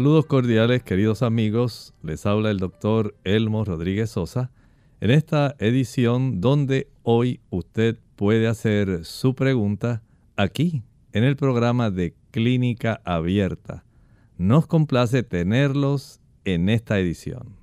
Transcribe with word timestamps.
Saludos 0.00 0.24
cordiales, 0.24 0.82
queridos 0.82 1.22
amigos. 1.22 1.92
Les 2.02 2.24
habla 2.24 2.50
el 2.50 2.56
doctor 2.56 3.14
Elmo 3.22 3.66
Rodríguez 3.66 4.08
Sosa 4.08 4.50
en 5.02 5.10
esta 5.10 5.54
edición 5.58 6.40
donde 6.40 6.88
hoy 7.02 7.40
usted 7.50 7.98
puede 8.16 8.46
hacer 8.48 9.04
su 9.04 9.34
pregunta 9.34 10.02
aquí 10.36 10.82
en 11.12 11.24
el 11.24 11.36
programa 11.36 11.90
de 11.90 12.14
Clínica 12.30 13.02
Abierta. 13.04 13.84
Nos 14.38 14.66
complace 14.66 15.22
tenerlos 15.22 16.22
en 16.46 16.70
esta 16.70 16.98
edición. 16.98 17.56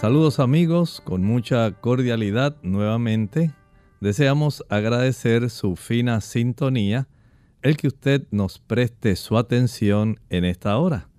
Saludos 0.00 0.40
amigos, 0.40 1.02
con 1.04 1.22
mucha 1.24 1.70
cordialidad 1.72 2.56
nuevamente. 2.62 3.52
Deseamos 4.00 4.64
agradecer 4.70 5.50
su 5.50 5.76
fina 5.76 6.22
sintonía, 6.22 7.06
el 7.60 7.76
que 7.76 7.88
usted 7.88 8.26
nos 8.30 8.58
preste 8.58 9.14
su 9.14 9.36
atención 9.36 10.18
en 10.30 10.46
esta 10.46 10.78
hora. 10.78 11.10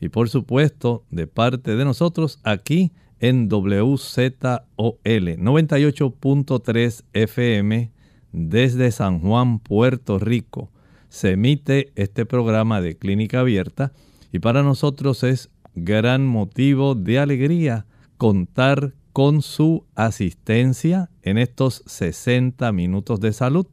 Y 0.00 0.10
por 0.10 0.28
supuesto, 0.28 1.02
de 1.10 1.26
parte 1.26 1.74
de 1.74 1.84
nosotros 1.84 2.38
aquí 2.44 2.92
en 3.18 3.48
WZOL 3.48 4.60
98.3 4.76 7.04
FM 7.12 7.90
desde 8.30 8.92
San 8.92 9.18
Juan, 9.18 9.58
Puerto 9.58 10.20
Rico. 10.20 10.70
Se 11.08 11.32
emite 11.32 11.90
este 11.96 12.26
programa 12.26 12.80
de 12.80 12.96
Clínica 12.96 13.40
Abierta 13.40 13.92
y 14.30 14.38
para 14.38 14.62
nosotros 14.62 15.24
es 15.24 15.50
gran 15.74 16.28
motivo 16.28 16.94
de 16.94 17.18
alegría 17.18 17.86
contar 18.20 18.92
con 19.14 19.40
su 19.40 19.86
asistencia 19.94 21.08
en 21.22 21.38
estos 21.38 21.82
60 21.86 22.70
minutos 22.70 23.18
de 23.18 23.32
salud. 23.32 23.66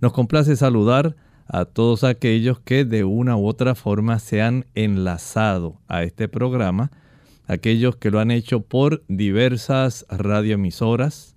Nos 0.00 0.12
complace 0.12 0.56
saludar 0.56 1.14
a 1.46 1.66
todos 1.66 2.02
aquellos 2.02 2.58
que 2.58 2.84
de 2.84 3.04
una 3.04 3.36
u 3.36 3.46
otra 3.46 3.76
forma 3.76 4.18
se 4.18 4.42
han 4.42 4.66
enlazado 4.74 5.78
a 5.86 6.02
este 6.02 6.26
programa, 6.26 6.90
aquellos 7.46 7.94
que 7.94 8.10
lo 8.10 8.18
han 8.18 8.32
hecho 8.32 8.58
por 8.62 9.04
diversas 9.06 10.04
radioemisoras, 10.08 11.36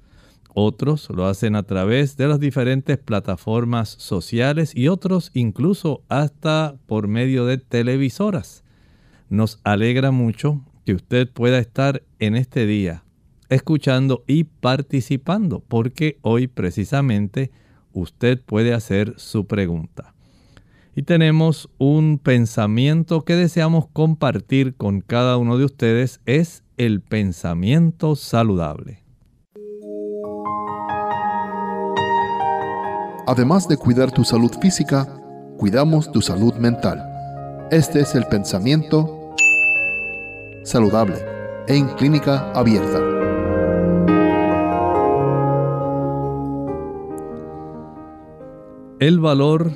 otros 0.56 1.08
lo 1.12 1.28
hacen 1.28 1.56
a 1.56 1.62
través 1.62 2.18
de 2.18 2.28
las 2.28 2.40
diferentes 2.40 2.98
plataformas 2.98 3.90
sociales 3.90 4.76
y 4.76 4.88
otros 4.88 5.30
incluso 5.36 6.02
hasta 6.10 6.78
por 6.88 7.08
medio 7.08 7.46
de 7.46 7.60
televisoras. 7.60 8.64
Nos 9.30 9.60
alegra 9.64 10.10
mucho 10.10 10.64
usted 10.94 11.29
pueda 11.29 11.59
estar 11.59 12.03
en 12.19 12.35
este 12.35 12.66
día 12.66 13.03
escuchando 13.50 14.23
y 14.27 14.45
participando, 14.45 15.63
porque 15.67 16.19
hoy 16.22 16.47
precisamente 16.47 17.51
usted 17.94 18.41
puede 18.45 18.73
hacer 18.73 19.16
su 19.17 19.47
pregunta. 19.47 20.13
Y 20.95 21.03
tenemos 21.03 21.69
un 21.77 22.19
pensamiento 22.19 23.23
que 23.23 23.35
deseamos 23.35 23.88
compartir 23.91 24.75
con 24.75 25.01
cada 25.01 25.38
uno 25.38 25.57
de 25.57 25.66
ustedes, 25.66 26.22
es 26.25 26.63
el 26.77 27.01
pensamiento 27.01 28.16
saludable. 28.16 29.03
Además 33.27 33.67
de 33.67 33.77
cuidar 33.77 34.11
tu 34.11 34.23
salud 34.23 34.51
física, 34.59 35.07
cuidamos 35.57 36.11
tu 36.11 36.21
salud 36.21 36.56
mental. 36.56 37.06
Este 37.69 38.00
es 38.00 38.16
el 38.16 38.25
pensamiento 38.25 39.19
saludable 40.64 41.16
en 41.68 41.88
clínica 41.96 42.52
abierta. 42.53 43.00
El 49.00 49.19
valor, 49.19 49.72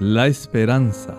la 0.00 0.26
esperanza, 0.26 1.14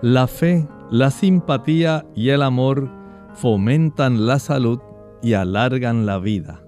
la 0.00 0.26
fe, 0.26 0.66
la 0.90 1.10
simpatía 1.10 2.06
y 2.14 2.30
el 2.30 2.42
amor 2.42 2.88
fomentan 3.34 4.26
la 4.26 4.38
salud 4.38 4.80
y 5.22 5.34
alargan 5.34 6.06
la 6.06 6.18
vida. 6.18 6.62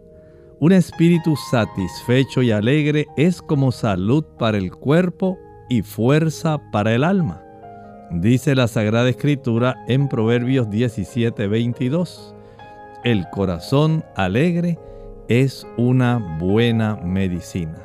Un 0.60 0.72
espíritu 0.72 1.34
satisfecho 1.50 2.42
y 2.42 2.50
alegre 2.50 3.06
es 3.16 3.40
como 3.40 3.72
salud 3.72 4.24
para 4.38 4.58
el 4.58 4.72
cuerpo 4.72 5.38
y 5.70 5.82
fuerza 5.82 6.58
para 6.72 6.94
el 6.94 7.04
alma. 7.04 7.42
Dice 8.10 8.54
la 8.54 8.68
Sagrada 8.68 9.10
Escritura 9.10 9.84
en 9.86 10.08
Proverbios 10.08 10.70
17:22, 10.70 12.34
el 13.04 13.28
corazón 13.28 14.02
alegre 14.16 14.78
es 15.28 15.66
una 15.76 16.38
buena 16.40 16.96
medicina. 16.96 17.76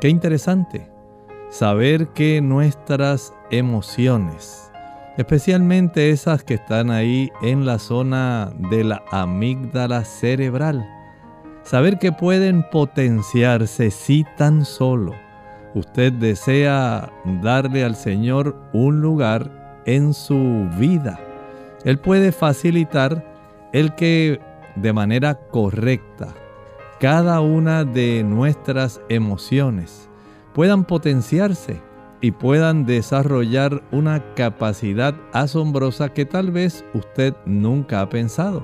Qué 0.00 0.08
interesante 0.08 0.88
saber 1.50 2.06
que 2.08 2.40
nuestras 2.40 3.34
emociones, 3.50 4.70
especialmente 5.16 6.10
esas 6.10 6.44
que 6.44 6.54
están 6.54 6.92
ahí 6.92 7.28
en 7.42 7.66
la 7.66 7.80
zona 7.80 8.52
de 8.70 8.84
la 8.84 9.02
amígdala 9.10 10.04
cerebral, 10.04 10.88
saber 11.64 11.98
que 11.98 12.12
pueden 12.12 12.62
potenciarse 12.70 13.90
si 13.90 14.24
tan 14.36 14.64
solo 14.64 15.12
usted 15.74 16.12
desea 16.12 17.10
darle 17.42 17.84
al 17.84 17.96
Señor 17.96 18.56
un 18.72 19.00
lugar 19.00 19.82
en 19.86 20.14
su 20.14 20.68
vida. 20.78 21.18
Él 21.84 21.98
puede 21.98 22.32
facilitar 22.32 23.24
el 23.72 23.94
que 23.94 24.40
de 24.76 24.92
manera 24.92 25.34
correcta 25.34 26.34
cada 27.02 27.40
una 27.40 27.84
de 27.84 28.22
nuestras 28.22 29.00
emociones 29.08 30.08
puedan 30.54 30.84
potenciarse 30.84 31.82
y 32.20 32.30
puedan 32.30 32.86
desarrollar 32.86 33.82
una 33.90 34.22
capacidad 34.34 35.12
asombrosa 35.32 36.10
que 36.10 36.24
tal 36.24 36.52
vez 36.52 36.84
usted 36.94 37.34
nunca 37.44 38.00
ha 38.00 38.08
pensado. 38.08 38.62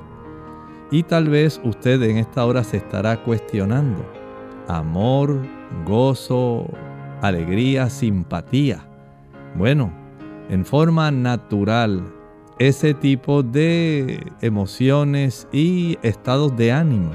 Y 0.92 1.02
tal 1.02 1.28
vez 1.28 1.60
usted 1.64 2.00
en 2.04 2.18
esta 2.18 2.46
hora 2.46 2.62
se 2.62 2.76
estará 2.76 3.24
cuestionando. 3.24 4.06
Amor, 4.68 5.40
gozo, 5.84 6.68
alegría, 7.22 7.90
simpatía. 7.90 8.84
Bueno, 9.54 9.92
en 10.48 10.64
forma 10.64 11.10
natural, 11.10 12.02
ese 12.58 12.94
tipo 12.94 13.42
de 13.42 14.32
emociones 14.40 15.46
y 15.52 15.98
estados 16.02 16.56
de 16.56 16.72
ánimo 16.72 17.10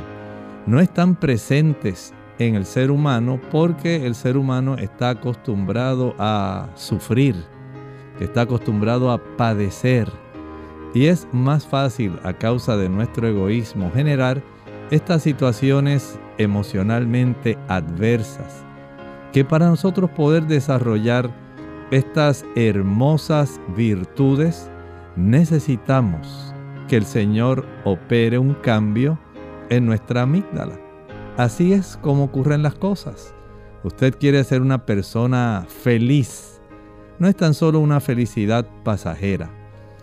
no 0.66 0.80
están 0.80 1.16
presentes 1.16 2.14
en 2.40 2.56
el 2.56 2.66
ser 2.66 2.92
humano 2.92 3.40
porque 3.52 4.06
el 4.06 4.16
ser 4.16 4.38
humano 4.38 4.76
está 4.76 5.12
acostumbrado 5.12 6.16
a 6.18 6.70
sufrir, 6.76 7.36
está 8.20 8.42
acostumbrado 8.42 9.12
a 9.12 9.18
padecer. 9.38 10.10
Y 10.94 11.08
es 11.08 11.28
más 11.32 11.66
fácil 11.66 12.20
a 12.24 12.34
causa 12.34 12.78
de 12.78 12.88
nuestro 12.88 13.28
egoísmo 13.28 13.92
generar 13.94 14.44
estas 14.92 15.24
situaciones 15.24 16.20
emocionalmente 16.38 17.58
adversas 17.68 18.64
que 19.34 19.44
para 19.44 19.68
nosotros 19.68 20.12
poder 20.12 20.46
desarrollar 20.46 21.30
estas 21.92 22.46
hermosas 22.56 23.60
virtudes 23.76 24.70
necesitamos 25.16 26.54
que 26.88 26.98
el 26.98 27.06
Señor 27.06 27.66
opere 27.84 28.38
un 28.38 28.54
cambio 28.54 29.20
en 29.70 29.88
nuestra 29.88 30.22
amígdala. 30.22 30.80
Así 31.36 31.74
es 31.74 31.98
como 31.98 32.26
ocurren 32.26 32.62
las 32.62 32.76
cosas. 32.76 33.34
Usted 33.84 34.16
quiere 34.20 34.44
ser 34.44 34.62
una 34.62 34.86
persona 34.86 35.66
feliz. 35.68 36.62
No 37.18 37.28
es 37.28 37.36
tan 37.36 37.56
solo 37.56 37.80
una 37.80 38.00
felicidad 38.00 38.68
pasajera. 38.84 39.50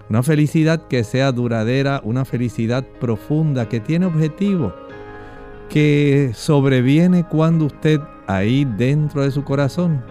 Una 0.09 0.25
felicidad 0.25 0.89
que 0.89 1.05
sea 1.05 1.31
duradera, 1.31 2.01
una 2.03 2.25
felicidad 2.25 2.85
profunda, 2.99 3.69
que 3.69 3.79
tiene 3.79 4.07
objetivo, 4.07 4.75
que 5.69 6.33
sobreviene 6.35 7.25
cuando 7.29 7.67
usted 7.67 8.01
ahí 8.37 8.65
dentro 8.65 9.23
de 9.23 9.31
su 9.31 9.45
corazón. 9.45 10.03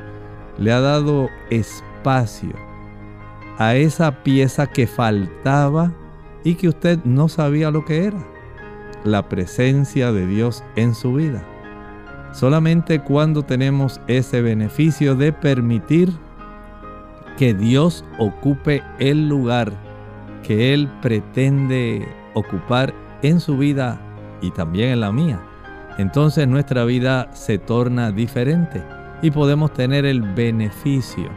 Le 0.58 0.72
ha 0.72 0.80
dado 0.80 1.30
espacio 1.50 2.54
a 3.58 3.76
esa 3.76 4.24
pieza 4.24 4.68
que 4.68 4.88
faltaba 4.88 5.92
y 6.44 6.56
que 6.56 6.70
usted 6.70 7.00
no 7.04 7.28
sabía 7.28 7.72
lo 7.72 7.86
que 7.86 8.06
era. 8.06 8.26
La 9.04 9.30
presencia 9.30 10.12
de 10.12 10.28
Dios 10.28 10.64
en 10.76 10.96
su 10.96 11.14
vida. 11.14 11.44
Solamente 12.32 13.02
cuando 13.02 13.44
tenemos 13.44 14.00
ese 14.08 14.42
beneficio 14.42 15.16
de 15.16 15.34
permitir 15.34 16.12
que 17.38 17.54
Dios 17.54 18.06
ocupe 18.20 18.84
el 19.00 19.30
lugar 19.30 19.72
que 20.44 20.74
Él 20.74 20.90
pretende 21.02 22.08
ocupar 22.34 22.94
en 23.22 23.40
su 23.40 23.58
vida 23.58 24.02
y 24.42 24.52
también 24.52 24.90
en 24.90 25.00
la 25.02 25.12
mía, 25.12 25.40
entonces 26.00 26.48
nuestra 26.48 26.86
vida 26.86 27.28
se 27.34 27.58
torna 27.58 28.12
diferente 28.12 28.82
y 29.22 29.32
podemos 29.32 29.74
tener 29.74 30.06
el 30.06 30.22
beneficio 30.22 31.30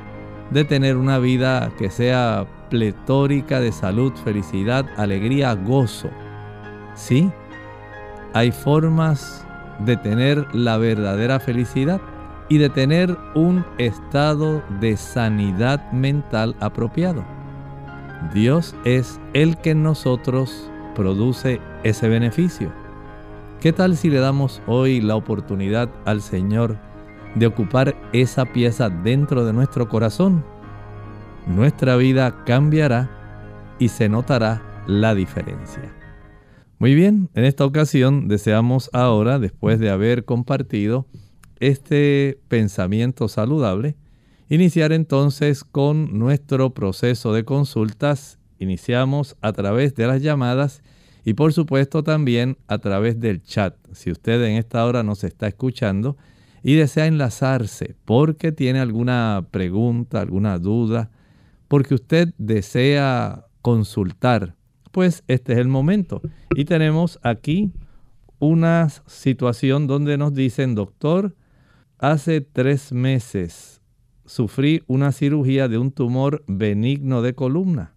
de 0.53 0.65
tener 0.65 0.97
una 0.97 1.19
vida 1.19 1.73
que 1.79 1.91
sea 1.91 2.47
pletórica 2.71 3.59
de 3.59 3.73
salud, 3.73 4.13
felicidad, 4.23 4.87
alegría, 4.97 5.55
gozo. 5.55 6.11
Sí, 6.95 7.29
hay 8.35 8.53
formas 8.53 9.45
de 9.81 9.97
tener 9.97 10.47
la 10.55 10.77
verdadera 10.77 11.41
felicidad 11.41 12.01
y 12.49 12.59
de 12.59 12.69
tener 12.69 13.19
un 13.35 13.65
estado 13.79 14.63
de 14.79 14.97
sanidad 14.97 15.91
mental 15.91 16.55
apropiado. 16.61 17.25
Dios 18.33 18.77
es 18.85 19.21
el 19.33 19.57
que 19.57 19.71
en 19.71 19.83
nosotros 19.83 20.71
produce 20.95 21.61
ese 21.83 22.09
beneficio. 22.09 22.82
¿Qué 23.63 23.73
tal 23.73 23.97
si 23.97 24.11
le 24.11 24.19
damos 24.19 24.61
hoy 24.67 25.01
la 25.01 25.15
oportunidad 25.15 25.89
al 26.05 26.21
Señor 26.21 26.81
de 27.37 27.47
ocupar 27.47 27.95
esa 28.13 28.45
pieza 28.45 28.91
dentro 28.91 29.45
de 29.45 29.53
nuestro 29.53 29.89
corazón? 29.89 30.45
Nuestra 31.47 31.95
vida 31.95 32.43
cambiará 32.45 33.77
y 33.79 33.87
se 33.87 34.09
notará 34.09 34.83
la 34.89 35.15
diferencia. 35.15 35.95
Muy 36.81 36.97
bien, 36.97 37.31
en 37.35 37.45
esta 37.45 37.65
ocasión 37.65 38.27
deseamos 38.27 38.91
ahora, 38.93 39.39
después 39.39 39.79
de 39.79 39.91
haber 39.91 40.25
compartido 40.25 41.07
este 41.61 42.41
pensamiento 42.49 43.29
saludable, 43.29 43.95
iniciar 44.49 44.93
entonces 44.93 45.63
con 45.63 46.19
nuestro 46.19 46.75
proceso 46.75 47.33
de 47.33 47.45
consultas. 47.45 48.41
Iniciamos 48.59 49.37
a 49.41 49.53
través 49.53 49.95
de 49.95 50.09
las 50.09 50.21
llamadas 50.21 50.83
y 51.25 51.35
por 51.35 51.53
supuesto 51.53 52.03
también 52.03 52.59
a 52.67 52.79
través 52.79 53.21
del 53.21 53.43
chat. 53.43 53.77
Si 53.93 54.11
usted 54.11 54.43
en 54.45 54.57
esta 54.57 54.85
hora 54.85 55.03
nos 55.03 55.25
está 55.25 55.47
escuchando 55.47 56.17
y 56.63 56.75
desea 56.75 57.07
enlazarse 57.07 57.97
porque 58.05 58.53
tiene 58.53 58.81
alguna 58.81 59.47
pregunta, 59.51 60.21
alguna 60.21 60.59
duda, 60.59 61.11
porque 61.69 61.95
usted 61.95 62.35
desea 62.39 63.47
consultar 63.63 64.57
pues 64.93 65.25
este 65.27 65.55
es 65.55 65.59
el 65.59 65.69
momento. 65.69 66.23
Y 66.55 66.67
tenemos 66.67 67.19
aquí 67.23 67.73
una 68.39 68.89
situación 69.07 69.87
donde 69.87 70.17
nos 70.19 70.35
dicen, 70.35 70.75
doctor, 70.75 71.35
hace 71.99 72.41
tres 72.41 72.93
meses 72.93 73.81
sufrí 74.27 74.83
una 74.87 75.11
cirugía 75.13 75.67
de 75.69 75.79
un 75.79 75.91
tumor 75.91 76.45
benigno 76.47 77.23
de 77.23 77.35
columna. 77.35 77.92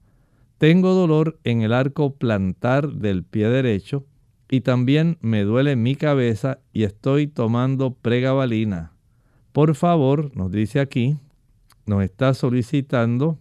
Tengo 0.65 0.95
dolor 0.95 1.37
en 1.43 1.61
el 1.61 1.71
arco 1.73 2.15
plantar 2.15 2.93
del 2.93 3.23
pie 3.23 3.49
derecho 3.49 4.03
y 4.49 4.61
también 4.61 5.19
me 5.21 5.43
duele 5.43 5.75
mi 5.75 5.95
cabeza 5.95 6.57
y 6.73 6.85
estoy 6.85 7.27
tomando 7.27 7.93
pregabalina. 7.93 8.91
Por 9.51 9.75
favor, 9.75 10.35
nos 10.35 10.51
dice 10.51 10.79
aquí, 10.79 11.17
nos 11.85 12.03
está 12.03 12.33
solicitando 12.33 13.37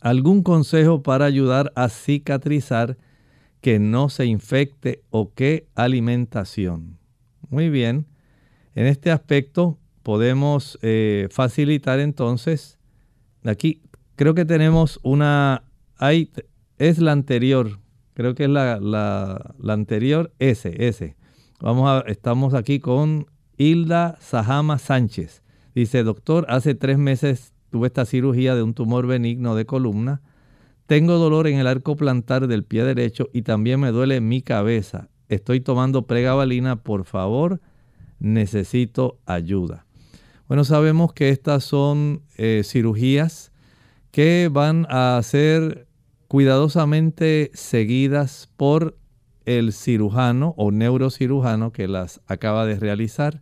algún 0.00 0.42
consejo 0.42 1.02
para 1.02 1.26
ayudar 1.26 1.70
a 1.76 1.90
cicatrizar 1.90 2.96
que 3.60 3.78
no 3.78 4.08
se 4.08 4.24
infecte 4.24 5.02
o 5.10 5.34
qué 5.34 5.66
alimentación. 5.74 6.96
Muy 7.50 7.68
bien, 7.68 8.06
en 8.74 8.86
este 8.86 9.10
aspecto 9.10 9.76
podemos 10.02 10.78
eh, 10.80 11.28
facilitar 11.30 12.00
entonces, 12.00 12.78
aquí 13.44 13.82
creo 14.16 14.32
que 14.32 14.46
tenemos 14.46 14.98
una, 15.02 15.67
hay, 15.98 16.30
es 16.78 16.98
la 16.98 17.12
anterior, 17.12 17.78
creo 18.14 18.34
que 18.34 18.44
es 18.44 18.50
la, 18.50 18.80
la, 18.80 19.54
la 19.58 19.72
anterior, 19.72 20.32
S, 20.38 20.72
S. 20.86 21.16
Vamos 21.60 21.88
a, 21.88 22.00
estamos 22.08 22.54
aquí 22.54 22.78
con 22.78 23.26
Hilda 23.56 24.16
Sajama 24.20 24.78
Sánchez. 24.78 25.42
Dice, 25.74 26.02
doctor, 26.04 26.46
hace 26.48 26.74
tres 26.74 26.98
meses 26.98 27.52
tuve 27.70 27.88
esta 27.88 28.04
cirugía 28.04 28.54
de 28.54 28.62
un 28.62 28.74
tumor 28.74 29.06
benigno 29.06 29.54
de 29.54 29.66
columna. 29.66 30.22
Tengo 30.86 31.18
dolor 31.18 31.46
en 31.48 31.58
el 31.58 31.66
arco 31.66 31.96
plantar 31.96 32.46
del 32.46 32.64
pie 32.64 32.84
derecho 32.84 33.28
y 33.32 33.42
también 33.42 33.80
me 33.80 33.90
duele 33.90 34.20
mi 34.20 34.40
cabeza. 34.40 35.08
Estoy 35.28 35.60
tomando 35.60 36.06
pregabalina, 36.06 36.76
por 36.76 37.04
favor, 37.04 37.60
necesito 38.20 39.18
ayuda. 39.26 39.84
Bueno, 40.46 40.64
sabemos 40.64 41.12
que 41.12 41.28
estas 41.28 41.64
son 41.64 42.22
eh, 42.36 42.62
cirugías 42.64 43.52
que 44.10 44.48
van 44.50 44.86
a 44.88 45.20
ser 45.22 45.87
cuidadosamente 46.28 47.50
seguidas 47.54 48.50
por 48.56 48.96
el 49.46 49.72
cirujano 49.72 50.54
o 50.58 50.70
neurocirujano 50.70 51.72
que 51.72 51.88
las 51.88 52.20
acaba 52.26 52.66
de 52.66 52.78
realizar. 52.78 53.40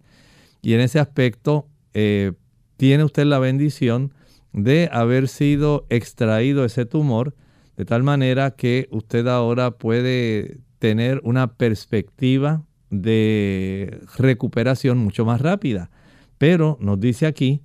Y 0.62 0.74
en 0.74 0.80
ese 0.80 1.00
aspecto 1.00 1.66
eh, 1.94 2.32
tiene 2.76 3.04
usted 3.04 3.24
la 3.24 3.40
bendición 3.40 4.14
de 4.52 4.88
haber 4.92 5.28
sido 5.28 5.86
extraído 5.90 6.64
ese 6.64 6.86
tumor, 6.86 7.34
de 7.76 7.84
tal 7.84 8.04
manera 8.04 8.52
que 8.52 8.88
usted 8.90 9.26
ahora 9.26 9.72
puede 9.72 10.60
tener 10.78 11.20
una 11.24 11.54
perspectiva 11.54 12.62
de 12.90 14.00
recuperación 14.16 14.98
mucho 14.98 15.24
más 15.24 15.40
rápida. 15.40 15.90
Pero 16.38 16.78
nos 16.80 17.00
dice 17.00 17.26
aquí, 17.26 17.62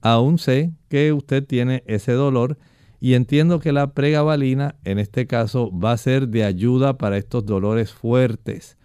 aún 0.00 0.38
sé 0.38 0.72
que 0.88 1.12
usted 1.12 1.44
tiene 1.44 1.84
ese 1.86 2.12
dolor 2.12 2.58
y 3.00 3.14
entiendo 3.14 3.60
que 3.60 3.72
la 3.72 3.92
pregabalina 3.92 4.76
en 4.84 4.98
este 4.98 5.26
caso 5.26 5.70
va 5.76 5.92
a 5.92 5.96
ser 5.96 6.28
de 6.28 6.44
ayuda 6.44 6.98
para 6.98 7.18
estos 7.18 7.44
dolores 7.44 7.92
fuertes. 7.92 8.76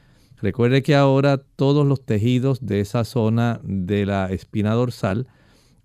Recuerde 0.41 0.81
que 0.81 0.95
ahora 0.95 1.37
todos 1.55 1.85
los 1.85 2.03
tejidos 2.05 2.65
de 2.65 2.79
esa 2.79 3.03
zona 3.03 3.61
de 3.63 4.05
la 4.05 4.31
espina 4.31 4.73
dorsal 4.73 5.27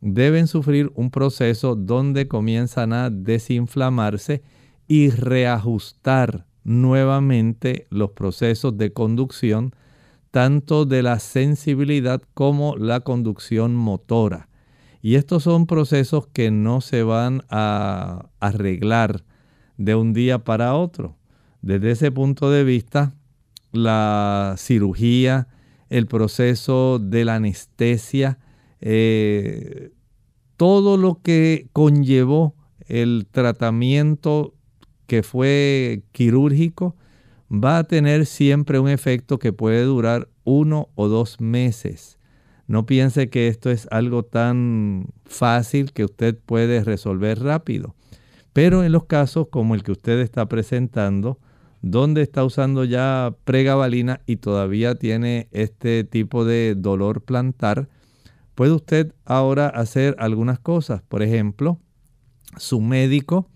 deben 0.01 0.47
sufrir 0.47 0.91
un 0.95 1.11
proceso 1.11 1.75
donde 1.75 2.29
comienzan 2.29 2.93
a 2.93 3.11
desinflamarse 3.11 4.43
y 4.89 5.11
reajustar 5.11 6.47
nuevamente 6.65 7.87
los 7.91 8.11
procesos 8.11 8.77
de 8.77 8.93
conducción, 8.93 9.75
tanto 10.31 10.85
de 10.85 11.03
la 11.03 11.19
sensibilidad 11.19 12.23
como 12.35 12.77
la 12.77 13.01
conducción 13.01 13.75
motora. 13.75 14.49
Y 15.07 15.15
estos 15.15 15.45
son 15.45 15.69
procesos 15.69 16.27
que 16.27 16.51
no 16.51 16.81
se 16.81 17.05
van 17.05 17.45
a 17.49 18.29
arreglar 18.41 19.23
de 19.77 19.95
un 19.95 20.13
día 20.13 20.43
para 20.43 20.75
otro. 20.75 21.17
Desde 21.63 21.93
ese 21.93 22.11
punto 22.11 22.51
de 22.51 22.65
vista, 22.65 23.15
la 23.71 24.57
cirugía, 24.59 25.47
el 25.91 26.09
proceso 26.09 26.99
de 26.99 27.25
la 27.25 27.37
anestesia, 27.37 28.41
eh, 28.81 29.93
todo 30.57 30.97
lo 30.97 31.21
que 31.23 31.69
conllevó 31.73 32.57
el 32.89 33.29
tratamiento 33.31 34.55
que 35.07 35.23
fue 35.23 36.03
quirúrgico 36.11 36.97
va 37.49 37.79
a 37.79 37.85
tener 37.85 38.27
siempre 38.27 38.81
un 38.81 38.89
efecto 38.89 39.39
que 39.39 39.53
puede 39.53 39.85
durar 39.85 40.29
uno 40.43 40.89
o 40.97 41.07
dos 41.07 41.41
meses. 41.41 42.16
No 42.67 42.87
piense 42.87 43.31
que 43.31 43.49
esto 43.49 43.71
es 43.71 43.87
algo 43.91 44.25
tan 44.25 45.09
fácil 45.25 45.93
que 45.93 46.05
usted 46.05 46.37
puede 46.45 46.83
resolver 46.83 47.41
rápido. 47.41 47.95
Pero 48.53 48.83
en 48.83 48.93
los 48.93 49.05
casos 49.05 49.49
como 49.51 49.75
el 49.75 49.83
que 49.83 49.93
usted 49.93 50.19
está 50.21 50.49
presentando, 50.49 51.39
donde 51.83 52.23
está 52.23 52.45
usando 52.45 52.85
ya 52.85 53.37
pregabalina 53.45 54.21
y 54.27 54.37
todavía 54.37 54.95
tiene 54.97 55.49
este 55.53 56.05
tipo 56.05 56.45
de 56.45 56.75
dolor 56.77 57.23
plantar, 57.23 57.89
puede 58.55 58.73
usted 58.73 59.15
ahora 59.25 59.69
hacer 59.69 60.17
algunas 60.19 60.59
cosas. 60.59 61.03
Por 61.03 61.23
ejemplo, 61.23 61.79
su 62.57 62.81
médico 62.81 63.49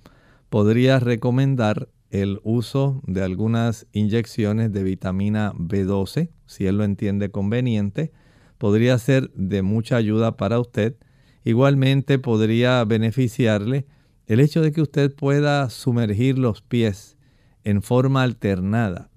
podría 0.50 1.00
recomendar 1.00 1.88
el 2.10 2.40
uso 2.42 3.00
de 3.06 3.22
algunas 3.22 3.86
inyecciones 3.92 4.72
de 4.72 4.82
vitamina 4.82 5.52
B12, 5.54 6.30
si 6.46 6.66
él 6.66 6.78
lo 6.78 6.84
entiende 6.84 7.30
conveniente, 7.30 8.12
podría 8.60 8.98
ser 8.98 9.32
de 9.32 9.62
mucha 9.62 9.96
ayuda 9.96 10.36
para 10.36 10.60
usted. 10.60 10.94
Igualmente 11.44 12.18
podría 12.18 12.84
beneficiarle 12.84 13.86
el 14.26 14.38
hecho 14.38 14.60
de 14.60 14.70
que 14.70 14.82
usted 14.82 15.14
pueda 15.14 15.70
sumergir 15.70 16.38
los 16.38 16.60
pies 16.60 17.16
en 17.64 17.80
forma 17.80 18.22
alternada, 18.22 19.08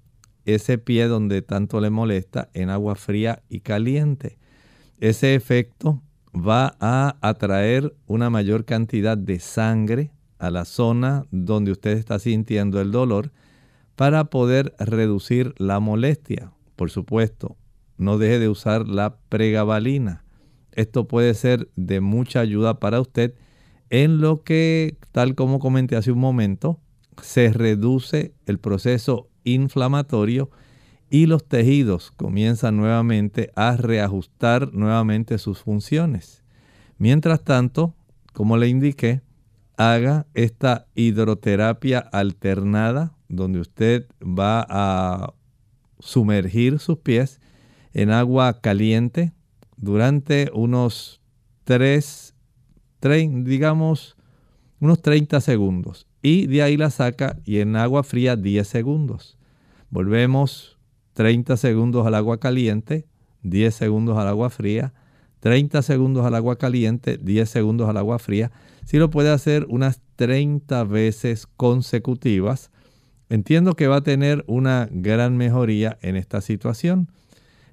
ese 0.46 0.78
pie 0.78 1.08
donde 1.08 1.42
tanto 1.42 1.82
le 1.82 1.90
molesta, 1.90 2.48
en 2.54 2.70
agua 2.70 2.94
fría 2.94 3.42
y 3.50 3.60
caliente. 3.60 4.38
Ese 4.98 5.34
efecto 5.34 6.02
va 6.34 6.74
a 6.80 7.18
atraer 7.20 7.94
una 8.06 8.30
mayor 8.30 8.64
cantidad 8.64 9.18
de 9.18 9.40
sangre 9.40 10.10
a 10.38 10.50
la 10.50 10.64
zona 10.64 11.26
donde 11.30 11.70
usted 11.70 11.98
está 11.98 12.18
sintiendo 12.18 12.80
el 12.80 12.92
dolor 12.92 13.30
para 13.94 14.24
poder 14.24 14.74
reducir 14.78 15.54
la 15.58 15.80
molestia. 15.80 16.50
Por 16.76 16.90
supuesto, 16.90 17.58
no 17.96 18.18
deje 18.18 18.38
de 18.38 18.48
usar 18.48 18.88
la 18.88 19.16
pregabalina. 19.28 20.24
Esto 20.72 21.06
puede 21.06 21.34
ser 21.34 21.68
de 21.76 22.00
mucha 22.00 22.40
ayuda 22.40 22.80
para 22.80 23.00
usted 23.00 23.34
en 23.90 24.20
lo 24.20 24.42
que, 24.42 24.96
tal 25.12 25.34
como 25.34 25.58
comenté 25.60 25.96
hace 25.96 26.10
un 26.10 26.18
momento, 26.18 26.80
se 27.22 27.52
reduce 27.52 28.34
el 28.46 28.58
proceso 28.58 29.28
inflamatorio 29.44 30.50
y 31.10 31.26
los 31.26 31.46
tejidos 31.46 32.10
comienzan 32.10 32.76
nuevamente 32.76 33.52
a 33.54 33.76
reajustar 33.76 34.72
nuevamente 34.72 35.38
sus 35.38 35.60
funciones. 35.60 36.42
Mientras 36.98 37.44
tanto, 37.44 37.94
como 38.32 38.56
le 38.56 38.68
indiqué, 38.68 39.22
haga 39.76 40.26
esta 40.34 40.86
hidroterapia 40.94 41.98
alternada 41.98 43.14
donde 43.28 43.60
usted 43.60 44.06
va 44.20 44.66
a 44.68 45.34
sumergir 45.98 46.78
sus 46.78 46.98
pies 46.98 47.40
en 47.94 48.10
agua 48.10 48.60
caliente 48.60 49.32
durante 49.76 50.50
unos 50.52 51.20
3, 51.64 52.34
digamos, 53.00 54.16
unos 54.80 55.00
30 55.00 55.40
segundos. 55.40 56.06
Y 56.20 56.46
de 56.46 56.62
ahí 56.62 56.76
la 56.76 56.90
saca 56.90 57.38
y 57.44 57.60
en 57.60 57.76
agua 57.76 58.02
fría 58.02 58.36
10 58.36 58.66
segundos. 58.66 59.38
Volvemos 59.90 60.78
30 61.14 61.56
segundos 61.56 62.06
al 62.06 62.14
agua 62.14 62.40
caliente, 62.40 63.06
10 63.42 63.74
segundos 63.74 64.18
al 64.18 64.28
agua 64.28 64.50
fría, 64.50 64.92
30 65.40 65.82
segundos 65.82 66.24
al 66.24 66.34
agua 66.34 66.56
caliente, 66.56 67.18
10 67.18 67.48
segundos 67.48 67.88
al 67.88 67.98
agua 67.98 68.18
fría. 68.18 68.50
Si 68.84 68.98
lo 68.98 69.10
puede 69.10 69.30
hacer 69.30 69.66
unas 69.68 70.00
30 70.16 70.84
veces 70.84 71.46
consecutivas, 71.46 72.70
entiendo 73.28 73.74
que 73.74 73.86
va 73.86 73.96
a 73.96 74.02
tener 74.02 74.44
una 74.46 74.88
gran 74.90 75.36
mejoría 75.36 75.98
en 76.02 76.16
esta 76.16 76.40
situación. 76.40 77.08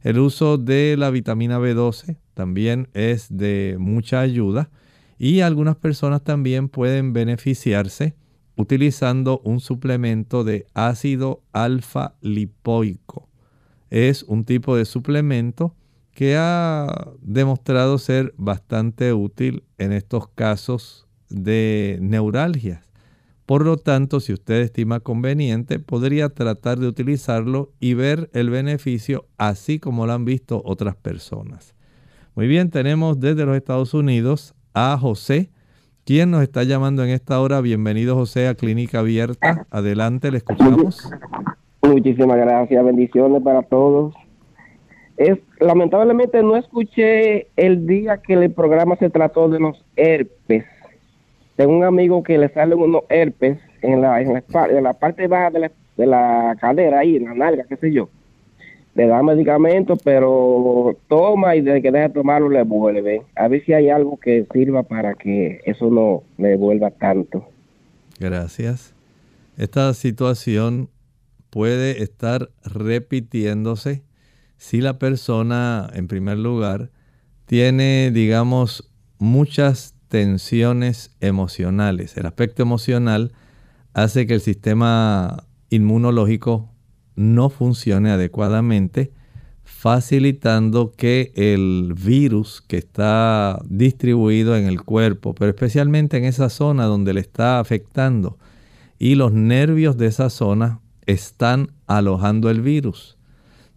El 0.04 0.18
uso 0.18 0.58
de 0.58 0.96
la 0.98 1.12
vitamina 1.12 1.60
B12 1.60 2.18
también 2.34 2.90
es 2.94 3.28
de 3.30 3.76
mucha 3.80 4.22
ayuda 4.22 4.72
y 5.20 5.42
algunas 5.42 5.76
personas 5.76 6.24
también 6.24 6.70
pueden 6.70 7.14
beneficiarse 7.14 8.16
utilizando 8.56 9.40
un 9.44 9.60
suplemento 9.60 10.44
de 10.44 10.66
ácido 10.74 11.44
alfa 11.54 12.16
lipoico. 12.22 13.30
Es 13.90 14.24
un 14.24 14.46
tipo 14.46 14.76
de 14.76 14.86
suplemento 14.86 15.76
que 16.14 16.36
ha 16.38 17.12
demostrado 17.22 17.98
ser 17.98 18.34
bastante 18.38 19.14
útil 19.14 19.64
en 19.78 19.92
estos 19.92 20.28
casos 20.30 21.08
de 21.30 21.98
neuralgias. 22.02 22.91
Por 23.52 23.66
lo 23.66 23.76
tanto, 23.76 24.22
si 24.22 24.32
usted 24.32 24.62
estima 24.62 25.02
conveniente, 25.02 25.78
podría 25.78 26.30
tratar 26.30 26.78
de 26.78 26.88
utilizarlo 26.88 27.74
y 27.82 27.96
ver 27.96 28.30
el 28.32 28.50
beneficio 28.50 29.26
así 29.38 29.78
como 29.78 30.06
lo 30.08 30.14
han 30.14 30.24
visto 30.24 30.62
otras 30.64 30.96
personas. 30.96 31.76
Muy 32.34 32.48
bien, 32.48 32.70
tenemos 32.70 33.20
desde 33.20 33.46
los 33.46 33.58
Estados 33.58 33.94
Unidos 33.94 34.56
a 34.74 34.98
José, 34.98 35.50
quien 36.06 36.32
nos 36.32 36.44
está 36.44 36.64
llamando 36.64 37.04
en 37.04 37.10
esta 37.10 37.42
hora. 37.42 37.60
Bienvenido 37.60 38.16
José 38.16 38.48
a 38.48 38.56
Clínica 38.56 39.00
Abierta. 39.00 39.68
Adelante, 39.70 40.32
le 40.32 40.38
escuchamos. 40.38 41.12
Muchísimas 41.82 42.38
gracias, 42.38 42.86
bendiciones 42.86 43.44
para 43.44 43.64
todos 43.64 44.14
lamentablemente 45.60 46.42
no 46.42 46.56
escuché 46.56 47.48
el 47.56 47.86
día 47.86 48.18
que 48.18 48.34
el 48.34 48.52
programa 48.52 48.96
se 48.98 49.10
trató 49.10 49.50
de 49.50 49.60
los 49.60 49.84
herpes. 49.96 50.66
Tengo 51.62 51.78
un 51.78 51.84
amigo 51.84 52.24
que 52.24 52.40
le 52.40 52.50
salen 52.50 52.80
unos 52.80 53.04
herpes 53.08 53.60
en 53.84 54.02
la, 54.02 54.20
en 54.20 54.34
la, 54.84 54.94
parte 54.94 55.28
baja 55.28 55.52
de 55.52 55.60
la, 55.60 55.72
de 55.96 56.08
la 56.08 56.58
cadera, 56.60 57.02
ahí 57.02 57.18
en 57.18 57.26
la 57.26 57.36
nalga, 57.36 57.66
qué 57.70 57.78
sé 57.78 57.94
yo. 57.94 58.10
Le 58.96 59.06
da 59.06 59.22
medicamentos, 59.22 60.00
pero 60.04 60.98
toma 61.08 61.56
y 61.56 61.62
desde 61.62 61.84
que 61.84 61.92
deja 61.92 62.08
de 62.08 62.16
tomarlo 62.16 62.50
le 62.50 62.64
vuelve. 62.64 63.22
A 63.36 63.48
ver 63.48 63.64
si 63.64 63.74
hay 63.74 63.92
algo 63.92 64.18
que 64.18 64.48
sirva 64.52 64.82
para 64.82 65.14
que 65.14 65.62
eso 65.66 65.92
no 65.92 66.24
le 66.40 66.58
vuelva 66.58 66.90
tanto. 66.90 67.48
Gracias. 68.20 68.96
Esta 69.56 69.94
situación 69.94 70.90
puede 71.52 72.02
estar 72.02 72.50
repitiéndose 72.66 74.02
si 74.58 74.82
la 74.82 74.98
persona, 74.98 75.92
en 75.94 76.08
primer 76.08 76.40
lugar, 76.40 76.90
tiene, 77.46 78.10
digamos, 78.10 78.92
muchas 79.20 79.94
tensiones 80.12 81.16
emocionales. 81.22 82.18
El 82.18 82.26
aspecto 82.26 82.62
emocional 82.62 83.32
hace 83.94 84.28
que 84.28 84.34
el 84.34 84.42
sistema 84.42 85.46
inmunológico 85.70 86.70
no 87.16 87.50
funcione 87.50 88.12
adecuadamente, 88.12 89.14
facilitando 89.64 90.92
que 90.92 91.32
el 91.36 91.94
virus 91.94 92.62
que 92.62 92.78
está 92.78 93.62
distribuido 93.70 94.58
en 94.58 94.66
el 94.66 94.84
cuerpo, 94.84 95.34
pero 95.34 95.50
especialmente 95.50 96.18
en 96.18 96.26
esa 96.26 96.50
zona 96.50 96.86
donde 96.86 97.14
le 97.14 97.22
está 97.22 97.62
afectando, 97.62 98.38
y 99.00 99.16
los 99.16 99.32
nervios 99.32 99.96
de 99.96 100.08
esa 100.08 100.30
zona 100.30 100.82
están 101.06 101.72
alojando 101.88 102.50
el 102.50 102.60
virus. 102.60 103.18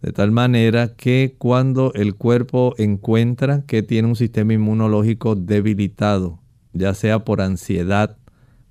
De 0.01 0.11
tal 0.11 0.31
manera 0.31 0.95
que 0.95 1.35
cuando 1.37 1.93
el 1.93 2.15
cuerpo 2.15 2.75
encuentra 2.77 3.63
que 3.65 3.81
tiene 3.81 4.07
un 4.07 4.15
sistema 4.15 4.53
inmunológico 4.53 5.35
debilitado, 5.35 6.39
ya 6.73 6.93
sea 6.93 7.25
por 7.25 7.41
ansiedad, 7.41 8.17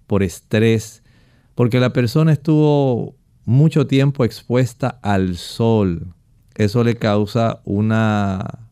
por 0.06 0.22
estrés, 0.22 1.02
porque 1.54 1.80
la 1.80 1.92
persona 1.92 2.32
estuvo 2.32 3.16
mucho 3.44 3.86
tiempo 3.86 4.24
expuesta 4.24 4.98
al 5.02 5.36
sol, 5.36 6.14
eso 6.54 6.84
le 6.84 6.96
causa 6.96 7.60
una, 7.64 8.68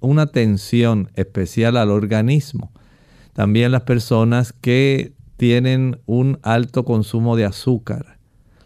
una 0.00 0.26
tensión 0.26 1.10
especial 1.14 1.76
al 1.76 1.90
organismo. 1.90 2.72
También 3.34 3.70
las 3.70 3.82
personas 3.82 4.52
que 4.52 5.12
tienen 5.36 6.00
un 6.06 6.38
alto 6.42 6.84
consumo 6.84 7.36
de 7.36 7.44
azúcar, 7.44 8.17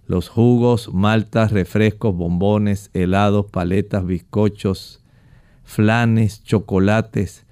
los 0.06 0.28
jugos, 0.28 0.92
maltas, 0.92 1.52
refrescos, 1.52 2.14
bombones, 2.14 2.90
helados, 2.92 3.46
paletas, 3.46 4.04
bizcochos, 4.04 5.02
flanes, 5.64 6.42
chocolates, 6.44 7.44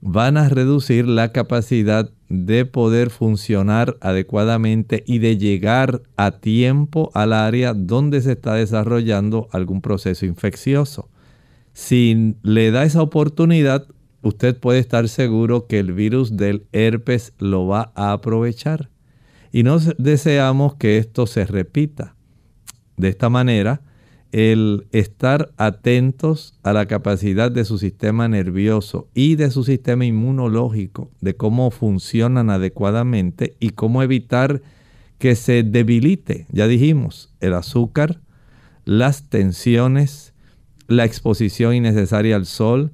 van 0.00 0.36
a 0.36 0.48
reducir 0.48 1.06
la 1.06 1.32
capacidad 1.32 2.10
de 2.28 2.64
poder 2.64 3.10
funcionar 3.10 3.96
adecuadamente 4.00 5.02
y 5.06 5.18
de 5.18 5.36
llegar 5.36 6.02
a 6.16 6.30
tiempo 6.32 7.10
al 7.14 7.32
área 7.32 7.74
donde 7.74 8.20
se 8.22 8.32
está 8.32 8.54
desarrollando 8.54 9.48
algún 9.52 9.82
proceso 9.82 10.24
infeccioso. 10.26 11.08
Si 11.72 12.36
le 12.42 12.70
da 12.70 12.84
esa 12.84 13.02
oportunidad, 13.02 13.86
usted 14.22 14.56
puede 14.56 14.78
estar 14.78 15.08
seguro 15.08 15.66
que 15.66 15.78
el 15.78 15.92
virus 15.92 16.36
del 16.36 16.66
herpes 16.72 17.32
lo 17.38 17.66
va 17.66 17.92
a 17.94 18.12
aprovechar 18.12 18.88
y 19.52 19.62
no 19.62 19.78
deseamos 19.98 20.74
que 20.76 20.98
esto 20.98 21.26
se 21.26 21.44
repita. 21.44 22.14
De 22.96 23.08
esta 23.08 23.28
manera, 23.28 23.82
el 24.32 24.86
estar 24.92 25.52
atentos 25.56 26.58
a 26.62 26.72
la 26.72 26.86
capacidad 26.86 27.50
de 27.50 27.64
su 27.64 27.78
sistema 27.78 28.28
nervioso 28.28 29.08
y 29.14 29.36
de 29.36 29.50
su 29.50 29.64
sistema 29.64 30.04
inmunológico, 30.04 31.10
de 31.20 31.34
cómo 31.34 31.70
funcionan 31.70 32.50
adecuadamente 32.50 33.56
y 33.58 33.70
cómo 33.70 34.02
evitar 34.02 34.62
que 35.18 35.34
se 35.34 35.62
debilite. 35.62 36.46
Ya 36.50 36.66
dijimos, 36.66 37.34
el 37.40 37.54
azúcar 37.54 38.20
las 38.84 39.28
tensiones, 39.28 40.34
la 40.88 41.04
exposición 41.04 41.74
innecesaria 41.74 42.36
al 42.36 42.46
sol, 42.46 42.90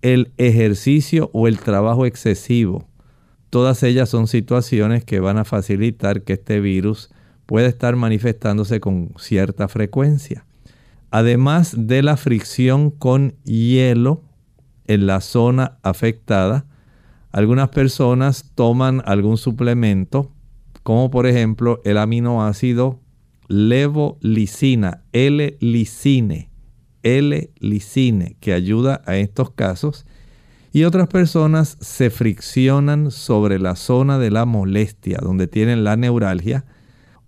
el 0.00 0.32
ejercicio 0.36 1.30
o 1.32 1.48
el 1.48 1.58
trabajo 1.58 2.06
excesivo. 2.06 2.86
Todas 3.52 3.82
ellas 3.82 4.08
son 4.08 4.28
situaciones 4.28 5.04
que 5.04 5.20
van 5.20 5.36
a 5.36 5.44
facilitar 5.44 6.22
que 6.22 6.32
este 6.32 6.58
virus 6.58 7.10
pueda 7.44 7.66
estar 7.66 7.96
manifestándose 7.96 8.80
con 8.80 9.12
cierta 9.18 9.68
frecuencia. 9.68 10.46
Además 11.10 11.74
de 11.76 12.02
la 12.02 12.16
fricción 12.16 12.90
con 12.90 13.34
hielo 13.44 14.22
en 14.86 15.06
la 15.06 15.20
zona 15.20 15.76
afectada, 15.82 16.64
algunas 17.30 17.68
personas 17.68 18.50
toman 18.54 19.02
algún 19.04 19.36
suplemento, 19.36 20.32
como 20.82 21.10
por 21.10 21.26
ejemplo 21.26 21.82
el 21.84 21.98
aminoácido 21.98 23.00
levolicina, 23.48 25.02
L-licine, 25.12 26.48
L-licine, 27.02 28.36
que 28.40 28.54
ayuda 28.54 29.02
a 29.04 29.16
estos 29.16 29.50
casos. 29.50 30.06
Y 30.72 30.84
otras 30.84 31.08
personas 31.08 31.76
se 31.80 32.10
friccionan 32.10 33.10
sobre 33.10 33.58
la 33.58 33.76
zona 33.76 34.18
de 34.18 34.30
la 34.30 34.46
molestia, 34.46 35.18
donde 35.20 35.46
tienen 35.46 35.84
la 35.84 35.96
neuralgia, 35.96 36.64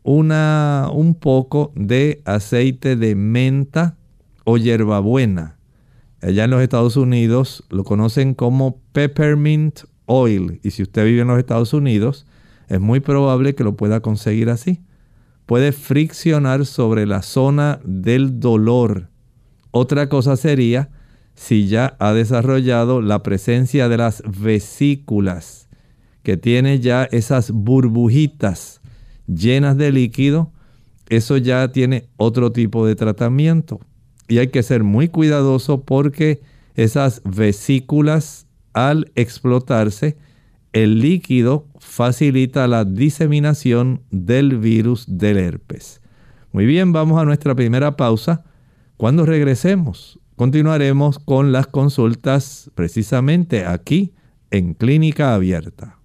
una, 0.02 0.88
un 0.92 1.14
poco 1.14 1.72
de 1.74 2.22
aceite 2.24 2.96
de 2.96 3.14
menta 3.14 3.96
o 4.44 4.56
hierbabuena. 4.56 5.58
Allá 6.22 6.44
en 6.44 6.50
los 6.50 6.62
Estados 6.62 6.96
Unidos 6.96 7.64
lo 7.68 7.84
conocen 7.84 8.34
como 8.34 8.80
peppermint 8.92 9.80
oil. 10.06 10.60
Y 10.62 10.70
si 10.70 10.82
usted 10.82 11.04
vive 11.04 11.20
en 11.20 11.28
los 11.28 11.38
Estados 11.38 11.74
Unidos, 11.74 12.26
es 12.68 12.80
muy 12.80 13.00
probable 13.00 13.54
que 13.54 13.64
lo 13.64 13.76
pueda 13.76 14.00
conseguir 14.00 14.48
así 14.48 14.80
puede 15.46 15.72
friccionar 15.72 16.66
sobre 16.66 17.06
la 17.06 17.22
zona 17.22 17.80
del 17.84 18.40
dolor. 18.40 19.08
Otra 19.70 20.08
cosa 20.08 20.36
sería 20.36 20.90
si 21.34 21.66
ya 21.66 21.96
ha 21.98 22.12
desarrollado 22.12 23.00
la 23.00 23.22
presencia 23.22 23.88
de 23.88 23.96
las 23.96 24.22
vesículas, 24.26 25.68
que 26.22 26.36
tiene 26.36 26.80
ya 26.80 27.04
esas 27.04 27.50
burbujitas 27.50 28.80
llenas 29.26 29.76
de 29.76 29.92
líquido, 29.92 30.52
eso 31.08 31.36
ya 31.36 31.70
tiene 31.70 32.08
otro 32.16 32.52
tipo 32.52 32.86
de 32.86 32.96
tratamiento. 32.96 33.80
Y 34.26 34.38
hay 34.38 34.48
que 34.48 34.62
ser 34.62 34.84
muy 34.84 35.08
cuidadoso 35.08 35.82
porque 35.82 36.40
esas 36.74 37.20
vesículas 37.24 38.46
al 38.72 39.12
explotarse 39.14 40.16
el 40.72 41.00
líquido 41.00 41.68
facilita 41.78 42.66
la 42.66 42.84
diseminación 42.84 44.02
del 44.10 44.58
virus 44.58 45.04
del 45.06 45.36
herpes. 45.36 46.00
Muy 46.52 46.66
bien, 46.66 46.92
vamos 46.92 47.20
a 47.20 47.24
nuestra 47.24 47.54
primera 47.54 47.96
pausa. 47.96 48.44
Cuando 48.96 49.24
regresemos, 49.24 50.18
continuaremos 50.36 51.18
con 51.18 51.52
las 51.52 51.66
consultas 51.66 52.70
precisamente 52.74 53.66
aquí 53.66 54.14
en 54.50 54.74
Clínica 54.74 55.34
Abierta. 55.34 55.98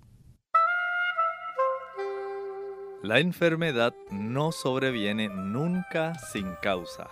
La 3.01 3.19
enfermedad 3.19 3.93
no 4.11 4.51
sobreviene 4.51 5.29
nunca 5.29 6.13
sin 6.31 6.47
causa. 6.61 7.07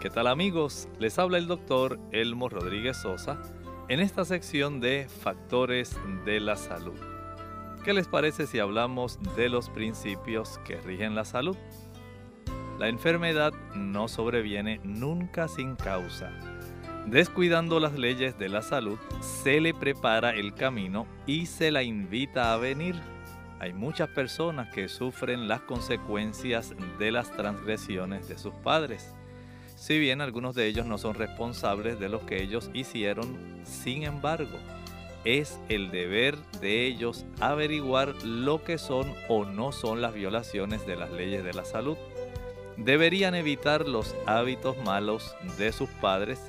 ¿Qué 0.00 0.10
tal 0.10 0.26
amigos? 0.26 0.86
Les 0.98 1.18
habla 1.18 1.38
el 1.38 1.46
doctor 1.46 1.98
Elmo 2.12 2.48
Rodríguez 2.48 2.98
Sosa 2.98 3.40
en 3.88 4.00
esta 4.00 4.24
sección 4.24 4.80
de 4.80 5.08
factores 5.08 5.96
de 6.24 6.40
la 6.40 6.56
salud. 6.56 6.98
¿Qué 7.84 7.94
les 7.94 8.06
parece 8.06 8.46
si 8.46 8.58
hablamos 8.58 9.18
de 9.34 9.48
los 9.48 9.70
principios 9.70 10.60
que 10.66 10.76
rigen 10.82 11.14
la 11.14 11.24
salud? 11.24 11.56
La 12.78 12.88
enfermedad 12.88 13.52
no 13.74 14.08
sobreviene 14.08 14.80
nunca 14.84 15.48
sin 15.48 15.76
causa. 15.76 16.30
Descuidando 17.06 17.80
las 17.80 17.98
leyes 17.98 18.38
de 18.38 18.48
la 18.48 18.62
salud, 18.62 18.98
se 19.20 19.60
le 19.60 19.74
prepara 19.74 20.34
el 20.34 20.54
camino 20.54 21.06
y 21.26 21.46
se 21.46 21.70
la 21.70 21.82
invita 21.82 22.52
a 22.52 22.56
venir. 22.56 22.94
Hay 23.60 23.72
muchas 23.72 24.08
personas 24.10 24.72
que 24.72 24.88
sufren 24.88 25.48
las 25.48 25.62
consecuencias 25.62 26.74
de 26.98 27.10
las 27.10 27.30
transgresiones 27.32 28.28
de 28.28 28.38
sus 28.38 28.54
padres 28.54 29.14
si 29.78 29.96
bien 29.96 30.20
algunos 30.20 30.56
de 30.56 30.66
ellos 30.66 30.86
no 30.86 30.98
son 30.98 31.14
responsables 31.14 32.00
de 32.00 32.08
lo 32.08 32.26
que 32.26 32.42
ellos 32.42 32.68
hicieron, 32.74 33.60
sin 33.62 34.02
embargo, 34.02 34.58
es 35.24 35.60
el 35.68 35.92
deber 35.92 36.36
de 36.60 36.84
ellos 36.84 37.24
averiguar 37.38 38.14
lo 38.24 38.64
que 38.64 38.76
son 38.76 39.14
o 39.28 39.44
no 39.44 39.70
son 39.70 40.02
las 40.02 40.14
violaciones 40.14 40.84
de 40.84 40.96
las 40.96 41.12
leyes 41.12 41.44
de 41.44 41.54
la 41.54 41.64
salud. 41.64 41.96
Deberían 42.78 43.34
evitar 43.34 43.86
los 43.86 44.14
hábitos 44.26 44.76
malos 44.84 45.36
de 45.58 45.72
sus 45.72 45.88
padres 46.00 46.40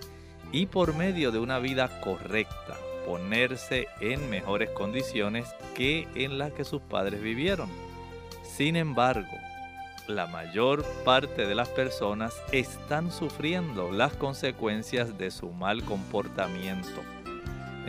y 0.51 0.67
por 0.67 0.95
medio 0.95 1.31
de 1.31 1.39
una 1.39 1.59
vida 1.59 1.99
correcta 2.01 2.77
ponerse 3.05 3.87
en 3.99 4.29
mejores 4.29 4.69
condiciones 4.69 5.47
que 5.75 6.07
en 6.13 6.37
las 6.37 6.53
que 6.53 6.63
sus 6.63 6.81
padres 6.81 7.21
vivieron. 7.21 7.69
Sin 8.43 8.75
embargo, 8.75 9.35
la 10.07 10.27
mayor 10.27 10.85
parte 11.03 11.47
de 11.47 11.55
las 11.55 11.69
personas 11.69 12.35
están 12.51 13.11
sufriendo 13.11 13.91
las 13.91 14.13
consecuencias 14.13 15.17
de 15.17 15.31
su 15.31 15.49
mal 15.49 15.83
comportamiento. 15.83 17.01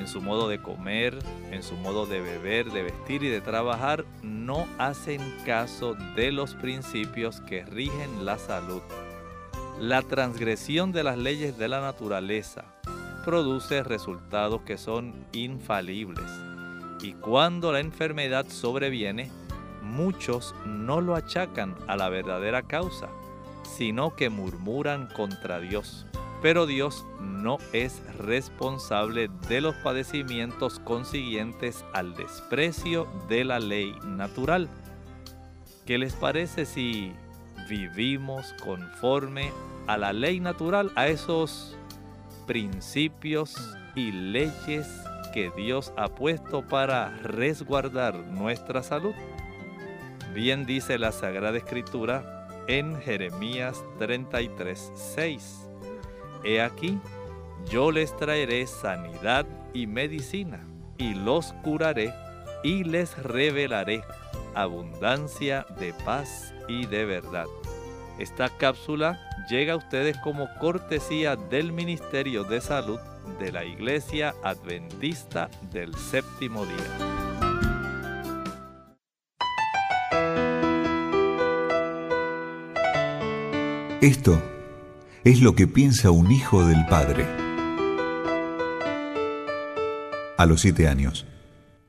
En 0.01 0.09
su 0.09 0.23
modo 0.23 0.49
de 0.49 0.63
comer, 0.63 1.19
en 1.51 1.63
su 1.63 1.77
modo 1.77 2.07
de 2.07 2.23
beber, 2.23 2.73
de 2.73 2.85
vestir 2.85 3.23
y 3.23 3.29
de 3.29 3.43
trabajar, 3.43 4.07
no 4.23 4.67
hacen 4.79 5.21
caso 5.45 5.95
de 6.17 6.33
los 6.33 6.55
principios 6.55 7.43
que 7.43 7.65
rigen 7.67 8.25
la 8.25 8.39
salud. 8.39 8.81
La 9.79 10.01
transgresión 10.01 10.91
de 10.91 11.05
las 11.05 11.19
leyes 11.19 11.59
de 11.59 11.69
la 11.69 11.83
naturaleza 11.83 12.65
produce 13.27 13.83
resultados 13.83 14.63
que 14.63 14.79
son 14.79 15.27
infalibles. 15.33 16.31
Y 17.03 17.13
cuando 17.13 17.71
la 17.71 17.81
enfermedad 17.81 18.47
sobreviene, 18.49 19.31
muchos 19.83 20.55
no 20.65 21.03
lo 21.03 21.15
achacan 21.15 21.77
a 21.89 21.97
la 21.97 22.09
verdadera 22.09 22.63
causa, 22.63 23.11
sino 23.77 24.17
que 24.17 24.31
murmuran 24.31 25.09
contra 25.09 25.61
Dios. 25.61 26.07
Pero 26.43 26.67
Dios 26.67 27.07
no 27.21 27.59
es 27.73 28.03
responsable 28.19 29.29
de 29.49 29.61
los 29.61 29.75
padecimientos 29.77 30.79
consiguientes 30.79 31.85
al 31.93 32.15
desprecio 32.15 33.07
de 33.29 33.45
la 33.45 33.59
ley 33.59 33.95
natural. 34.05 34.69
¿Qué 35.85 35.99
les 35.99 36.15
parece 36.15 36.65
si 36.65 37.13
vivimos 37.69 38.55
conforme 38.65 39.53
a 39.87 39.99
la 39.99 40.13
ley 40.13 40.41
natural, 40.41 40.93
a 40.95 41.09
esos 41.09 41.77
principios 42.47 43.77
y 43.95 44.11
leyes 44.13 44.89
que 45.35 45.51
Dios 45.57 45.93
ha 45.97 46.09
puesto 46.09 46.67
para 46.67 47.11
resguardar 47.19 48.15
nuestra 48.15 48.83
salud? 48.83 49.15
Bien 50.33 50.65
dice 50.65 50.97
la 50.97 51.13
Sagrada 51.13 51.59
Escritura 51.59 52.47
en 52.67 53.01
Jeremías 53.01 53.83
33, 53.99 54.93
6. 54.95 55.70
He 56.45 56.61
aquí, 56.61 56.99
yo 57.69 57.91
les 57.91 58.17
traeré 58.17 58.67
sanidad 58.67 59.47
y 59.75 59.87
medicina, 59.87 60.67
y 60.99 61.15
los 61.15 61.53
curaré, 61.65 62.13
y 62.63 62.85
les 62.85 63.17
revelaré 63.23 64.03
abundancia 64.55 65.67
de 65.79 65.93
paz 66.05 66.55
y 66.69 66.87
de 66.87 67.05
verdad. 67.05 67.47
Esta 68.19 68.49
cápsula 68.49 69.19
llega 69.49 69.75
a 69.75 69.77
ustedes 69.77 70.17
como 70.19 70.49
cortesía 70.59 71.37
del 71.37 71.73
Ministerio 71.73 72.45
de 72.45 72.61
Salud 72.61 72.99
de 73.39 73.53
la 73.53 73.65
Iglesia 73.65 74.35
Adventista 74.43 75.49
del 75.73 75.95
Séptimo 75.95 76.67
Día. 76.67 77.21
Esto 84.01 84.41
es 85.23 85.43
lo 85.43 85.55
que 85.55 85.67
piensa 85.67 86.11
un 86.11 86.33
hijo 86.33 86.65
del 86.65 86.87
padre. 86.87 87.27
A 90.39 90.47
los 90.47 90.63
siete 90.63 90.89
años, 90.89 91.27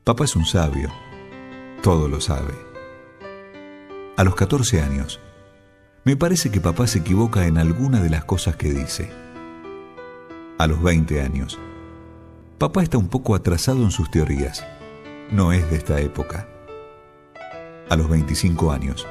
papá 0.03 0.25
es 0.25 0.35
un 0.35 0.45
sabio, 0.45 0.89
todo 1.81 2.09
lo 2.09 2.19
sabe. 2.19 2.53
A 4.17 4.25
los 4.25 4.35
14 4.35 4.81
años, 4.81 5.21
me 6.03 6.17
parece 6.17 6.51
que 6.51 6.59
papá 6.59 6.87
se 6.87 6.99
equivoca 6.99 7.47
en 7.47 7.57
alguna 7.57 8.01
de 8.01 8.09
las 8.09 8.25
cosas 8.25 8.57
que 8.57 8.73
dice. 8.73 9.09
A 10.57 10.67
los 10.67 10.83
20 10.83 11.21
años, 11.21 11.57
papá 12.57 12.83
está 12.83 12.97
un 12.97 13.07
poco 13.07 13.33
atrasado 13.33 13.83
en 13.83 13.91
sus 13.91 14.11
teorías. 14.11 14.65
No 15.31 15.53
es 15.53 15.69
de 15.71 15.77
esta 15.77 16.01
época. 16.01 16.49
A 17.89 17.95
los 17.95 18.09
25 18.09 18.73
años, 18.73 19.07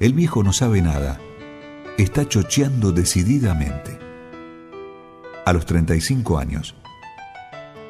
el 0.00 0.12
viejo 0.12 0.42
no 0.42 0.52
sabe 0.52 0.82
nada 0.82 1.20
está 1.98 2.26
chocheando 2.26 2.92
decididamente. 2.92 3.98
A 5.44 5.52
los 5.52 5.66
35 5.66 6.38
años, 6.38 6.74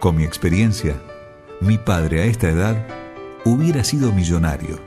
con 0.00 0.16
mi 0.16 0.24
experiencia, 0.24 1.00
mi 1.60 1.78
padre 1.78 2.22
a 2.22 2.24
esta 2.24 2.48
edad 2.48 2.86
hubiera 3.44 3.84
sido 3.84 4.12
millonario. 4.12 4.80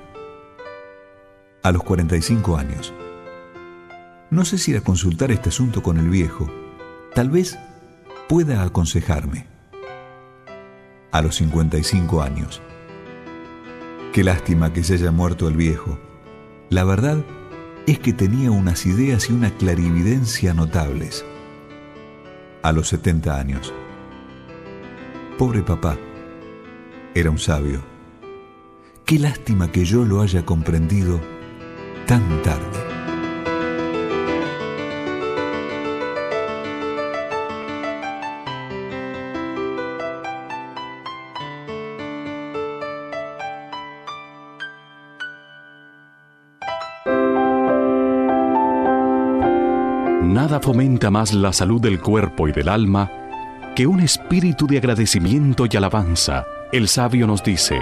A 1.63 1.71
los 1.71 1.83
45 1.83 2.57
años, 2.57 2.93
No 4.31 4.43
sé 4.43 4.57
si 4.57 4.71
ir 4.71 4.77
a 4.77 4.81
consultar 4.81 5.31
este 5.31 5.49
asunto 5.49 5.81
con 5.83 5.97
el 5.97 6.09
viejo. 6.09 6.51
Tal 7.13 7.29
vez 7.29 7.57
pueda 8.27 8.63
aconsejarme. 8.63 9.45
A 11.11 11.21
los 11.21 11.35
55 11.35 12.21
años. 12.21 12.61
Qué 14.11 14.23
lástima 14.23 14.73
que 14.73 14.83
se 14.83 14.95
haya 14.95 15.11
muerto 15.11 15.47
el 15.47 15.55
viejo. 15.55 15.99
La 16.69 16.83
verdad 16.83 17.23
es 17.87 17.99
que 17.99 18.13
tenía 18.13 18.51
unas 18.51 18.85
ideas 18.85 19.29
y 19.29 19.33
una 19.33 19.51
clarividencia 19.51 20.53
notables. 20.53 21.23
A 22.63 22.71
los 22.71 22.87
70 22.87 23.37
años. 23.37 23.73
Pobre 25.37 25.61
papá. 25.61 25.97
Era 27.13 27.29
un 27.29 27.37
sabio. 27.37 27.83
Qué 29.05 29.19
lástima 29.19 29.71
que 29.71 29.85
yo 29.85 30.03
lo 30.03 30.21
haya 30.21 30.43
comprendido 30.45 31.21
tan 32.07 32.41
tarde. 32.41 32.94
Fomenta 50.65 51.11
más 51.11 51.31
la 51.31 51.53
salud 51.53 51.79
del 51.79 52.01
cuerpo 52.01 52.47
y 52.47 52.51
del 52.51 52.69
alma 52.69 53.11
que 53.75 53.85
un 53.85 53.99
espíritu 53.99 54.65
de 54.65 54.79
agradecimiento 54.79 55.67
y 55.69 55.77
alabanza. 55.77 56.43
El 56.71 56.87
sabio 56.87 57.27
nos 57.27 57.43
dice, 57.43 57.79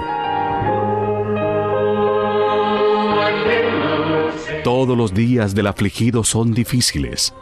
Todos 4.65 4.97
los 4.97 5.13
días 5.13 5.55
del 5.55 5.67
afligido 5.67 6.25
son 6.25 6.53
difíciles, 6.53 7.33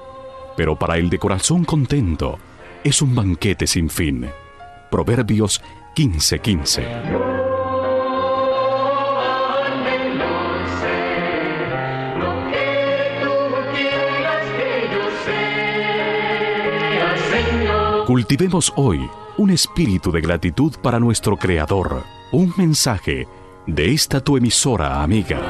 pero 0.55 0.77
para 0.77 0.97
el 0.97 1.09
de 1.09 1.17
corazón 1.17 1.65
contento 1.65 2.37
es 2.83 3.01
un 3.01 3.15
banquete 3.15 3.65
sin 3.65 3.89
fin. 3.89 4.27
Proverbios 4.91 5.59
15:15. 5.95 7.30
Cultivemos 18.21 18.71
hoy 18.75 19.09
un 19.37 19.49
espíritu 19.49 20.11
de 20.11 20.21
gratitud 20.21 20.75
para 20.83 20.99
nuestro 20.99 21.37
Creador. 21.37 22.03
Un 22.31 22.53
mensaje 22.55 23.27
de 23.65 23.93
esta 23.93 24.21
tu 24.21 24.37
emisora 24.37 25.01
amiga. 25.01 25.41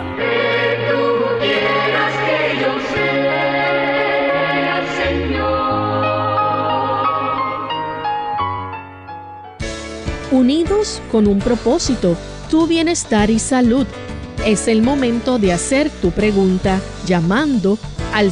Unidos 10.31 11.01
con 11.11 11.27
un 11.27 11.39
propósito, 11.39 12.15
tu 12.49 12.67
bienestar 12.67 13.29
y 13.29 13.39
salud. 13.39 13.85
Es 14.45 14.69
el 14.69 14.81
momento 14.81 15.39
de 15.39 15.51
hacer 15.51 15.89
tu 15.89 16.11
pregunta 16.11 16.79
llamando 17.05 17.77
al 18.13 18.31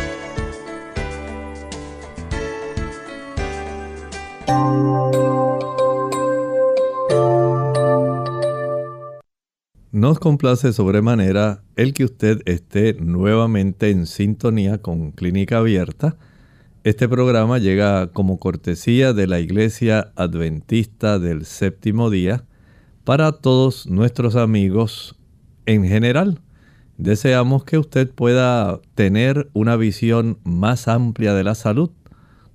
Nos 10.01 10.17
complace 10.17 10.73
sobremanera 10.73 11.61
el 11.75 11.93
que 11.93 12.05
usted 12.05 12.41
esté 12.45 12.95
nuevamente 12.95 13.91
en 13.91 14.07
sintonía 14.07 14.79
con 14.79 15.11
Clínica 15.11 15.59
Abierta. 15.59 16.17
Este 16.83 17.07
programa 17.07 17.59
llega 17.59 18.07
como 18.07 18.39
cortesía 18.39 19.13
de 19.13 19.27
la 19.27 19.39
Iglesia 19.39 20.11
Adventista 20.15 21.19
del 21.19 21.45
Séptimo 21.45 22.09
Día 22.09 22.45
para 23.03 23.31
todos 23.31 23.85
nuestros 23.85 24.35
amigos 24.35 25.19
en 25.67 25.85
general. 25.85 26.41
Deseamos 26.97 27.63
que 27.63 27.77
usted 27.77 28.09
pueda 28.09 28.79
tener 28.95 29.51
una 29.53 29.75
visión 29.75 30.39
más 30.43 30.87
amplia 30.87 31.35
de 31.35 31.43
la 31.43 31.53
salud. 31.53 31.91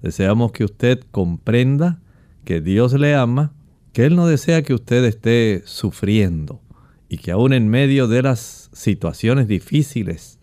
Deseamos 0.03 0.51
que 0.51 0.65
usted 0.65 0.99
comprenda 1.13 2.01
que 2.45 2.61
Dios 2.61 2.93
le 2.95 3.15
ama, 3.15 3.53
que 3.93 4.05
Él 4.05 4.17
no 4.17 4.27
desea 4.27 4.63
que 4.63 4.75
usted 4.75 5.05
esté 5.05 5.63
sufriendo 5.65 6.61
y 7.09 7.19
que 7.19 7.31
aún 7.31 7.53
en 7.53 7.69
medio 7.69 8.09
de 8.09 8.23
las 8.23 8.71
situaciones 8.73 9.49
difíciles, 9.49 10.39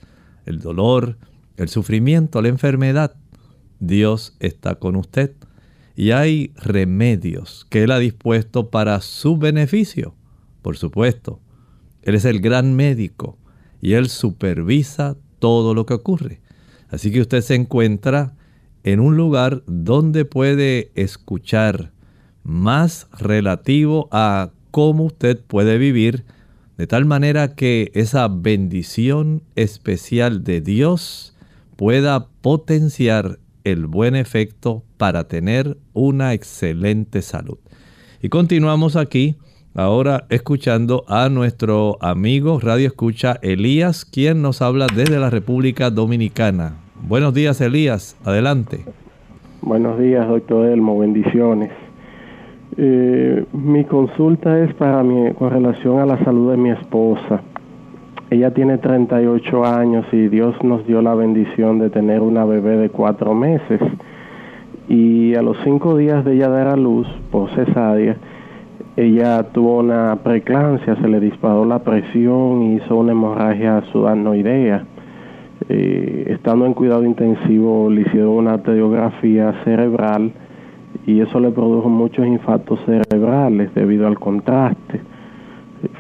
el 0.46 0.60
dolor, 0.60 1.18
el 1.58 1.70
sufrimiento, 1.70 2.42
la 2.42 2.50
enfermedad, 2.50 3.16
Dios 3.80 4.36
está 4.40 4.76
con 4.76 4.96
usted 4.96 5.34
y 5.96 6.12
hay 6.12 6.54
remedios 6.56 7.66
que 7.70 7.84
Él 7.84 7.92
ha 7.92 8.00
dispuesto 8.00 8.70
para 8.70 9.02
su 9.02 9.38
beneficio. 9.38 10.16
Por 10.62 10.78
supuesto, 10.78 11.42
Él 12.02 12.16
es 12.16 12.26
el 12.26 12.40
gran 12.40 12.76
médico 12.76 13.38
y 13.82 13.94
Él 13.94 14.10
supervisa 14.10 15.18
todo 15.40 15.74
lo 15.74 15.86
que 15.86 15.94
ocurre. 15.94 16.42
Así 16.90 17.12
que 17.12 17.22
usted 17.22 17.42
se 17.42 17.56
encuentra 17.56 18.36
en 18.84 19.00
un 19.00 19.18
lugar 19.18 19.64
donde 19.68 20.26
puede 20.26 20.92
escuchar 20.96 21.92
más 22.44 23.08
relativo 23.18 24.10
a 24.12 24.52
cómo 24.72 25.06
usted 25.06 25.40
puede 25.40 25.78
vivir 25.78 26.26
de 26.78 26.88
tal 26.88 27.06
manera 27.06 27.56
que 27.56 27.92
esa 27.94 28.28
bendición 28.28 29.44
especial 29.56 30.44
de 30.44 30.62
Dios 30.62 31.38
pueda 31.76 32.28
potenciar 32.42 33.40
el 33.64 33.88
buen 33.88 34.16
efecto 34.16 34.84
para 34.98 35.28
tener 35.28 35.78
una 35.94 36.34
excelente 36.34 37.22
salud. 37.22 37.58
Y 38.22 38.30
continuamos 38.30 38.96
aquí 38.96 39.38
ahora 39.76 40.26
escuchando 40.30 41.04
a 41.08 41.30
nuestro 41.30 41.98
amigo 42.02 42.60
Radio 42.60 42.88
Escucha 42.88 43.38
Elías, 43.42 44.06
quien 44.06 44.42
nos 44.42 44.62
habla 44.62 44.88
desde 44.94 45.20
la 45.20 45.30
República 45.30 45.90
Dominicana. 45.90 46.78
Buenos 47.02 47.34
días 47.34 47.60
Elías, 47.62 48.18
adelante. 48.24 48.86
Buenos 49.62 50.00
días 50.00 50.28
doctor 50.28 50.68
Elmo, 50.68 51.00
bendiciones. 51.00 51.72
Eh, 52.76 53.46
mi 53.54 53.84
consulta 53.84 54.60
es 54.60 54.74
para 54.74 55.04
mi, 55.04 55.32
con 55.34 55.52
relación 55.52 56.00
a 56.00 56.06
la 56.06 56.18
salud 56.24 56.52
de 56.52 56.58
mi 56.58 56.72
esposa. 56.72 57.42
Ella 58.30 58.52
tiene 58.52 58.80
38 58.80 59.66
años 59.66 60.06
y 60.12 60.28
Dios 60.28 60.56
nos 60.64 60.88
dio 60.88 61.02
la 61.04 61.14
bendición 61.14 61.78
de 61.78 61.92
tener 61.92 62.22
una 62.22 62.46
bebé 62.46 62.78
de 62.78 62.90
cuatro 62.90 63.36
meses. 63.36 63.80
Y 64.90 65.36
a 65.36 65.44
los 65.44 65.58
cinco 65.64 65.98
días 65.98 66.26
de 66.26 66.34
ella 66.34 66.50
dar 66.50 66.68
a 66.68 66.76
luz 66.76 67.08
por 67.32 67.50
cesárea, 67.52 68.18
ella 68.96 69.44
tuvo 69.52 69.80
una 69.80 70.16
preeclampsia, 70.24 70.96
se 70.96 71.08
le 71.08 71.20
disparó 71.20 71.66
la 71.66 71.80
presión 71.80 72.64
y 72.64 72.76
hizo 72.76 72.96
una 72.96 73.12
hemorragia 73.12 73.84
sudanoidea. 73.92 74.86
Eh, 75.70 76.26
estando 76.30 76.66
en 76.66 76.74
cuidado 76.74 77.06
intensivo 77.06 77.90
le 77.90 78.02
hicieron 78.02 78.30
una 78.30 78.54
arteriografía 78.54 79.54
cerebral 79.64 80.34
y 81.06 81.20
eso 81.22 81.40
le 81.40 81.52
produjo 81.52 81.90
muchos 81.90 82.26
infartos 82.26 82.80
cerebrales 82.86 83.74
debido 83.74 84.08
al 84.08 84.20
contraste. 84.20 85.02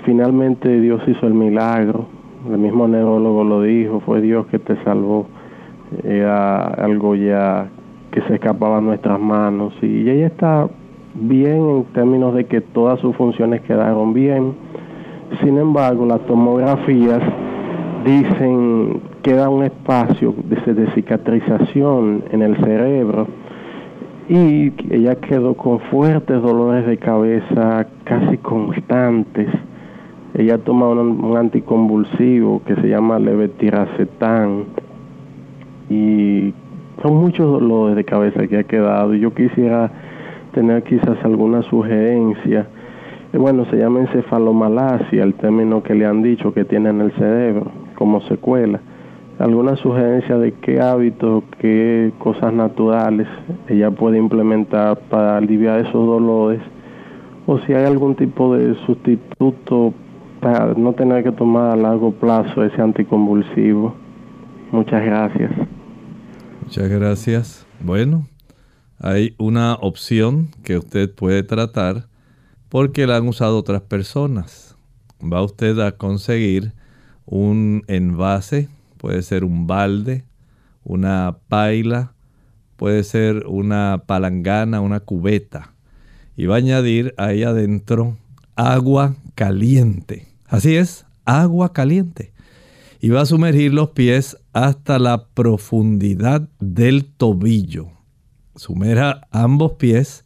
Finalmente 0.05 0.79
Dios 0.79 1.01
hizo 1.07 1.27
el 1.27 1.33
milagro, 1.33 2.05
el 2.49 2.57
mismo 2.57 2.87
neurólogo 2.87 3.43
lo 3.43 3.61
dijo, 3.61 3.99
fue 4.01 4.21
Dios 4.21 4.45
que 4.47 4.59
te 4.59 4.81
salvó, 4.83 5.27
era 6.03 6.65
algo 6.65 7.15
ya 7.15 7.67
que 8.11 8.21
se 8.21 8.35
escapaba 8.35 8.77
a 8.77 8.81
nuestras 8.81 9.19
manos 9.19 9.73
y 9.81 10.09
ella 10.09 10.27
está 10.27 10.67
bien 11.15 11.69
en 11.69 11.83
términos 11.93 12.33
de 12.33 12.45
que 12.45 12.61
todas 12.61 12.99
sus 12.99 13.15
funciones 13.15 13.61
quedaron 13.61 14.13
bien. 14.13 14.53
Sin 15.43 15.57
embargo, 15.57 16.05
las 16.05 16.21
tomografías 16.21 17.21
dicen 18.05 19.01
que 19.21 19.33
da 19.33 19.49
un 19.49 19.63
espacio 19.63 20.33
de 20.43 20.91
cicatrización 20.91 22.23
en 22.31 22.41
el 22.41 22.55
cerebro 22.57 23.27
y 24.35 24.73
ella 24.89 25.15
quedó 25.15 25.55
con 25.55 25.79
fuertes 25.79 26.41
dolores 26.41 26.85
de 26.87 26.97
cabeza 26.97 27.87
casi 28.03 28.37
constantes 28.37 29.49
ella 30.35 30.57
toma 30.57 30.89
un, 30.89 31.37
anticonvulsivo 31.37 32.63
que 32.65 32.75
se 32.75 32.87
llama 32.87 33.19
levetiracetam 33.19 34.63
y 35.91 36.51
son 37.03 37.17
muchos 37.17 37.45
dolores 37.51 37.95
de 37.95 38.03
cabeza 38.03 38.47
que 38.47 38.57
ha 38.57 38.63
quedado. 38.63 39.13
Yo 39.13 39.31
quisiera 39.33 39.91
tener 40.53 40.81
quizás 40.83 41.23
alguna 41.23 41.61
sugerencia. 41.63 42.67
Eh, 43.31 43.37
bueno, 43.37 43.65
se 43.65 43.77
llama 43.77 43.99
encefalomalacia, 43.99 45.23
el 45.23 45.35
término 45.35 45.83
que 45.83 45.93
le 45.93 46.07
han 46.07 46.23
dicho 46.23 46.51
que 46.51 46.65
tiene 46.65 46.89
en 46.89 47.01
el 47.01 47.11
cerebro 47.11 47.71
como 47.93 48.19
secuela. 48.21 48.79
¿Alguna 49.39 49.75
sugerencia 49.77 50.37
de 50.37 50.53
qué 50.53 50.79
hábitos, 50.79 51.43
qué 51.59 52.13
cosas 52.19 52.53
naturales 52.53 53.27
ella 53.67 53.89
puede 53.91 54.17
implementar 54.17 54.99
para 55.09 55.37
aliviar 55.37 55.79
esos 55.79 55.93
dolores? 55.93 56.61
O 57.45 57.59
si 57.59 57.73
hay 57.73 57.85
algún 57.85 58.15
tipo 58.15 58.55
de 58.55 58.75
sustituto 58.85 59.93
para 60.39 60.73
no 60.75 60.93
tener 60.93 61.23
que 61.23 61.31
tomar 61.31 61.71
a 61.71 61.75
largo 61.75 62.11
plazo 62.11 62.63
ese 62.63 62.81
anticonvulsivo. 62.81 63.95
Muchas 64.71 65.03
gracias. 65.03 65.51
Muchas 66.63 66.89
gracias. 66.89 67.67
Bueno, 67.79 68.27
hay 68.99 69.35
una 69.37 69.75
opción 69.75 70.49
que 70.63 70.77
usted 70.77 71.13
puede 71.13 71.43
tratar 71.43 72.07
porque 72.69 73.07
la 73.07 73.17
han 73.17 73.27
usado 73.27 73.57
otras 73.57 73.81
personas. 73.81 74.77
Va 75.21 75.41
usted 75.41 75.79
a 75.79 75.93
conseguir 75.93 76.73
un 77.25 77.83
envase, 77.87 78.69
puede 79.03 79.21
ser 79.21 79.43
un 79.43 79.67
balde, 79.67 80.23
una 80.85 81.35
paila, 81.49 82.13
puede 82.77 83.03
ser 83.03 83.47
una 83.47 84.03
palangana, 84.07 84.79
una 84.79 85.01
cubeta, 85.01 85.73
y 86.37 86.45
va 86.45 86.55
a 86.55 86.59
añadir 86.59 87.13
ahí 87.17 87.43
adentro 87.43 88.15
agua 88.55 89.17
caliente. 89.35 90.29
Así 90.47 90.77
es, 90.77 91.05
agua 91.25 91.73
caliente. 91.73 92.31
Y 93.01 93.09
va 93.09 93.19
a 93.19 93.25
sumergir 93.25 93.73
los 93.73 93.89
pies 93.89 94.37
hasta 94.53 94.99
la 94.99 95.25
profundidad 95.25 96.47
del 96.61 97.03
tobillo. 97.03 97.89
Sumerja 98.55 99.27
ambos 99.31 99.73
pies 99.73 100.23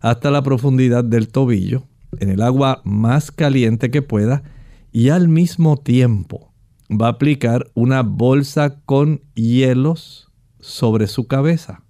hasta 0.00 0.30
la 0.30 0.42
profundidad 0.42 1.04
del 1.04 1.28
tobillo 1.28 1.82
en 2.18 2.30
el 2.30 2.40
agua 2.40 2.80
más 2.82 3.30
caliente 3.30 3.90
que 3.90 4.00
pueda 4.00 4.42
y 4.90 5.10
al 5.10 5.28
mismo 5.28 5.76
tiempo 5.76 6.55
va 6.90 7.06
a 7.06 7.10
aplicar 7.10 7.70
una 7.74 8.02
bolsa 8.02 8.80
con 8.84 9.22
hielos 9.34 10.30
sobre 10.60 11.06
su 11.06 11.26
cabeza. 11.26 11.82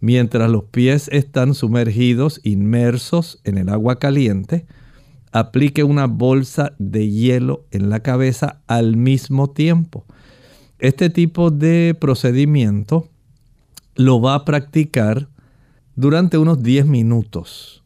Mientras 0.00 0.50
los 0.50 0.64
pies 0.64 1.08
están 1.12 1.54
sumergidos, 1.54 2.40
inmersos 2.44 3.40
en 3.44 3.58
el 3.58 3.68
agua 3.68 3.98
caliente, 3.98 4.66
aplique 5.32 5.82
una 5.82 6.06
bolsa 6.06 6.72
de 6.78 7.10
hielo 7.10 7.66
en 7.70 7.90
la 7.90 8.00
cabeza 8.00 8.60
al 8.66 8.96
mismo 8.96 9.50
tiempo. 9.50 10.04
Este 10.78 11.10
tipo 11.10 11.50
de 11.50 11.96
procedimiento 11.98 13.08
lo 13.96 14.20
va 14.20 14.34
a 14.34 14.44
practicar 14.44 15.28
durante 15.96 16.38
unos 16.38 16.62
10 16.62 16.86
minutos. 16.86 17.82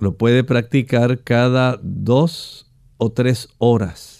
Lo 0.00 0.16
puede 0.16 0.44
practicar 0.44 1.22
cada 1.22 1.78
dos 1.82 2.70
o 2.96 3.12
tres 3.12 3.48
horas. 3.58 4.13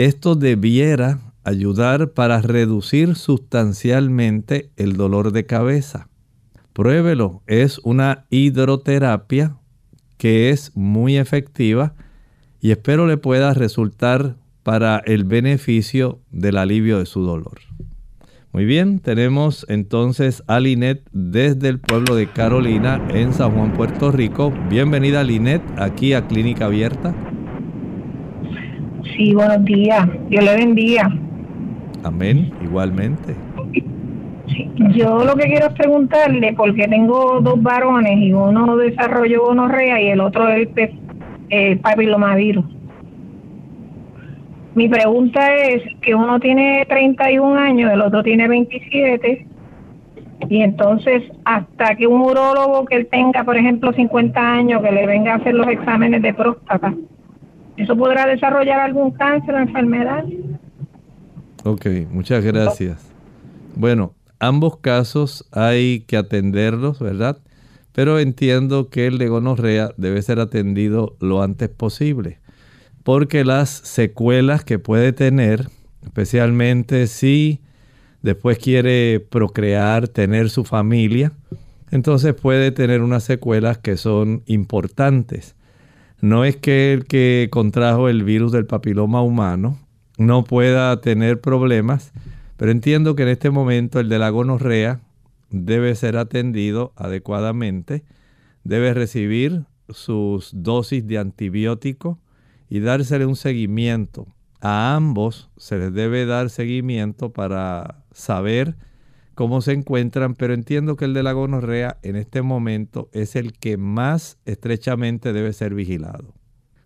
Esto 0.00 0.34
debiera 0.34 1.18
ayudar 1.44 2.12
para 2.12 2.40
reducir 2.40 3.16
sustancialmente 3.16 4.70
el 4.78 4.96
dolor 4.96 5.30
de 5.30 5.44
cabeza. 5.44 6.08
Pruébelo, 6.72 7.42
es 7.46 7.80
una 7.80 8.24
hidroterapia 8.30 9.58
que 10.16 10.48
es 10.48 10.74
muy 10.74 11.18
efectiva 11.18 11.92
y 12.62 12.70
espero 12.70 13.06
le 13.06 13.18
pueda 13.18 13.52
resultar 13.52 14.36
para 14.62 15.02
el 15.04 15.24
beneficio 15.24 16.20
del 16.30 16.56
alivio 16.56 16.98
de 16.98 17.04
su 17.04 17.20
dolor. 17.20 17.58
Muy 18.54 18.64
bien, 18.64 19.00
tenemos 19.00 19.66
entonces 19.68 20.42
a 20.46 20.60
Linet 20.60 21.06
desde 21.12 21.68
el 21.68 21.78
pueblo 21.78 22.14
de 22.14 22.26
Carolina 22.26 23.06
en 23.10 23.34
San 23.34 23.52
Juan, 23.52 23.74
Puerto 23.74 24.10
Rico. 24.10 24.50
Bienvenida 24.70 25.22
Linet 25.22 25.60
aquí 25.76 26.14
a 26.14 26.26
Clínica 26.26 26.64
Abierta. 26.64 27.14
Sí, 29.04 29.34
buenos 29.34 29.64
días. 29.64 30.08
Dios 30.28 30.44
le 30.44 30.56
bendiga. 30.56 31.10
Amén, 32.04 32.52
igualmente. 32.62 33.34
Yo 34.94 35.24
lo 35.24 35.34
que 35.36 35.44
quiero 35.44 35.66
es 35.66 35.74
preguntarle, 35.74 36.52
porque 36.54 36.88
tengo 36.88 37.40
dos 37.40 37.62
varones 37.62 38.18
y 38.18 38.32
uno 38.32 38.76
desarrolló 38.76 39.46
gonorrea 39.46 40.00
y 40.00 40.08
el 40.08 40.20
otro 40.20 40.48
el, 40.48 40.70
el 41.50 41.78
papilomavirus. 41.78 42.64
Mi 44.74 44.88
pregunta 44.88 45.54
es 45.54 45.82
que 46.00 46.14
uno 46.14 46.40
tiene 46.40 46.86
31 46.88 47.58
años, 47.58 47.92
el 47.92 48.00
otro 48.00 48.22
tiene 48.22 48.48
27, 48.48 49.46
y 50.48 50.62
entonces 50.62 51.24
hasta 51.44 51.96
que 51.96 52.06
un 52.06 52.20
urólogo 52.20 52.84
que 52.86 52.96
él 52.96 53.08
tenga, 53.10 53.44
por 53.44 53.56
ejemplo, 53.56 53.92
50 53.92 54.40
años, 54.40 54.82
que 54.82 54.92
le 54.92 55.06
venga 55.06 55.34
a 55.34 55.36
hacer 55.36 55.54
los 55.54 55.68
exámenes 55.68 56.22
de 56.22 56.32
próstata, 56.34 56.94
¿eso 57.82 57.96
podrá 57.96 58.26
desarrollar 58.26 58.80
algún 58.80 59.10
cáncer 59.12 59.54
o 59.54 59.58
enfermedad? 59.58 60.24
Ok, 61.64 61.86
muchas 62.10 62.44
gracias. 62.44 63.10
Bueno, 63.74 64.14
ambos 64.38 64.78
casos 64.78 65.48
hay 65.52 66.00
que 66.00 66.16
atenderlos, 66.16 66.98
¿verdad? 67.00 67.38
Pero 67.92 68.18
entiendo 68.18 68.88
que 68.88 69.06
el 69.06 69.18
de 69.18 69.28
gonorrea 69.28 69.90
debe 69.96 70.22
ser 70.22 70.40
atendido 70.40 71.16
lo 71.20 71.42
antes 71.42 71.68
posible 71.68 72.38
porque 73.02 73.44
las 73.44 73.70
secuelas 73.70 74.64
que 74.64 74.78
puede 74.78 75.12
tener, 75.12 75.68
especialmente 76.04 77.06
si 77.06 77.60
después 78.22 78.58
quiere 78.58 79.20
procrear, 79.20 80.08
tener 80.08 80.50
su 80.50 80.64
familia, 80.64 81.32
entonces 81.90 82.34
puede 82.34 82.70
tener 82.70 83.02
unas 83.02 83.24
secuelas 83.24 83.78
que 83.78 83.96
son 83.96 84.42
importantes. 84.46 85.56
No 86.20 86.44
es 86.44 86.56
que 86.56 86.92
el 86.92 87.04
que 87.06 87.48
contrajo 87.50 88.08
el 88.08 88.24
virus 88.24 88.52
del 88.52 88.66
papiloma 88.66 89.22
humano 89.22 89.78
no 90.18 90.44
pueda 90.44 91.00
tener 91.00 91.40
problemas, 91.40 92.12
pero 92.56 92.70
entiendo 92.70 93.14
que 93.14 93.22
en 93.22 93.28
este 93.28 93.50
momento 93.50 94.00
el 94.00 94.08
de 94.08 94.18
la 94.18 94.30
gonorrea 94.30 95.00
debe 95.50 95.94
ser 95.94 96.16
atendido 96.16 96.92
adecuadamente, 96.96 98.04
debe 98.64 98.92
recibir 98.92 99.64
sus 99.88 100.50
dosis 100.52 101.06
de 101.06 101.18
antibiótico, 101.18 102.18
y 102.70 102.78
dársele 102.78 103.26
un 103.26 103.36
seguimiento. 103.36 104.28
A 104.60 104.94
ambos 104.94 105.50
se 105.56 105.76
les 105.76 105.92
debe 105.92 106.24
dar 106.24 106.48
seguimiento 106.48 107.32
para 107.32 108.04
saber 108.12 108.76
cómo 109.40 109.62
se 109.62 109.72
encuentran, 109.72 110.34
pero 110.34 110.52
entiendo 110.52 110.96
que 110.96 111.06
el 111.06 111.14
de 111.14 111.22
la 111.22 111.32
gonorrea 111.32 111.96
en 112.02 112.16
este 112.16 112.42
momento 112.42 113.08
es 113.14 113.36
el 113.36 113.54
que 113.54 113.78
más 113.78 114.36
estrechamente 114.44 115.32
debe 115.32 115.54
ser 115.54 115.72
vigilado. 115.72 116.34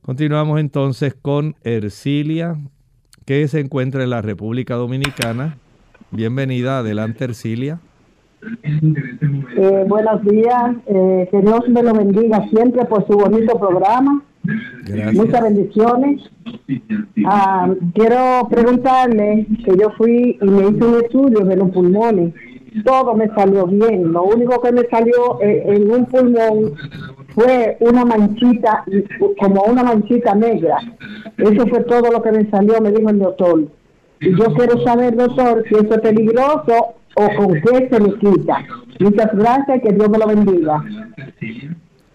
Continuamos 0.02 0.60
entonces 0.60 1.16
con 1.20 1.56
Ercilia, 1.64 2.56
que 3.26 3.48
se 3.48 3.58
encuentra 3.58 4.04
en 4.04 4.10
la 4.10 4.22
República 4.22 4.76
Dominicana. 4.76 5.58
Bienvenida, 6.12 6.78
adelante 6.78 7.24
Ercilia. 7.24 7.80
Eh, 9.56 9.84
buenos 9.86 10.22
días, 10.24 10.76
eh, 10.86 11.28
que 11.30 11.40
Dios 11.40 11.68
me 11.68 11.82
lo 11.82 11.94
bendiga 11.94 12.46
siempre 12.50 12.84
por 12.84 13.06
su 13.06 13.16
bonito 13.16 13.58
programa. 13.58 14.22
Muchas 15.14 15.42
bendiciones. 15.42 16.22
Ah, 17.24 17.72
quiero 17.94 18.46
preguntarle 18.50 19.46
que 19.64 19.76
yo 19.78 19.90
fui 19.96 20.38
y 20.40 20.44
me 20.44 20.68
hice 20.68 20.84
un 20.84 21.02
estudio 21.02 21.40
de 21.40 21.56
los 21.56 21.70
pulmones. 21.70 22.34
Todo 22.84 23.14
me 23.14 23.28
salió 23.28 23.66
bien. 23.66 24.12
Lo 24.12 24.24
único 24.24 24.60
que 24.60 24.72
me 24.72 24.82
salió 24.90 25.40
eh, 25.40 25.62
en 25.66 25.90
un 25.90 26.04
pulmón 26.06 26.74
fue 27.34 27.78
una 27.80 28.04
manchita, 28.04 28.84
como 29.38 29.62
una 29.62 29.84
manchita 29.84 30.34
negra. 30.34 30.78
Eso 31.38 31.66
fue 31.68 31.84
todo 31.84 32.10
lo 32.12 32.20
que 32.20 32.32
me 32.32 32.50
salió, 32.50 32.80
me 32.80 32.90
dijo 32.90 33.08
el 33.08 33.20
doctor. 33.20 33.64
Y 34.20 34.36
yo 34.36 34.44
quiero 34.54 34.82
saber, 34.84 35.16
doctor, 35.16 35.64
si 35.68 35.74
eso 35.76 35.94
es 35.94 36.00
peligroso 36.00 36.94
o 37.16 37.36
con 37.36 37.54
qué 37.54 37.88
se 37.90 38.00
me 38.00 38.14
quita. 38.18 38.64
Muchas 39.00 39.34
gracias, 39.34 39.82
que 39.82 39.92
Dios 39.92 40.08
me 40.08 40.18
lo 40.18 40.26
bendiga. 40.26 40.84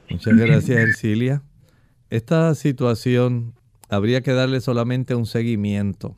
Muchas 0.10 0.36
gracias, 0.36 0.78
Ercilia. 0.78 1.42
Esta 2.10 2.56
situación 2.56 3.54
habría 3.90 4.22
que 4.22 4.34
darle 4.34 4.62
solamente 4.62 5.16
un 5.16 5.26
seguimiento, 5.26 6.16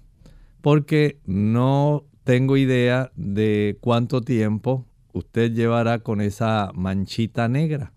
porque 0.61 1.19
no 1.25 2.05
tengo 2.23 2.57
idea 2.57 3.11
de 3.15 3.77
cuánto 3.81 4.21
tiempo 4.21 4.85
usted 5.13 5.51
llevará 5.51 5.99
con 5.99 6.21
esa 6.21 6.71
manchita 6.73 7.47
negra. 7.47 7.93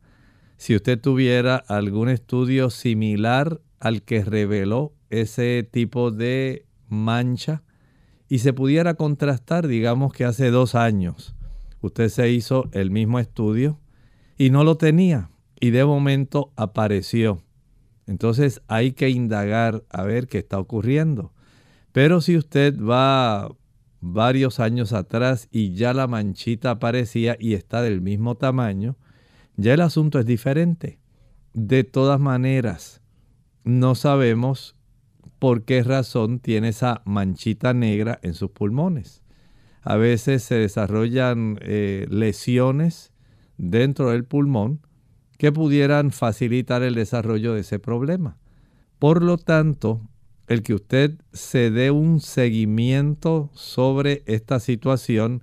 Si 0.57 0.75
usted 0.75 1.01
tuviera 1.01 1.57
algún 1.57 2.09
estudio 2.09 2.70
similar 2.70 3.61
al 3.81 4.03
que 4.03 4.25
reveló 4.25 4.92
ese 5.11 5.68
tipo 5.70 6.11
de 6.11 6.64
mancha 6.88 7.62
y 8.29 8.39
se 8.39 8.53
pudiera 8.53 8.95
contrastar, 8.95 9.67
digamos 9.67 10.13
que 10.13 10.25
hace 10.25 10.51
dos 10.51 10.75
años 10.75 11.35
usted 11.87 12.09
se 12.09 12.31
hizo 12.31 12.69
el 12.73 12.91
mismo 12.91 13.19
estudio 13.19 13.79
y 14.39 14.51
no 14.51 14.65
lo 14.65 14.77
tenía 14.77 15.31
y 15.61 15.71
de 15.71 15.85
momento 15.85 16.53
apareció. 16.57 17.43
Entonces 18.07 18.63
hay 18.69 18.93
que 18.93 19.11
indagar 19.11 19.85
a 19.91 20.03
ver 20.03 20.27
qué 20.27 20.39
está 20.39 20.59
ocurriendo. 20.59 21.33
Pero 21.93 22.21
si 22.21 22.37
usted 22.37 22.79
va 22.81 23.55
varios 24.01 24.61
años 24.61 24.93
atrás 24.93 25.49
y 25.51 25.75
ya 25.75 25.95
la 25.95 26.07
manchita 26.07 26.73
aparecía 26.73 27.37
y 27.39 27.55
está 27.55 27.83
del 27.83 28.01
mismo 28.01 28.35
tamaño, 28.37 28.97
ya 29.57 29.75
el 29.75 29.81
asunto 29.81 30.19
es 30.19 30.27
diferente. 30.27 30.99
De 31.53 31.85
todas 31.85 32.19
maneras, 32.19 33.01
no 33.63 33.95
sabemos 33.95 34.75
por 35.45 35.67
qué 35.67 35.83
razón 35.83 36.39
tiene 36.39 36.69
esa 36.69 37.03
manchita 37.05 37.75
negra 37.75 38.19
en 38.23 38.33
sus 38.33 38.53
pulmones. 38.53 39.21
A 39.83 39.97
veces 39.97 40.43
se 40.43 40.55
desarrollan 40.55 41.59
eh, 41.61 42.07
lesiones 42.09 43.13
dentro 43.59 44.09
del 44.09 44.25
pulmón 44.25 44.81
que 45.37 45.53
pudieran 45.53 46.13
facilitar 46.13 46.83
el 46.83 46.95
desarrollo 46.95 47.53
de 47.53 47.61
ese 47.61 47.79
problema. 47.79 48.39
Por 48.99 49.23
lo 49.23 49.37
tanto, 49.37 50.01
el 50.47 50.63
que 50.63 50.73
usted 50.73 51.19
se 51.35 51.71
dé 51.71 51.91
un 51.91 52.21
seguimiento 52.21 53.51
sobre 53.53 54.23
esta 54.25 54.61
situación 54.61 55.43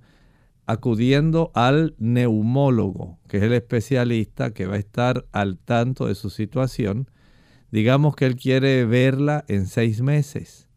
acudiendo 0.66 1.52
al 1.54 1.94
neumólogo, 1.98 3.20
que 3.28 3.36
es 3.36 3.44
el 3.44 3.52
especialista 3.52 4.52
que 4.52 4.66
va 4.66 4.74
a 4.74 4.78
estar 4.78 5.26
al 5.30 5.58
tanto 5.58 6.08
de 6.08 6.16
su 6.16 6.28
situación, 6.28 7.06
digamos 7.72 8.14
que 8.14 8.26
él 8.26 8.36
quiere 8.36 8.84
verla 8.84 9.44
en 9.48 9.66
seis 9.66 10.02
meses. 10.02 10.68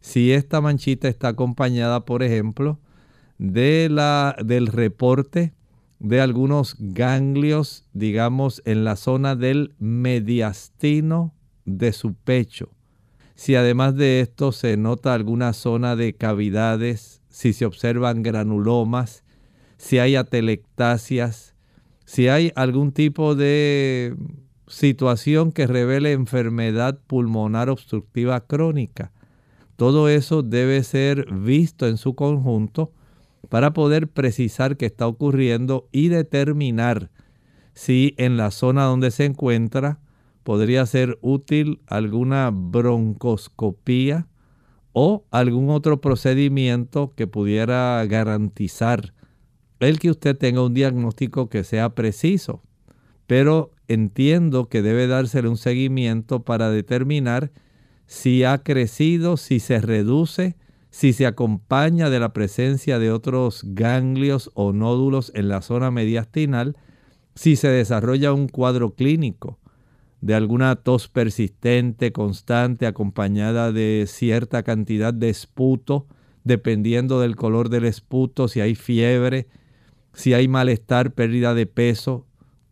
Si 0.00 0.30
esta 0.30 0.60
manchita 0.60 1.08
está 1.08 1.28
acompañada, 1.28 2.04
por 2.04 2.22
ejemplo, 2.22 2.78
de 3.38 3.88
la, 3.90 4.36
del 4.44 4.66
reporte 4.68 5.54
de 5.98 6.20
algunos 6.20 6.76
ganglios, 6.78 7.86
digamos, 7.94 8.62
en 8.66 8.84
la 8.84 8.96
zona 8.96 9.34
del 9.34 9.74
mediastino 9.78 11.34
de 11.64 11.92
su 11.92 12.12
pecho. 12.12 12.68
Si 13.34 13.56
además 13.56 13.96
de 13.96 14.20
esto 14.20 14.52
se 14.52 14.76
nota 14.76 15.14
alguna 15.14 15.54
zona 15.54 15.96
de 15.96 16.12
cavidades, 16.12 17.22
si 17.30 17.54
se 17.54 17.64
observan 17.64 18.22
granulomas, 18.22 19.24
si 19.78 19.98
hay 19.98 20.14
atelectasias, 20.14 21.54
si 22.04 22.28
hay 22.28 22.52
algún 22.54 22.92
tipo 22.92 23.34
de 23.34 24.14
situación 24.66 25.52
que 25.52 25.66
revele 25.66 26.12
enfermedad 26.12 26.98
pulmonar 27.06 27.70
obstructiva 27.70 28.46
crónica. 28.46 29.12
Todo 29.76 30.08
eso 30.08 30.42
debe 30.42 30.82
ser 30.84 31.32
visto 31.32 31.86
en 31.86 31.96
su 31.96 32.14
conjunto 32.14 32.92
para 33.48 33.72
poder 33.72 34.08
precisar 34.08 34.76
qué 34.76 34.86
está 34.86 35.06
ocurriendo 35.06 35.88
y 35.92 36.08
determinar 36.08 37.10
si 37.74 38.14
en 38.18 38.36
la 38.36 38.50
zona 38.50 38.84
donde 38.84 39.10
se 39.10 39.24
encuentra 39.24 39.98
podría 40.44 40.86
ser 40.86 41.18
útil 41.20 41.80
alguna 41.86 42.50
broncoscopía 42.52 44.28
o 44.92 45.24
algún 45.30 45.70
otro 45.70 46.00
procedimiento 46.00 47.12
que 47.16 47.26
pudiera 47.26 48.04
garantizar 48.06 49.12
el 49.80 49.98
que 49.98 50.10
usted 50.10 50.36
tenga 50.36 50.62
un 50.62 50.72
diagnóstico 50.72 51.48
que 51.48 51.64
sea 51.64 51.94
preciso. 51.94 52.62
Pero 53.26 53.73
entiendo 53.88 54.68
que 54.68 54.82
debe 54.82 55.06
dársele 55.06 55.48
un 55.48 55.56
seguimiento 55.56 56.44
para 56.44 56.70
determinar 56.70 57.52
si 58.06 58.44
ha 58.44 58.58
crecido, 58.58 59.36
si 59.36 59.60
se 59.60 59.80
reduce 59.80 60.56
si 60.94 61.12
se 61.12 61.26
acompaña 61.26 62.08
de 62.08 62.20
la 62.20 62.32
presencia 62.32 63.00
de 63.00 63.10
otros 63.10 63.62
ganglios 63.64 64.52
o 64.54 64.72
nódulos 64.72 65.32
en 65.34 65.48
la 65.48 65.60
zona 65.60 65.90
mediastinal, 65.90 66.76
si 67.34 67.56
se 67.56 67.66
desarrolla 67.66 68.32
un 68.32 68.46
cuadro 68.46 68.94
clínico 68.94 69.58
de 70.20 70.36
alguna 70.36 70.76
tos 70.76 71.08
persistente, 71.08 72.12
constante, 72.12 72.86
acompañada 72.86 73.72
de 73.72 74.04
cierta 74.06 74.62
cantidad 74.62 75.12
de 75.12 75.30
esputo, 75.30 76.06
dependiendo 76.44 77.18
del 77.18 77.34
color 77.34 77.70
del 77.70 77.86
esputo, 77.86 78.46
si 78.46 78.60
hay 78.60 78.76
fiebre, 78.76 79.48
si 80.12 80.32
hay 80.32 80.46
malestar, 80.46 81.12
pérdida 81.12 81.54
de 81.54 81.66
peso, 81.66 82.24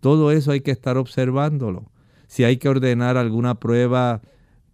todo 0.03 0.33
eso 0.33 0.51
hay 0.51 0.63
que 0.63 0.73
estar 0.73 0.97
observándolo. 0.97 1.89
Si 2.27 2.43
hay 2.43 2.57
que 2.57 2.69
ordenar 2.69 3.17
alguna 3.17 3.61
prueba 3.61 4.21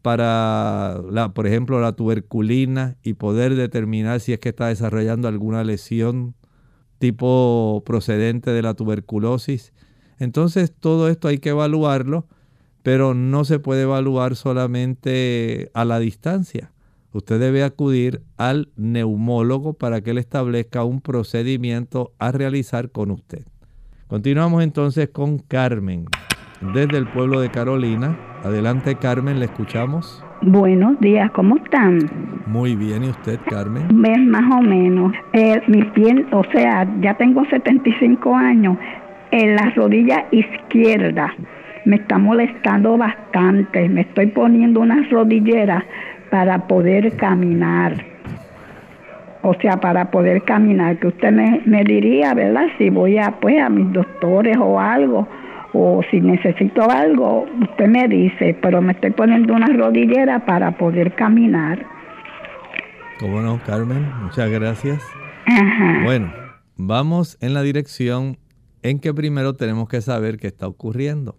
para, 0.00 1.02
la, 1.10 1.34
por 1.34 1.46
ejemplo, 1.46 1.82
la 1.82 1.92
tuberculina 1.92 2.96
y 3.02 3.12
poder 3.12 3.54
determinar 3.54 4.20
si 4.20 4.32
es 4.32 4.38
que 4.38 4.48
está 4.48 4.68
desarrollando 4.68 5.28
alguna 5.28 5.64
lesión 5.64 6.34
tipo 6.98 7.82
procedente 7.84 8.52
de 8.52 8.62
la 8.62 8.72
tuberculosis. 8.72 9.74
Entonces 10.18 10.72
todo 10.72 11.10
esto 11.10 11.28
hay 11.28 11.36
que 11.36 11.50
evaluarlo, 11.50 12.26
pero 12.82 13.12
no 13.12 13.44
se 13.44 13.58
puede 13.58 13.82
evaluar 13.82 14.34
solamente 14.34 15.70
a 15.74 15.84
la 15.84 15.98
distancia. 15.98 16.72
Usted 17.12 17.38
debe 17.38 17.64
acudir 17.64 18.22
al 18.38 18.70
neumólogo 18.76 19.74
para 19.74 20.00
que 20.00 20.12
él 20.12 20.18
establezca 20.18 20.84
un 20.84 21.02
procedimiento 21.02 22.14
a 22.18 22.32
realizar 22.32 22.90
con 22.92 23.10
usted. 23.10 23.44
Continuamos 24.08 24.64
entonces 24.64 25.10
con 25.10 25.36
Carmen, 25.36 26.06
desde 26.72 26.96
el 26.96 27.06
pueblo 27.08 27.40
de 27.40 27.50
Carolina. 27.50 28.16
Adelante 28.42 28.94
Carmen, 28.94 29.38
le 29.38 29.44
escuchamos. 29.44 30.24
Buenos 30.40 30.98
días, 31.00 31.30
¿cómo 31.32 31.56
están? 31.56 31.98
Muy 32.46 32.74
bien, 32.74 33.04
¿y 33.04 33.10
usted, 33.10 33.38
Carmen? 33.50 33.86
Ves 33.92 34.18
más 34.20 34.50
o 34.50 34.62
menos. 34.62 35.12
Eh, 35.34 35.60
mi 35.66 35.82
piel, 35.82 36.26
o 36.32 36.42
sea, 36.52 36.88
ya 37.02 37.18
tengo 37.18 37.44
75 37.50 38.34
años. 38.34 38.78
En 39.30 39.56
la 39.56 39.72
rodilla 39.76 40.24
izquierda 40.30 41.34
me 41.84 41.96
está 41.96 42.16
molestando 42.16 42.96
bastante. 42.96 43.90
Me 43.90 44.00
estoy 44.00 44.28
poniendo 44.28 44.80
unas 44.80 45.10
rodilleras 45.10 45.84
para 46.30 46.66
poder 46.66 47.14
caminar. 47.18 48.02
O 49.42 49.54
sea, 49.54 49.78
para 49.78 50.10
poder 50.10 50.42
caminar, 50.42 50.98
que 50.98 51.08
usted 51.08 51.32
me, 51.32 51.62
me 51.64 51.84
diría, 51.84 52.34
¿verdad? 52.34 52.66
Si 52.76 52.90
voy 52.90 53.18
a, 53.18 53.38
pues, 53.40 53.60
a 53.60 53.68
mis 53.68 53.92
doctores 53.92 54.56
o 54.58 54.80
algo 54.80 55.28
o 55.72 56.00
si 56.10 56.20
necesito 56.20 56.90
algo, 56.90 57.46
usted 57.62 57.86
me 57.88 58.08
dice, 58.08 58.56
pero 58.60 58.80
me 58.80 58.92
estoy 58.92 59.10
poniendo 59.10 59.54
una 59.54 59.66
rodillera 59.66 60.44
para 60.46 60.76
poder 60.76 61.14
caminar. 61.14 61.84
¿Cómo 63.20 63.40
no, 63.40 63.60
Carmen? 63.64 64.10
Muchas 64.22 64.50
gracias. 64.50 65.02
Bueno, 66.04 66.32
vamos 66.76 67.38
en 67.40 67.54
la 67.54 67.62
dirección 67.62 68.38
en 68.82 69.00
que 69.00 69.12
primero 69.12 69.54
tenemos 69.54 69.88
que 69.88 70.00
saber 70.00 70.38
qué 70.38 70.46
está 70.46 70.68
ocurriendo. 70.68 71.36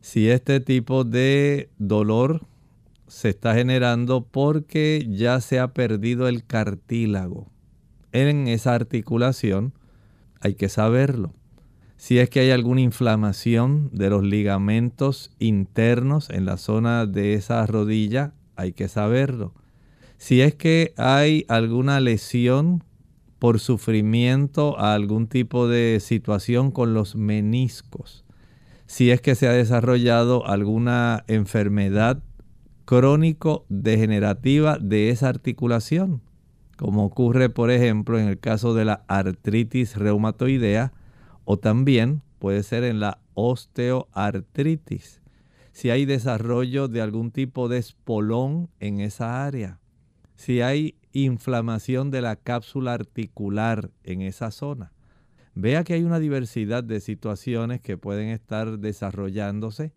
Si 0.00 0.30
este 0.30 0.60
tipo 0.60 1.04
de 1.04 1.70
dolor 1.78 2.42
se 3.06 3.28
está 3.28 3.54
generando 3.54 4.26
porque 4.26 5.06
ya 5.08 5.40
se 5.40 5.58
ha 5.58 5.72
perdido 5.72 6.28
el 6.28 6.44
cartílago 6.44 7.50
en 8.12 8.48
esa 8.48 8.74
articulación, 8.74 9.74
hay 10.40 10.54
que 10.54 10.68
saberlo 10.68 11.34
si 11.96 12.18
es 12.18 12.28
que 12.28 12.40
hay 12.40 12.50
alguna 12.50 12.82
inflamación 12.82 13.90
de 13.92 14.10
los 14.10 14.22
ligamentos 14.22 15.32
internos 15.38 16.28
en 16.30 16.44
la 16.44 16.58
zona 16.58 17.06
de 17.06 17.34
esa 17.34 17.64
rodilla, 17.66 18.34
hay 18.54 18.72
que 18.72 18.88
saberlo. 18.88 19.54
Si 20.18 20.42
es 20.42 20.54
que 20.54 20.92
hay 20.98 21.44
alguna 21.48 22.00
lesión 22.00 22.84
por 23.38 23.60
sufrimiento 23.60 24.78
a 24.78 24.94
algún 24.94 25.26
tipo 25.26 25.68
de 25.68 25.98
situación 26.00 26.70
con 26.70 26.94
los 26.94 27.16
meniscos, 27.16 28.24
si 28.86 29.10
es 29.10 29.20
que 29.20 29.34
se 29.34 29.48
ha 29.48 29.52
desarrollado 29.52 30.46
alguna 30.46 31.24
enfermedad 31.28 32.22
crónico-degenerativa 32.86 34.78
de 34.78 35.10
esa 35.10 35.28
articulación, 35.28 36.22
como 36.78 37.04
ocurre 37.04 37.50
por 37.50 37.70
ejemplo 37.70 38.18
en 38.18 38.28
el 38.28 38.38
caso 38.38 38.72
de 38.74 38.84
la 38.86 39.04
artritis 39.08 39.96
reumatoidea, 39.96 40.92
o 41.44 41.58
también 41.58 42.22
puede 42.38 42.62
ser 42.62 42.84
en 42.84 43.00
la 43.00 43.18
osteoartritis. 43.34 45.20
Si 45.72 45.90
hay 45.90 46.06
desarrollo 46.06 46.86
de 46.88 47.02
algún 47.02 47.32
tipo 47.32 47.68
de 47.68 47.78
espolón 47.78 48.70
en 48.80 49.00
esa 49.00 49.44
área. 49.44 49.80
Si 50.36 50.62
hay 50.62 50.96
inflamación 51.12 52.10
de 52.10 52.22
la 52.22 52.36
cápsula 52.36 52.94
articular 52.94 53.90
en 54.04 54.22
esa 54.22 54.50
zona. 54.50 54.92
Vea 55.54 55.84
que 55.84 55.94
hay 55.94 56.04
una 56.04 56.20
diversidad 56.20 56.84
de 56.84 57.00
situaciones 57.00 57.80
que 57.80 57.98
pueden 57.98 58.28
estar 58.28 58.78
desarrollándose 58.78 59.92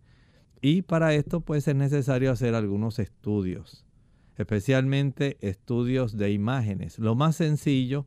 y 0.61 0.81
para 0.81 1.13
esto 1.13 1.41
pues 1.41 1.67
es 1.67 1.75
necesario 1.75 2.31
hacer 2.31 2.55
algunos 2.55 2.99
estudios, 2.99 3.85
especialmente 4.37 5.37
estudios 5.41 6.17
de 6.17 6.31
imágenes. 6.31 6.99
Lo 6.99 7.15
más 7.15 7.35
sencillo 7.35 8.05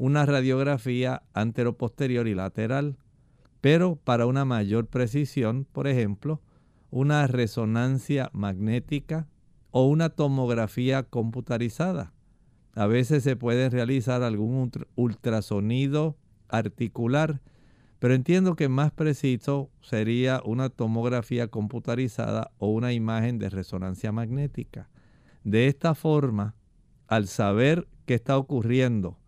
una 0.00 0.24
radiografía 0.24 1.24
anteroposterior 1.34 2.26
y 2.26 2.34
lateral, 2.34 2.96
pero 3.60 3.96
para 3.96 4.24
una 4.24 4.46
mayor 4.46 4.86
precisión, 4.86 5.66
por 5.70 5.86
ejemplo, 5.86 6.40
una 6.90 7.26
resonancia 7.26 8.30
magnética 8.32 9.28
o 9.70 9.86
una 9.86 10.08
tomografía 10.08 11.02
computarizada. 11.02 12.14
A 12.72 12.86
veces 12.86 13.22
se 13.24 13.36
puede 13.36 13.68
realizar 13.68 14.22
algún 14.22 14.72
ultrasonido 14.94 16.16
articular, 16.48 17.42
pero 18.00 18.14
entiendo 18.14 18.56
que 18.56 18.68
más 18.68 18.90
preciso 18.90 19.70
sería 19.82 20.40
una 20.44 20.70
tomografía 20.70 21.48
computarizada 21.48 22.50
o 22.58 22.68
una 22.68 22.92
imagen 22.92 23.38
de 23.38 23.50
resonancia 23.50 24.10
magnética. 24.10 24.88
De 25.44 25.68
esta 25.68 25.94
forma, 25.94 26.56
al 27.06 27.28
saber 27.28 27.86
qué 28.06 28.14
está 28.14 28.38
ocurriendo 28.38 29.18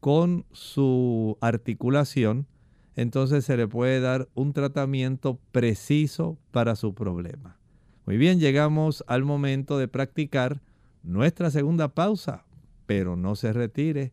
con 0.00 0.44
su 0.50 1.38
articulación, 1.40 2.48
entonces 2.96 3.44
se 3.44 3.56
le 3.56 3.68
puede 3.68 4.00
dar 4.00 4.28
un 4.34 4.52
tratamiento 4.52 5.38
preciso 5.52 6.36
para 6.50 6.74
su 6.74 6.94
problema. 6.94 7.58
Muy 8.06 8.16
bien, 8.16 8.40
llegamos 8.40 9.04
al 9.06 9.24
momento 9.24 9.78
de 9.78 9.86
practicar 9.86 10.62
nuestra 11.04 11.50
segunda 11.50 11.94
pausa, 11.94 12.44
pero 12.86 13.14
no 13.16 13.36
se 13.36 13.52
retire. 13.52 14.12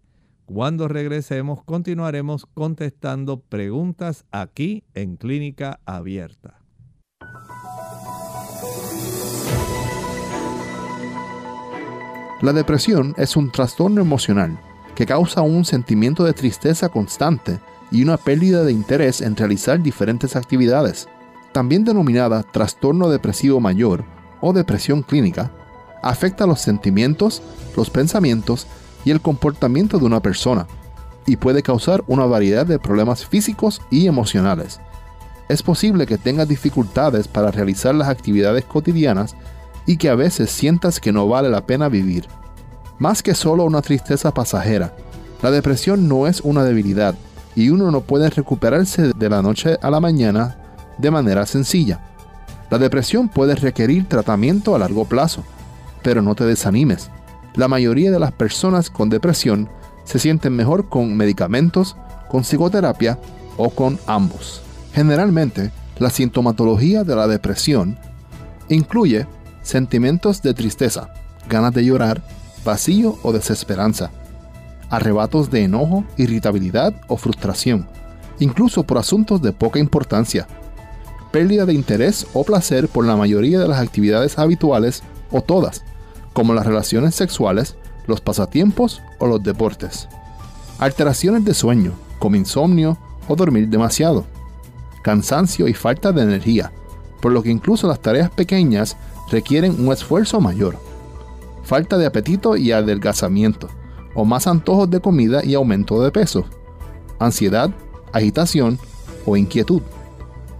Cuando 0.53 0.87
regresemos 0.87 1.63
continuaremos 1.63 2.45
contestando 2.45 3.39
preguntas 3.39 4.25
aquí 4.31 4.83
en 4.93 5.15
Clínica 5.15 5.79
Abierta. 5.83 6.59
La 12.43 12.53
depresión 12.53 13.15
es 13.17 13.35
un 13.35 13.51
trastorno 13.51 13.99
emocional 13.99 14.59
que 14.93 15.07
causa 15.07 15.41
un 15.41 15.65
sentimiento 15.65 16.23
de 16.23 16.33
tristeza 16.33 16.87
constante 16.89 17.59
y 17.89 18.03
una 18.03 18.17
pérdida 18.17 18.63
de 18.63 18.73
interés 18.73 19.21
en 19.21 19.35
realizar 19.35 19.81
diferentes 19.81 20.35
actividades. 20.35 21.07
También 21.51 21.83
denominada 21.83 22.43
trastorno 22.43 23.09
depresivo 23.09 23.59
mayor 23.59 24.05
o 24.39 24.53
depresión 24.53 25.01
clínica, 25.01 25.51
afecta 26.03 26.45
los 26.45 26.61
sentimientos, 26.61 27.41
los 27.75 27.89
pensamientos 27.89 28.67
y 29.05 29.11
el 29.11 29.21
comportamiento 29.21 29.99
de 29.99 30.05
una 30.05 30.21
persona 30.21 30.67
y 31.25 31.37
puede 31.37 31.63
causar 31.63 32.03
una 32.07 32.25
variedad 32.25 32.65
de 32.65 32.79
problemas 32.79 33.25
físicos 33.25 33.81
y 33.89 34.07
emocionales. 34.07 34.79
Es 35.49 35.61
posible 35.61 36.05
que 36.05 36.17
tengas 36.17 36.47
dificultades 36.47 37.27
para 37.27 37.51
realizar 37.51 37.93
las 37.95 38.09
actividades 38.09 38.65
cotidianas 38.65 39.35
y 39.85 39.97
que 39.97 40.09
a 40.09 40.15
veces 40.15 40.49
sientas 40.49 40.99
que 40.99 41.11
no 41.11 41.27
vale 41.27 41.49
la 41.49 41.65
pena 41.65 41.89
vivir. 41.89 42.27
Más 42.99 43.21
que 43.21 43.35
solo 43.35 43.63
una 43.63 43.81
tristeza 43.81 44.33
pasajera, 44.33 44.95
la 45.41 45.51
depresión 45.51 46.07
no 46.07 46.27
es 46.27 46.41
una 46.41 46.63
debilidad 46.63 47.15
y 47.55 47.69
uno 47.69 47.91
no 47.91 48.01
puede 48.01 48.29
recuperarse 48.29 49.11
de 49.13 49.29
la 49.29 49.41
noche 49.41 49.77
a 49.81 49.89
la 49.89 49.99
mañana 49.99 50.57
de 50.97 51.11
manera 51.11 51.45
sencilla. 51.45 51.99
La 52.69 52.79
depresión 52.79 53.27
puede 53.27 53.55
requerir 53.55 54.07
tratamiento 54.07 54.73
a 54.73 54.79
largo 54.79 55.05
plazo, 55.05 55.43
pero 56.01 56.21
no 56.21 56.33
te 56.33 56.45
desanimes. 56.45 57.09
La 57.55 57.67
mayoría 57.67 58.11
de 58.11 58.19
las 58.19 58.31
personas 58.31 58.89
con 58.89 59.09
depresión 59.09 59.69
se 60.05 60.19
sienten 60.19 60.55
mejor 60.55 60.89
con 60.89 61.15
medicamentos, 61.15 61.95
con 62.29 62.43
psicoterapia 62.43 63.19
o 63.57 63.69
con 63.69 63.99
ambos. 64.07 64.61
Generalmente, 64.93 65.71
la 65.99 66.09
sintomatología 66.09 67.03
de 67.03 67.15
la 67.15 67.27
depresión 67.27 67.97
incluye 68.69 69.27
sentimientos 69.61 70.41
de 70.41 70.53
tristeza, 70.53 71.13
ganas 71.47 71.73
de 71.73 71.85
llorar, 71.85 72.23
vacío 72.65 73.17
o 73.21 73.31
desesperanza, 73.31 74.11
arrebatos 74.89 75.51
de 75.51 75.63
enojo, 75.63 76.05
irritabilidad 76.17 76.93
o 77.07 77.17
frustración, 77.17 77.87
incluso 78.39 78.83
por 78.83 78.97
asuntos 78.97 79.41
de 79.41 79.53
poca 79.53 79.79
importancia, 79.79 80.47
pérdida 81.31 81.65
de 81.65 81.73
interés 81.73 82.27
o 82.33 82.43
placer 82.43 82.87
por 82.87 83.05
la 83.05 83.15
mayoría 83.15 83.59
de 83.59 83.67
las 83.67 83.79
actividades 83.79 84.37
habituales 84.37 85.03
o 85.31 85.41
todas, 85.41 85.83
como 86.33 86.53
las 86.53 86.65
relaciones 86.65 87.15
sexuales, 87.15 87.77
los 88.07 88.21
pasatiempos 88.21 89.01
o 89.19 89.27
los 89.27 89.41
deportes. 89.41 90.09
Alteraciones 90.79 91.45
de 91.45 91.53
sueño, 91.53 91.93
como 92.19 92.35
insomnio 92.35 92.97
o 93.27 93.35
dormir 93.35 93.69
demasiado. 93.69 94.25
Cansancio 95.03 95.67
y 95.67 95.73
falta 95.73 96.11
de 96.11 96.23
energía, 96.23 96.71
por 97.21 97.31
lo 97.31 97.43
que 97.43 97.51
incluso 97.51 97.87
las 97.87 98.01
tareas 98.01 98.29
pequeñas 98.29 98.97
requieren 99.31 99.75
un 99.79 99.93
esfuerzo 99.93 100.41
mayor. 100.41 100.77
Falta 101.63 101.97
de 101.97 102.05
apetito 102.05 102.57
y 102.57 102.71
adelgazamiento, 102.71 103.69
o 104.15 104.25
más 104.25 104.47
antojos 104.47 104.89
de 104.89 104.99
comida 104.99 105.43
y 105.45 105.53
aumento 105.53 106.01
de 106.01 106.11
peso. 106.11 106.45
Ansiedad, 107.19 107.71
agitación 108.11 108.79
o 109.25 109.37
inquietud. 109.37 109.81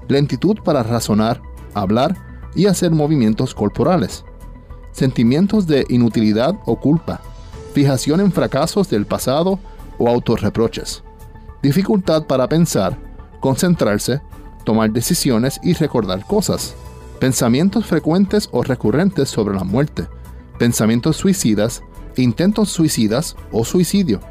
Lentitud 0.07 0.59
para 0.63 0.84
razonar, 0.84 1.41
hablar 1.74 2.15
y 2.55 2.67
hacer 2.67 2.91
movimientos 2.91 3.53
corporales 3.55 4.24
sentimientos 4.93 5.67
de 5.67 5.85
inutilidad 5.89 6.55
o 6.65 6.79
culpa, 6.79 7.19
fijación 7.73 8.21
en 8.21 8.31
fracasos 8.31 8.89
del 8.89 9.05
pasado 9.05 9.59
o 9.97 10.07
autorreproches, 10.07 11.03
dificultad 11.61 12.25
para 12.25 12.47
pensar, 12.47 12.97
concentrarse, 13.41 14.21
tomar 14.63 14.91
decisiones 14.91 15.59
y 15.61 15.73
recordar 15.73 16.25
cosas, 16.25 16.75
pensamientos 17.19 17.85
frecuentes 17.85 18.47
o 18.51 18.63
recurrentes 18.63 19.29
sobre 19.29 19.55
la 19.55 19.63
muerte, 19.63 20.07
pensamientos 20.57 21.17
suicidas, 21.17 21.83
intentos 22.15 22.69
suicidas 22.69 23.35
o 23.51 23.65
suicidio, 23.65 24.21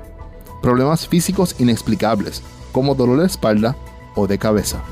problemas 0.62 1.06
físicos 1.06 1.56
inexplicables 1.58 2.42
como 2.72 2.94
dolor 2.94 3.20
de 3.20 3.26
espalda 3.26 3.76
o 4.14 4.26
de 4.26 4.38
cabeza. 4.38 4.82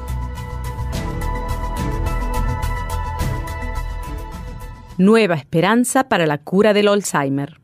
Nueva 5.01 5.35
esperanza 5.35 6.11
para 6.11 6.27
la 6.27 6.37
cura 6.37 6.75
del 6.75 6.87
Alzheimer. 6.87 7.59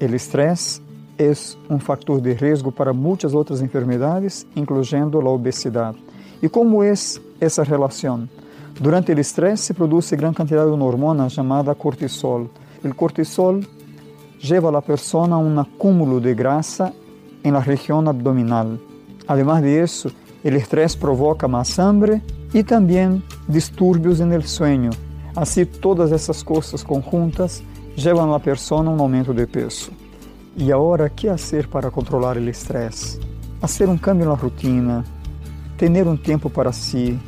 El 0.00 0.14
estrés 0.14 0.81
es 1.18 1.58
un 1.68 1.80
factor 1.80 2.20
de 2.20 2.34
riesgo 2.34 2.70
para 2.70 2.92
muchas 2.92 3.34
otras 3.34 3.60
enfermedades, 3.60 4.46
incluyendo 4.54 5.20
la 5.20 5.30
obesidad. 5.30 5.94
¿Y 6.40 6.48
cómo 6.48 6.82
es 6.82 7.20
esa 7.40 7.64
relación? 7.64 8.28
Durante 8.80 9.12
el 9.12 9.18
estrés 9.18 9.60
se 9.60 9.74
produce 9.74 10.16
gran 10.16 10.34
cantidad 10.34 10.64
de 10.64 10.72
una 10.72 10.84
hormona 10.84 11.28
llamada 11.28 11.74
cortisol. 11.74 12.48
El 12.82 12.96
cortisol 12.96 13.66
lleva 14.40 14.70
a 14.70 14.72
la 14.72 14.80
persona 14.80 15.36
a 15.36 15.38
un 15.38 15.58
acúmulo 15.58 16.20
de 16.20 16.34
grasa 16.34 16.92
en 17.42 17.52
la 17.52 17.60
región 17.60 18.08
abdominal. 18.08 18.80
Además 19.26 19.62
de 19.62 19.82
eso, 19.82 20.10
el 20.42 20.56
estrés 20.56 20.96
provoca 20.96 21.46
más 21.46 21.78
hambre 21.78 22.22
y 22.52 22.64
también 22.64 23.22
disturbios 23.46 24.20
en 24.20 24.32
el 24.32 24.44
sueño. 24.44 24.90
Así, 25.34 25.64
todas 25.64 26.10
esas 26.10 26.42
cosas 26.42 26.82
conjuntas 26.82 27.62
llevan 27.96 28.28
a 28.28 28.32
la 28.32 28.38
persona 28.38 28.90
a 28.90 28.94
un 28.94 29.00
aumento 29.00 29.32
de 29.32 29.46
peso. 29.46 29.92
¿Y 30.56 30.70
ahora 30.70 31.08
qué 31.08 31.30
hacer 31.30 31.68
para 31.68 31.90
controlar 31.90 32.36
el 32.36 32.48
estrés? 32.48 33.18
Hacer 33.62 33.88
un 33.88 33.96
cambio 33.96 34.24
en 34.24 34.30
la 34.30 34.36
rutina, 34.36 35.04
tener 35.78 36.06
un 36.06 36.20
tiempo 36.20 36.50
para 36.50 36.72
sí, 36.72 37.18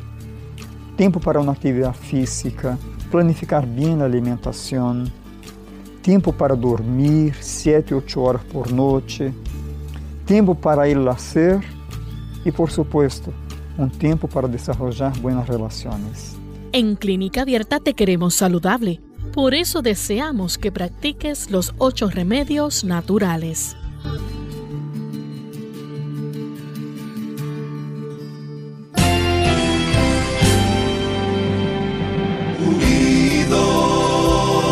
tempo 0.95 1.19
para 1.19 1.39
uma 1.39 1.53
atividade 1.53 1.95
física, 1.95 2.77
planificar 3.09 3.65
bien 3.65 3.99
la 3.99 4.05
alimentación, 4.05 5.11
tiempo 6.01 6.31
para 6.31 6.55
dormir 6.55 7.35
7, 7.39 7.95
8 7.95 8.21
horas 8.21 8.43
por 8.43 8.71
noche, 8.71 9.33
tiempo 10.25 10.53
para 10.53 10.87
ir 10.87 10.97
al 10.97 11.07
hacer 11.09 11.61
y 12.43 12.51
por 12.51 12.69
supuesto, 12.69 13.33
un 13.77 13.89
tiempo 13.89 14.27
para 14.27 14.47
desarrollar 14.47 15.19
buenas 15.19 15.47
relaciones. 15.47 16.37
En 16.71 16.95
Clínica 16.95 17.41
Abierta 17.41 17.79
te 17.79 17.93
queremos 17.93 18.35
saludable. 18.35 19.01
Por 19.33 19.53
eso 19.53 19.81
deseamos 19.81 20.57
que 20.57 20.71
practiques 20.71 21.51
los 21.51 21.73
ocho 21.77 22.09
remedios 22.09 22.83
naturales. 22.83 23.75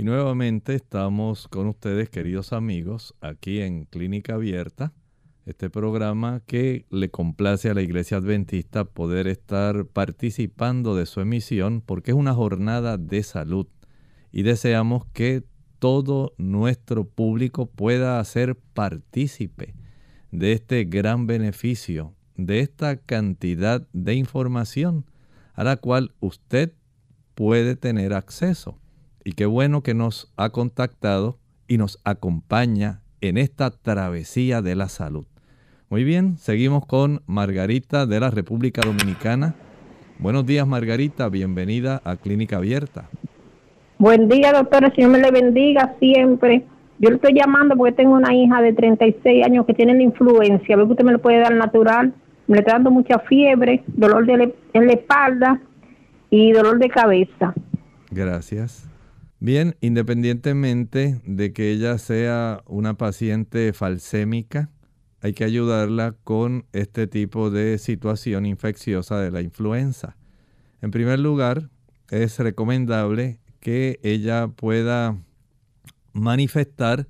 Y 0.00 0.02
nuevamente 0.02 0.74
estamos 0.74 1.46
con 1.46 1.66
ustedes, 1.66 2.08
queridos 2.08 2.54
amigos, 2.54 3.14
aquí 3.20 3.60
en 3.60 3.84
Clínica 3.84 4.36
Abierta, 4.36 4.94
este 5.44 5.68
programa 5.68 6.40
que 6.46 6.86
le 6.88 7.10
complace 7.10 7.68
a 7.68 7.74
la 7.74 7.82
Iglesia 7.82 8.16
Adventista 8.16 8.86
poder 8.86 9.26
estar 9.26 9.84
participando 9.84 10.96
de 10.96 11.04
su 11.04 11.20
emisión 11.20 11.82
porque 11.84 12.12
es 12.12 12.16
una 12.16 12.32
jornada 12.32 12.96
de 12.96 13.22
salud 13.22 13.66
y 14.32 14.42
deseamos 14.42 15.04
que 15.12 15.44
todo 15.78 16.32
nuestro 16.38 17.06
público 17.06 17.66
pueda 17.66 18.24
ser 18.24 18.56
partícipe 18.56 19.74
de 20.30 20.52
este 20.52 20.84
gran 20.84 21.26
beneficio, 21.26 22.14
de 22.36 22.60
esta 22.60 22.96
cantidad 22.96 23.86
de 23.92 24.14
información 24.14 25.04
a 25.52 25.62
la 25.62 25.76
cual 25.76 26.14
usted 26.20 26.72
puede 27.34 27.76
tener 27.76 28.14
acceso. 28.14 28.79
Y 29.24 29.32
qué 29.32 29.46
bueno 29.46 29.82
que 29.82 29.94
nos 29.94 30.32
ha 30.36 30.50
contactado 30.50 31.38
y 31.68 31.78
nos 31.78 32.00
acompaña 32.04 33.02
en 33.20 33.36
esta 33.36 33.70
travesía 33.70 34.62
de 34.62 34.74
la 34.74 34.88
salud. 34.88 35.26
Muy 35.90 36.04
bien, 36.04 36.36
seguimos 36.38 36.86
con 36.86 37.22
Margarita 37.26 38.06
de 38.06 38.20
la 38.20 38.30
República 38.30 38.80
Dominicana. 38.82 39.54
Buenos 40.18 40.46
días 40.46 40.66
Margarita, 40.66 41.28
bienvenida 41.28 42.00
a 42.04 42.16
Clínica 42.16 42.56
Abierta. 42.56 43.08
Buen 43.98 44.28
día, 44.28 44.52
doctora. 44.52 44.90
Señor 44.94 45.10
me 45.10 45.18
le 45.18 45.30
bendiga 45.30 45.94
siempre. 45.98 46.64
Yo 46.98 47.10
le 47.10 47.16
estoy 47.16 47.34
llamando 47.34 47.76
porque 47.76 47.92
tengo 47.92 48.14
una 48.14 48.34
hija 48.34 48.62
de 48.62 48.72
36 48.72 49.44
años 49.44 49.66
que 49.66 49.74
tiene 49.74 49.94
la 49.94 50.02
influencia. 50.02 50.74
A 50.74 50.78
ver 50.78 50.86
que 50.86 50.92
usted 50.92 51.04
me 51.04 51.12
lo 51.12 51.18
puede 51.20 51.38
dar 51.38 51.54
natural. 51.54 52.14
Me 52.46 52.56
le 52.56 52.60
está 52.60 52.72
dando 52.72 52.90
mucha 52.90 53.18
fiebre, 53.20 53.82
dolor 53.86 54.26
de 54.26 54.54
en 54.72 54.86
la 54.86 54.92
espalda 54.92 55.60
y 56.30 56.52
dolor 56.52 56.78
de 56.78 56.88
cabeza. 56.88 57.54
Gracias. 58.10 58.89
Bien, 59.42 59.74
independientemente 59.80 61.22
de 61.24 61.54
que 61.54 61.70
ella 61.70 61.96
sea 61.96 62.62
una 62.66 62.98
paciente 62.98 63.72
falsémica, 63.72 64.68
hay 65.22 65.32
que 65.32 65.44
ayudarla 65.44 66.14
con 66.24 66.66
este 66.74 67.06
tipo 67.06 67.50
de 67.50 67.78
situación 67.78 68.44
infecciosa 68.44 69.18
de 69.18 69.30
la 69.30 69.40
influenza. 69.40 70.18
En 70.82 70.90
primer 70.90 71.20
lugar, 71.20 71.70
es 72.10 72.38
recomendable 72.38 73.40
que 73.60 73.98
ella 74.02 74.48
pueda 74.48 75.16
manifestar 76.12 77.08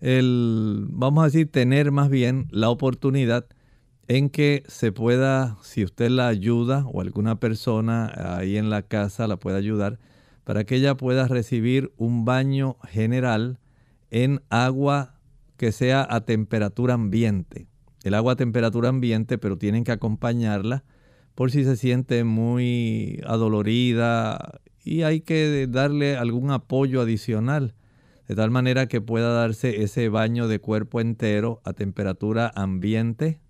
el, 0.00 0.84
vamos 0.90 1.22
a 1.22 1.26
decir, 1.26 1.50
tener 1.50 1.90
más 1.90 2.10
bien 2.10 2.48
la 2.50 2.68
oportunidad 2.68 3.46
en 4.08 4.28
que 4.28 4.62
se 4.68 4.92
pueda, 4.92 5.56
si 5.62 5.84
usted 5.84 6.10
la 6.10 6.28
ayuda 6.28 6.84
o 6.86 7.00
alguna 7.00 7.40
persona 7.40 8.12
ahí 8.36 8.58
en 8.58 8.68
la 8.68 8.82
casa 8.82 9.26
la 9.26 9.38
pueda 9.38 9.56
ayudar, 9.56 9.98
para 10.44 10.64
que 10.64 10.76
ella 10.76 10.96
pueda 10.96 11.28
recibir 11.28 11.92
un 11.96 12.24
baño 12.24 12.76
general 12.88 13.58
en 14.10 14.42
agua 14.50 15.20
que 15.56 15.72
sea 15.72 16.06
a 16.08 16.22
temperatura 16.22 16.94
ambiente. 16.94 17.66
El 18.02 18.14
agua 18.14 18.32
a 18.32 18.36
temperatura 18.36 18.88
ambiente, 18.88 19.38
pero 19.38 19.56
tienen 19.56 19.84
que 19.84 19.92
acompañarla 19.92 20.84
por 21.34 21.50
si 21.50 21.64
se 21.64 21.76
siente 21.76 22.24
muy 22.24 23.20
adolorida 23.26 24.60
y 24.84 25.02
hay 25.02 25.20
que 25.20 25.66
darle 25.70 26.16
algún 26.16 26.50
apoyo 26.50 27.00
adicional, 27.00 27.74
de 28.28 28.34
tal 28.34 28.50
manera 28.50 28.86
que 28.86 29.00
pueda 29.00 29.32
darse 29.32 29.82
ese 29.82 30.08
baño 30.08 30.48
de 30.48 30.58
cuerpo 30.58 31.00
entero 31.00 31.60
a 31.64 31.72
temperatura 31.72 32.50
ambiente. 32.54 33.40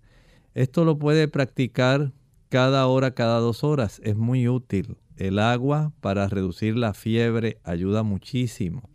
Esto 0.53 0.85
lo 0.85 0.99
puede 0.99 1.27
practicar 1.27 2.11
cada 2.49 2.85
hora, 2.85 3.15
cada 3.15 3.39
dos 3.39 3.63
horas. 3.63 3.99
Es 4.03 4.15
muy 4.15 4.47
útil. 4.47 4.97
El 5.17 5.39
agua 5.39 5.93
para 6.01 6.27
reducir 6.27 6.75
la 6.75 6.93
fiebre 6.93 7.59
ayuda 7.63 8.03
muchísimo. 8.03 8.89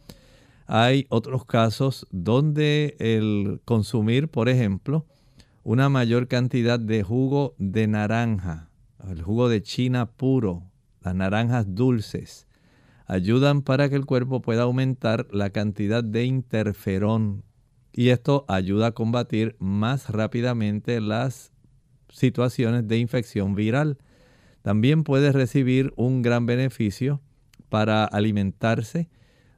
Hay 0.66 1.06
otros 1.08 1.44
casos 1.44 2.06
donde 2.10 2.96
el 2.98 3.60
consumir, 3.64 4.28
por 4.28 4.48
ejemplo, 4.48 5.06
una 5.64 5.88
mayor 5.88 6.28
cantidad 6.28 6.78
de 6.78 7.02
jugo 7.02 7.54
de 7.58 7.86
naranja, 7.86 8.70
el 9.08 9.22
jugo 9.22 9.48
de 9.48 9.62
china 9.62 10.06
puro, 10.10 10.64
las 11.02 11.14
naranjas 11.14 11.74
dulces, 11.74 12.46
ayudan 13.06 13.62
para 13.62 13.88
que 13.88 13.96
el 13.96 14.04
cuerpo 14.04 14.42
pueda 14.42 14.62
aumentar 14.62 15.26
la 15.30 15.50
cantidad 15.50 16.04
de 16.04 16.24
interferón 16.24 17.44
y 17.92 18.10
esto 18.10 18.44
ayuda 18.48 18.88
a 18.88 18.92
combatir 18.92 19.56
más 19.58 20.10
rápidamente 20.10 21.00
las 21.00 21.52
situaciones 22.10 22.86
de 22.86 22.98
infección 22.98 23.54
viral. 23.54 23.98
También 24.62 25.04
puede 25.04 25.32
recibir 25.32 25.92
un 25.96 26.22
gran 26.22 26.46
beneficio 26.46 27.20
para 27.68 28.04
alimentarse, 28.04 29.08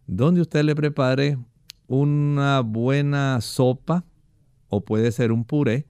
donde 0.06 0.40
usted 0.40 0.64
le 0.64 0.74
prepare 0.74 1.38
una 1.86 2.60
buena 2.60 3.40
sopa 3.40 4.04
o 4.68 4.84
puede 4.84 5.12
ser 5.12 5.32
un 5.32 5.44
puré 5.44 5.86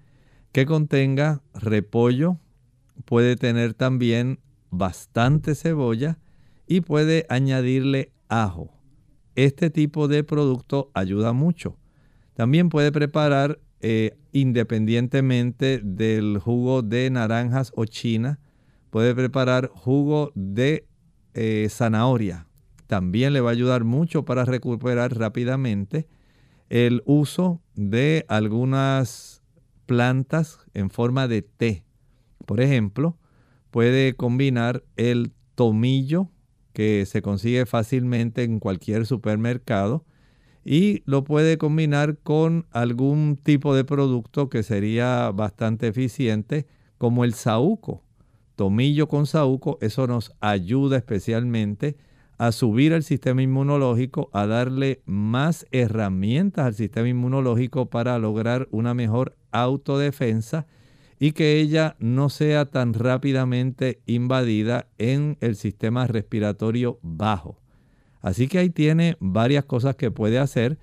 que 0.52 0.66
contenga 0.66 1.42
repollo, 1.54 2.38
puede 3.04 3.36
tener 3.36 3.74
también 3.74 4.40
bastante 4.70 5.54
cebolla 5.54 6.18
y 6.66 6.80
puede 6.80 7.26
añadirle 7.28 8.12
ajo. 8.28 8.72
Este 9.34 9.70
tipo 9.70 10.08
de 10.08 10.24
producto 10.24 10.90
ayuda 10.94 11.32
mucho. 11.32 11.76
También 12.34 12.68
puede 12.68 12.92
preparar, 12.92 13.60
eh, 13.80 14.16
independientemente 14.32 15.80
del 15.82 16.38
jugo 16.38 16.82
de 16.82 17.10
naranjas 17.10 17.72
o 17.74 17.84
china, 17.84 18.38
puede 18.90 19.14
preparar 19.14 19.70
jugo 19.72 20.32
de 20.34 20.86
eh, 21.34 21.68
zanahoria. 21.70 22.46
También 22.86 23.32
le 23.32 23.40
va 23.40 23.50
a 23.50 23.52
ayudar 23.52 23.84
mucho 23.84 24.24
para 24.24 24.44
recuperar 24.44 25.16
rápidamente 25.16 26.08
el 26.68 27.02
uso 27.04 27.60
de 27.74 28.24
algunas 28.28 29.42
plantas 29.86 30.58
en 30.74 30.90
forma 30.90 31.28
de 31.28 31.42
té. 31.42 31.84
Por 32.46 32.60
ejemplo, 32.60 33.16
puede 33.70 34.14
combinar 34.14 34.82
el 34.96 35.32
tomillo 35.54 36.30
que 36.72 37.06
se 37.06 37.22
consigue 37.22 37.66
fácilmente 37.66 38.44
en 38.44 38.60
cualquier 38.60 39.06
supermercado 39.06 40.04
y 40.64 41.02
lo 41.06 41.24
puede 41.24 41.58
combinar 41.58 42.18
con 42.18 42.66
algún 42.70 43.36
tipo 43.36 43.74
de 43.74 43.84
producto 43.84 44.48
que 44.48 44.62
sería 44.62 45.30
bastante 45.30 45.88
eficiente 45.88 46.66
como 46.98 47.24
el 47.24 47.34
saúco. 47.34 48.04
Tomillo 48.60 49.08
con 49.08 49.24
saúco, 49.24 49.78
eso 49.80 50.06
nos 50.06 50.34
ayuda 50.38 50.98
especialmente 50.98 51.96
a 52.36 52.52
subir 52.52 52.92
el 52.92 53.02
sistema 53.02 53.40
inmunológico, 53.40 54.28
a 54.34 54.46
darle 54.46 55.00
más 55.06 55.64
herramientas 55.70 56.66
al 56.66 56.74
sistema 56.74 57.08
inmunológico 57.08 57.86
para 57.86 58.18
lograr 58.18 58.68
una 58.70 58.92
mejor 58.92 59.34
autodefensa 59.50 60.66
y 61.18 61.32
que 61.32 61.58
ella 61.58 61.96
no 62.00 62.28
sea 62.28 62.66
tan 62.66 62.92
rápidamente 62.92 64.02
invadida 64.04 64.88
en 64.98 65.38
el 65.40 65.56
sistema 65.56 66.06
respiratorio 66.06 66.98
bajo. 67.00 67.56
Así 68.20 68.46
que 68.46 68.58
ahí 68.58 68.68
tiene 68.68 69.16
varias 69.20 69.64
cosas 69.64 69.96
que 69.96 70.10
puede 70.10 70.38
hacer. 70.38 70.76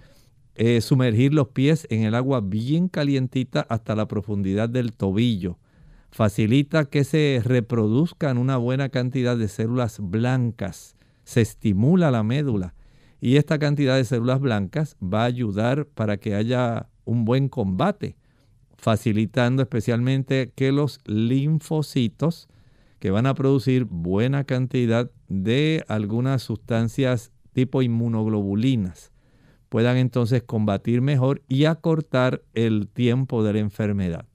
Eh, 0.55 0.81
sumergir 0.81 1.31
los 1.31 1.49
pies 1.49 1.85
en 1.91 2.05
el 2.05 2.15
agua 2.15 2.41
bien 2.41 2.87
calientita 2.87 3.67
hasta 3.69 3.95
la 3.95 4.07
profundidad 4.07 4.67
del 4.67 4.93
tobillo. 4.93 5.59
Facilita 6.17 6.85
que 6.85 7.03
se 7.03 7.43
reproduzcan 7.45 8.39
una 8.39 8.57
buena 8.57 8.89
cantidad 8.89 9.37
de 9.37 9.47
células 9.47 9.99
blancas. 9.99 10.95
Se 11.25 11.41
estimula 11.41 12.09
la 12.09 12.23
médula. 12.23 12.73
Y 13.21 13.35
esta 13.35 13.59
cantidad 13.59 13.95
de 13.95 14.03
células 14.03 14.39
blancas 14.39 14.97
va 14.99 15.21
a 15.21 15.25
ayudar 15.25 15.85
para 15.85 16.17
que 16.17 16.33
haya 16.33 16.89
un 17.05 17.23
buen 17.23 17.49
combate 17.49 18.17
facilitando 18.79 19.61
especialmente 19.61 20.51
que 20.55 20.71
los 20.71 21.01
linfocitos, 21.05 22.47
que 22.97 23.11
van 23.11 23.27
a 23.27 23.35
producir 23.35 23.85
buena 23.85 24.43
cantidad 24.43 25.11
de 25.27 25.85
algunas 25.87 26.41
sustancias 26.41 27.31
tipo 27.53 27.83
inmunoglobulinas, 27.83 29.11
puedan 29.69 29.97
entonces 29.97 30.41
combatir 30.41 30.99
mejor 31.01 31.43
y 31.47 31.65
acortar 31.65 32.41
el 32.55 32.87
tiempo 32.87 33.43
de 33.43 33.53
la 33.53 33.59
enfermedad. 33.59 34.25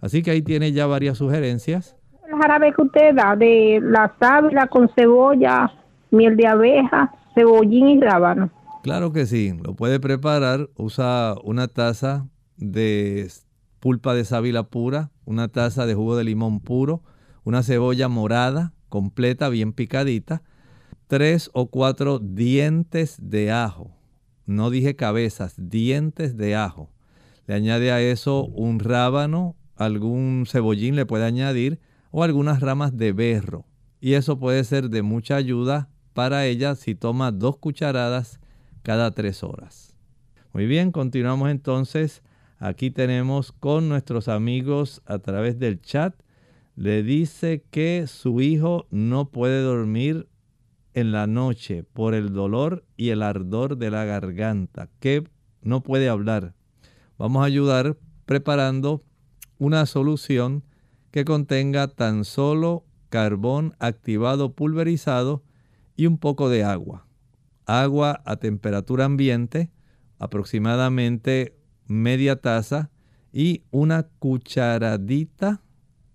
Así 0.00 0.22
que 0.22 0.30
ahí 0.30 0.42
tiene 0.42 0.72
ya 0.72 0.86
varias 0.86 1.18
sugerencias. 1.18 1.96
El 2.28 2.36
jarabe 2.40 2.72
que 2.72 2.82
usted 2.82 3.14
da 3.14 3.34
de 3.36 3.80
la 3.82 4.14
sábila 4.20 4.66
con 4.66 4.88
cebolla, 4.94 5.72
miel 6.10 6.36
de 6.36 6.46
abeja, 6.46 7.12
cebollín 7.34 7.88
y 7.88 8.00
rábano. 8.00 8.50
Claro 8.82 9.12
que 9.12 9.26
sí, 9.26 9.54
lo 9.64 9.74
puede 9.74 9.98
preparar, 10.00 10.68
usa 10.76 11.34
una 11.42 11.68
taza 11.68 12.26
de 12.56 13.28
pulpa 13.80 14.14
de 14.14 14.24
sábila 14.24 14.64
pura, 14.64 15.10
una 15.24 15.48
taza 15.48 15.86
de 15.86 15.94
jugo 15.94 16.16
de 16.16 16.24
limón 16.24 16.60
puro, 16.60 17.02
una 17.44 17.62
cebolla 17.62 18.08
morada 18.08 18.72
completa, 18.88 19.48
bien 19.48 19.72
picadita, 19.72 20.42
tres 21.06 21.50
o 21.54 21.66
cuatro 21.66 22.18
dientes 22.18 23.16
de 23.20 23.52
ajo. 23.52 23.90
No 24.46 24.70
dije 24.70 24.96
cabezas, 24.96 25.54
dientes 25.56 26.36
de 26.36 26.56
ajo. 26.56 26.90
Le 27.46 27.54
añade 27.54 27.92
a 27.92 28.00
eso 28.00 28.44
un 28.44 28.78
rábano, 28.78 29.56
algún 29.78 30.44
cebollín 30.46 30.96
le 30.96 31.06
puede 31.06 31.24
añadir 31.24 31.80
o 32.10 32.24
algunas 32.24 32.60
ramas 32.60 32.96
de 32.96 33.12
berro. 33.12 33.64
Y 34.00 34.14
eso 34.14 34.38
puede 34.38 34.64
ser 34.64 34.90
de 34.90 35.02
mucha 35.02 35.36
ayuda 35.36 35.88
para 36.12 36.46
ella 36.46 36.74
si 36.74 36.94
toma 36.94 37.32
dos 37.32 37.56
cucharadas 37.56 38.40
cada 38.82 39.10
tres 39.12 39.42
horas. 39.42 39.94
Muy 40.52 40.66
bien, 40.66 40.92
continuamos 40.92 41.50
entonces 41.50 42.22
Aquí 42.60 42.90
tenemos 42.90 43.52
con 43.52 43.88
nuestros 43.88 44.26
amigos 44.26 45.00
a 45.06 45.20
través 45.20 45.60
del 45.60 45.80
chat. 45.80 46.14
Le 46.74 47.04
dice 47.04 47.64
que 47.70 48.06
su 48.08 48.40
hijo 48.40 48.86
no 48.90 49.30
puede 49.30 49.62
dormir 49.62 50.28
en 50.94 51.12
la 51.12 51.28
noche 51.28 51.84
por 51.84 52.14
el 52.14 52.32
dolor 52.32 52.84
y 52.96 53.10
el 53.10 53.22
ardor 53.22 53.78
de 53.78 53.90
la 53.92 54.04
garganta, 54.04 54.88
que 54.98 55.22
no 55.62 55.84
puede 55.84 56.08
hablar. 56.08 56.54
Vamos 57.16 57.42
a 57.42 57.46
ayudar 57.46 57.96
preparando 58.26 59.04
una 59.58 59.86
solución 59.86 60.64
que 61.10 61.24
contenga 61.24 61.88
tan 61.88 62.24
solo 62.24 62.84
carbón 63.08 63.74
activado 63.78 64.52
pulverizado 64.54 65.42
y 65.96 66.06
un 66.06 66.18
poco 66.18 66.48
de 66.48 66.64
agua. 66.64 67.06
Agua 67.66 68.22
a 68.24 68.36
temperatura 68.36 69.04
ambiente, 69.04 69.70
aproximadamente 70.18 71.56
media 71.86 72.40
taza 72.40 72.90
y 73.32 73.64
una 73.70 74.04
cucharadita 74.18 75.62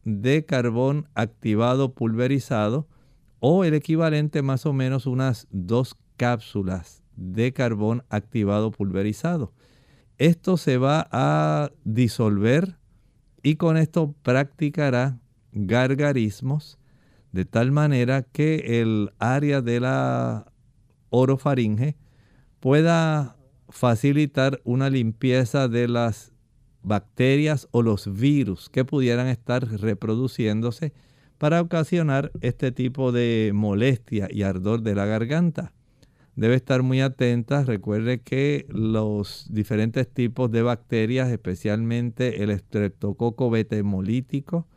de 0.04 0.46
carbón 0.46 1.08
activado 1.14 1.94
pulverizado 1.94 2.88
o 3.39 3.64
el 3.64 3.74
equivalente 3.74 4.41
más 4.41 4.66
o 4.66 4.74
menos 4.74 5.06
unas 5.06 5.48
dos 5.52 5.96
cápsulas 6.18 7.04
de 7.16 7.54
carbón 7.54 8.04
activado 8.10 8.72
pulverizado. 8.72 9.54
Esto 10.18 10.58
se 10.58 10.78
va 10.78 11.08
a 11.12 11.72
disolver 11.84 12.78
y 13.44 13.58
con 13.58 13.78
esto 13.78 14.16
practicará 14.24 15.20
gargarismos 15.52 16.80
de 17.34 17.46
tal 17.46 17.72
manera 17.72 18.24
que 18.24 18.82
el 18.82 19.12
área 19.20 19.62
de 19.62 19.80
la 19.80 20.52
orofaringe 21.10 21.96
pueda 22.60 23.36
facilitar 23.70 24.62
una 24.64 24.89
limpieza 24.89 25.68
de 25.68 25.88
las 25.88 26.32
bacterias 26.84 27.68
o 27.72 27.82
los 27.82 28.12
virus 28.12 28.70
que 28.70 28.86
pudieran 28.86 29.28
estar 29.28 29.68
reproduciéndose 29.68 30.94
para 31.38 31.62
ocasionar 31.62 32.32
este 32.41 32.72
tipo 32.72 33.12
de 33.12 33.52
molestia 33.54 34.28
y 34.32 34.44
ardor 34.44 34.82
de 34.82 34.96
la 34.96 35.06
garganta. 35.06 35.74
Debe 36.36 36.56
estar 36.56 36.82
muy 36.82 37.02
atenta. 37.02 37.64
Recuerde 37.64 38.22
que 38.22 38.66
los 38.70 39.48
diferentes 39.52 40.08
tipos 40.08 40.52
de 40.52 40.64
bacterias, 40.64 41.30
especialmente 41.30 42.44
el 42.44 42.50
estreptococo 42.50 43.50
beta 43.50 43.76
hemolítico, 43.76 44.68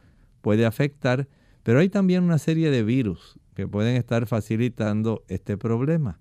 puede 0.42 0.66
afectar, 0.66 1.28
pero 1.62 1.80
hay 1.80 1.88
también 1.88 2.24
una 2.24 2.38
serie 2.38 2.70
de 2.70 2.82
virus 2.82 3.38
que 3.54 3.66
pueden 3.66 3.96
estar 3.96 4.26
facilitando 4.26 5.24
este 5.28 5.56
problema. 5.56 6.20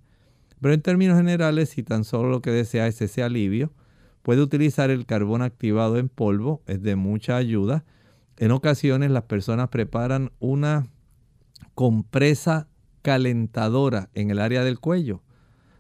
Pero 0.62 0.74
en 0.74 0.82
términos 0.82 1.18
generales, 1.18 1.70
si 1.70 1.84
tan 1.84 2.06
solo 2.06 2.30
lo 2.30 2.42
que 2.42 2.52
desea 2.52 2.88
es 2.88 3.02
ese 3.02 3.22
alivio, 3.22 3.74
puede 4.22 4.42
utilizar 4.42 4.90
el 4.90 5.06
carbón 5.06 5.42
activado 5.42 5.98
en 5.98 6.10
polvo, 6.10 6.64
es 6.66 6.82
de 6.82 6.96
mucha 6.96 7.36
ayuda. 7.36 7.84
En 8.38 8.52
ocasiones 8.52 9.12
las 9.12 9.24
personas 9.24 9.68
preparan 9.68 10.32
una 10.40 10.88
compresa 11.76 12.68
calentadora 13.02 14.10
en 14.14 14.32
el 14.32 14.40
área 14.40 14.64
del 14.64 14.80
cuello. 14.80 15.22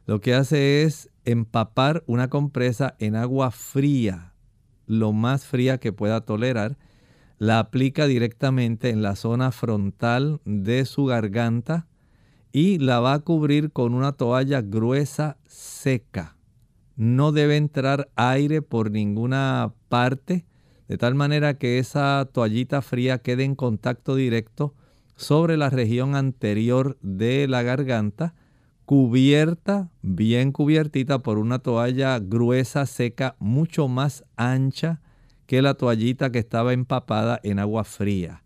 Lo 0.05 0.21
que 0.21 0.35
hace 0.35 0.83
es 0.83 1.09
empapar 1.25 2.03
una 2.05 2.29
compresa 2.29 2.95
en 2.99 3.15
agua 3.15 3.51
fría, 3.51 4.33
lo 4.85 5.13
más 5.13 5.45
fría 5.45 5.79
que 5.79 5.91
pueda 5.91 6.21
tolerar. 6.21 6.77
La 7.37 7.59
aplica 7.59 8.05
directamente 8.05 8.91
en 8.91 9.01
la 9.01 9.15
zona 9.15 9.51
frontal 9.51 10.39
de 10.45 10.85
su 10.85 11.05
garganta 11.05 11.87
y 12.51 12.77
la 12.77 12.99
va 12.99 13.13
a 13.13 13.19
cubrir 13.19 13.71
con 13.71 13.93
una 13.93 14.13
toalla 14.13 14.61
gruesa 14.61 15.37
seca. 15.45 16.37
No 16.95 17.33
debe 17.33 17.57
entrar 17.57 18.09
aire 18.15 18.61
por 18.61 18.91
ninguna 18.91 19.73
parte, 19.89 20.45
de 20.87 20.97
tal 20.97 21.15
manera 21.15 21.57
que 21.57 21.79
esa 21.79 22.29
toallita 22.31 22.81
fría 22.81 23.17
quede 23.17 23.43
en 23.43 23.55
contacto 23.55 24.15
directo 24.15 24.73
sobre 25.17 25.57
la 25.57 25.69
región 25.69 26.15
anterior 26.15 26.97
de 27.01 27.47
la 27.49 27.63
garganta, 27.63 28.35
cubierta, 28.85 29.89
bien 30.01 30.51
cubiertita 30.51 31.19
por 31.19 31.39
una 31.39 31.59
toalla 31.59 32.19
gruesa, 32.19 32.85
seca, 32.85 33.35
mucho 33.39 33.87
más 33.87 34.23
ancha 34.35 35.01
que 35.47 35.61
la 35.61 35.73
toallita 35.73 36.31
que 36.31 36.39
estaba 36.39 36.73
empapada 36.73 37.39
en 37.43 37.59
agua 37.59 37.83
fría. 37.83 38.43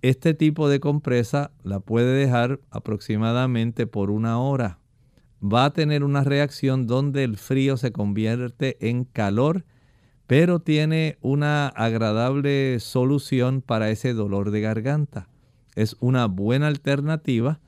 Este 0.00 0.34
tipo 0.34 0.68
de 0.68 0.80
compresa 0.80 1.52
la 1.62 1.80
puede 1.80 2.12
dejar 2.16 2.60
aproximadamente 2.70 3.86
por 3.86 4.10
una 4.10 4.40
hora. 4.40 4.78
Va 5.42 5.66
a 5.66 5.72
tener 5.72 6.04
una 6.04 6.24
reacción 6.24 6.86
donde 6.86 7.24
el 7.24 7.36
frío 7.36 7.76
se 7.76 7.92
convierte 7.92 8.76
en 8.88 9.04
calor, 9.04 9.64
pero 10.26 10.60
tiene 10.60 11.18
una 11.20 11.68
agradable 11.68 12.78
solución 12.80 13.62
para 13.62 13.90
ese 13.90 14.12
dolor 14.14 14.52
de 14.52 14.60
garganta. 14.60 15.28
Es 15.74 15.96
una 16.00 16.26
buena 16.26 16.68
alternativa 16.68 17.60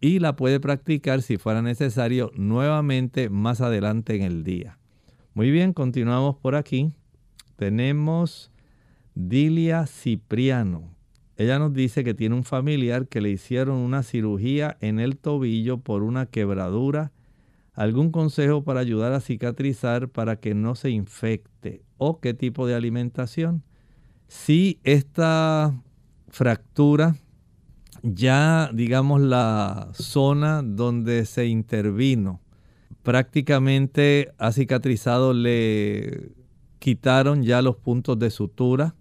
y 0.00 0.18
la 0.18 0.36
puede 0.36 0.60
practicar 0.60 1.22
si 1.22 1.36
fuera 1.36 1.62
necesario 1.62 2.30
nuevamente 2.34 3.30
más 3.30 3.60
adelante 3.60 4.14
en 4.16 4.22
el 4.22 4.44
día. 4.44 4.78
Muy 5.34 5.50
bien, 5.50 5.72
continuamos 5.72 6.36
por 6.36 6.54
aquí. 6.54 6.92
Tenemos 7.56 8.50
Dilia 9.14 9.86
Cipriano. 9.86 10.94
Ella 11.36 11.58
nos 11.58 11.74
dice 11.74 12.04
que 12.04 12.14
tiene 12.14 12.34
un 12.34 12.44
familiar 12.44 13.08
que 13.08 13.20
le 13.20 13.30
hicieron 13.30 13.76
una 13.76 14.02
cirugía 14.02 14.78
en 14.80 14.98
el 15.00 15.18
tobillo 15.18 15.78
por 15.78 16.02
una 16.02 16.26
quebradura. 16.26 17.12
¿Algún 17.74 18.10
consejo 18.10 18.64
para 18.64 18.80
ayudar 18.80 19.12
a 19.12 19.20
cicatrizar 19.20 20.08
para 20.08 20.36
que 20.40 20.54
no 20.54 20.74
se 20.74 20.90
infecte? 20.90 21.82
¿O 21.98 22.20
qué 22.20 22.32
tipo 22.32 22.66
de 22.66 22.74
alimentación? 22.74 23.62
Si 24.28 24.80
esta 24.82 25.74
fractura, 26.28 27.16
ya 28.14 28.70
digamos 28.72 29.20
la 29.20 29.88
zona 29.92 30.62
donde 30.62 31.26
se 31.26 31.46
intervino, 31.46 32.40
prácticamente 33.02 34.32
ha 34.38 34.52
cicatrizado, 34.52 35.32
le 35.32 36.32
quitaron 36.78 37.42
ya 37.42 37.62
los 37.62 37.76
puntos 37.76 38.18
de 38.18 38.30
sutura 38.30 38.94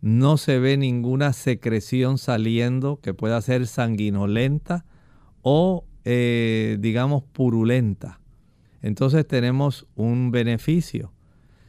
no 0.00 0.36
se 0.36 0.58
ve 0.58 0.76
ninguna 0.76 1.32
secreción 1.32 2.18
saliendo 2.18 3.00
que 3.00 3.14
pueda 3.14 3.40
ser 3.40 3.66
sanguinolenta 3.66 4.84
o 5.42 5.84
eh, 6.04 6.76
digamos 6.80 7.24
purulenta. 7.24 8.20
Entonces 8.82 9.26
tenemos 9.26 9.86
un 9.96 10.30
beneficio. 10.30 11.12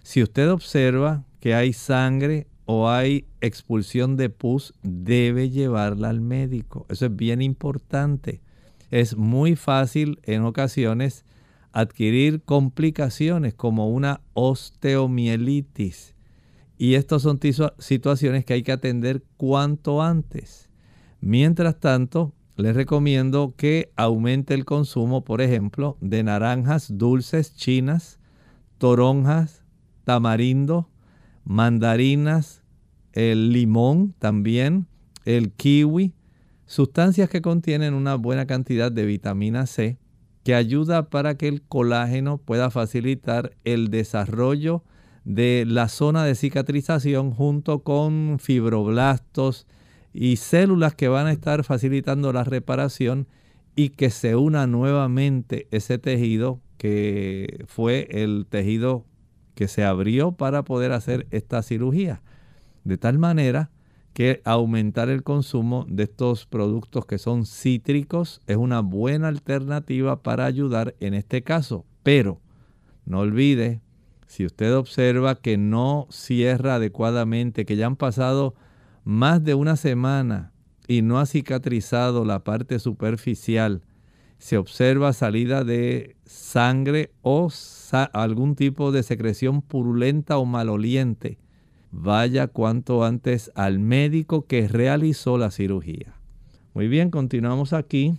Si 0.03 0.21
usted 0.21 0.51
observa 0.51 1.23
que 1.39 1.55
hay 1.55 1.73
sangre 1.73 2.47
o 2.65 2.89
hay 2.89 3.25
expulsión 3.41 4.17
de 4.17 4.29
pus, 4.29 4.73
debe 4.83 5.49
llevarla 5.49 6.09
al 6.09 6.21
médico. 6.21 6.85
Eso 6.89 7.07
es 7.07 7.15
bien 7.15 7.41
importante. 7.41 8.41
Es 8.89 9.17
muy 9.17 9.55
fácil 9.55 10.19
en 10.23 10.43
ocasiones 10.43 11.25
adquirir 11.71 12.41
complicaciones 12.41 13.53
como 13.53 13.89
una 13.89 14.21
osteomielitis. 14.33 16.15
Y 16.77 16.93
estas 16.93 17.23
son 17.23 17.39
situaciones 17.79 18.45
que 18.45 18.53
hay 18.53 18.63
que 18.63 18.71
atender 18.71 19.23
cuanto 19.37 20.01
antes. 20.01 20.69
Mientras 21.21 21.79
tanto, 21.79 22.33
les 22.55 22.75
recomiendo 22.75 23.53
que 23.55 23.91
aumente 23.95 24.53
el 24.53 24.65
consumo, 24.65 25.23
por 25.23 25.41
ejemplo, 25.41 25.97
de 26.01 26.23
naranjas 26.23 26.97
dulces 26.97 27.55
chinas, 27.55 28.19
toronjas, 28.77 29.63
tamarindo, 30.03 30.89
mandarinas, 31.43 32.63
el 33.17 33.51
limón 33.51 34.13
también, 34.19 34.85
el 35.25 35.51
kiwi, 35.51 36.13
sustancias 36.67 37.31
que 37.31 37.41
contienen 37.41 37.95
una 37.95 38.13
buena 38.13 38.45
cantidad 38.45 38.91
de 38.91 39.07
vitamina 39.07 39.65
C 39.65 39.97
que 40.43 40.53
ayuda 40.53 41.09
para 41.09 41.35
que 41.35 41.47
el 41.47 41.63
colágeno 41.63 42.37
pueda 42.37 42.69
facilitar 42.69 43.53
el 43.63 43.89
desarrollo 43.89 44.83
de 45.25 45.65
la 45.67 45.89
zona 45.89 46.25
de 46.25 46.35
cicatrización 46.35 47.31
junto 47.31 47.79
con 47.79 48.37
fibroblastos 48.39 49.65
y 50.13 50.35
células 50.35 50.93
que 50.93 51.07
van 51.07 51.25
a 51.25 51.31
estar 51.31 51.63
facilitando 51.63 52.31
la 52.31 52.43
reparación 52.43 53.27
y 53.75 53.89
que 53.89 54.11
se 54.11 54.35
una 54.35 54.67
nuevamente 54.67 55.67
ese 55.71 55.97
tejido 55.97 56.61
que 56.77 57.65
fue 57.67 58.07
el 58.11 58.45
tejido 58.47 59.05
que 59.55 59.67
se 59.67 59.83
abrió 59.83 60.33
para 60.33 60.63
poder 60.63 60.91
hacer 60.91 61.25
esta 61.31 61.63
cirugía. 61.63 62.21
De 62.87 62.97
tal 62.97 63.19
manera 63.19 63.69
que 64.13 64.41
aumentar 64.45 65.09
el 65.09 65.21
consumo 65.21 65.85
de 65.89 66.03
estos 66.03 66.45
productos 66.45 67.05
que 67.05 67.17
son 67.17 67.45
cítricos 67.45 68.39
es 68.47 68.55
una 68.55 68.79
buena 68.79 69.27
alternativa 69.27 70.23
para 70.23 70.45
ayudar 70.45 70.95
en 71.01 71.13
este 71.13 71.43
caso. 71.43 71.85
Pero 72.01 72.39
no 73.03 73.19
olvide, 73.19 73.81
si 74.25 74.45
usted 74.45 74.73
observa 74.73 75.35
que 75.35 75.57
no 75.57 76.07
cierra 76.09 76.75
adecuadamente, 76.75 77.65
que 77.65 77.75
ya 77.75 77.87
han 77.87 77.97
pasado 77.97 78.55
más 79.03 79.43
de 79.43 79.53
una 79.53 79.75
semana 79.75 80.53
y 80.87 81.01
no 81.01 81.19
ha 81.19 81.25
cicatrizado 81.25 82.23
la 82.23 82.45
parte 82.45 82.79
superficial, 82.79 83.81
se 84.37 84.57
observa 84.57 85.11
salida 85.11 85.65
de 85.65 86.15
sangre 86.23 87.11
o 87.21 87.49
algún 88.13 88.55
tipo 88.55 88.93
de 88.93 89.03
secreción 89.03 89.61
purulenta 89.61 90.37
o 90.37 90.45
maloliente, 90.45 91.37
vaya 91.99 92.45
cuanto 92.47 93.03
antes 93.03 93.51
al 93.55 93.79
médico 93.79 94.45
que 94.45 94.67
realizó 94.67 95.39
la 95.39 95.49
cirugía. 95.49 96.13
Muy 96.73 96.87
bien, 96.87 97.09
continuamos 97.09 97.73
aquí. 97.73 98.13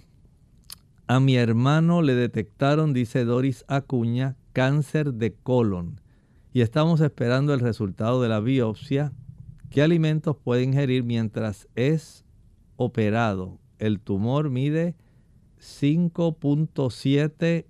A 1.06 1.20
mi 1.20 1.36
hermano 1.36 2.02
le 2.02 2.16
detectaron, 2.16 2.92
dice 2.92 3.24
Doris 3.24 3.64
Acuña, 3.68 4.34
cáncer 4.52 5.14
de 5.14 5.32
colon 5.32 6.00
y 6.52 6.62
estamos 6.62 7.00
esperando 7.00 7.54
el 7.54 7.60
resultado 7.60 8.20
de 8.20 8.28
la 8.28 8.40
biopsia. 8.40 9.12
¿Qué 9.70 9.80
alimentos 9.80 10.36
puede 10.36 10.64
ingerir 10.64 11.04
mientras 11.04 11.68
es 11.76 12.24
operado? 12.76 13.60
El 13.78 14.00
tumor 14.00 14.50
mide 14.50 14.96
5.7 15.60 17.66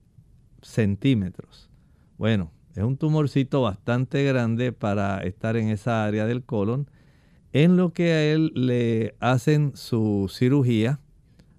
centímetros. 0.62 1.68
Bueno, 2.16 2.50
es 2.78 2.84
un 2.84 2.96
tumorcito 2.96 3.62
bastante 3.62 4.22
grande 4.22 4.72
para 4.72 5.18
estar 5.24 5.56
en 5.56 5.68
esa 5.68 6.04
área 6.04 6.26
del 6.26 6.44
colon. 6.44 6.88
En 7.52 7.76
lo 7.76 7.92
que 7.92 8.12
a 8.12 8.32
él 8.32 8.52
le 8.54 9.16
hacen 9.18 9.72
su 9.74 10.30
cirugía, 10.32 11.00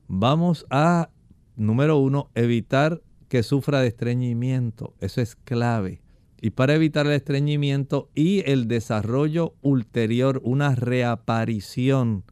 vamos 0.08 0.66
a, 0.70 1.10
número 1.58 1.98
uno, 1.98 2.30
evitar 2.36 3.02
que 3.28 3.44
sufra 3.44 3.82
de 3.82 3.90
estreñimiento. 3.90 4.94
Eso 5.02 5.20
es 5.20 5.36
clave. 5.36 6.02
Y 6.40 6.52
para 6.52 6.76
evitar 6.76 7.06
el 7.06 7.12
estreñimiento 7.12 8.10
y 8.16 8.50
el 8.50 8.70
desarrollo 8.70 9.56
ulterior, 9.62 10.40
una 10.46 10.74
reaparición 10.74 12.24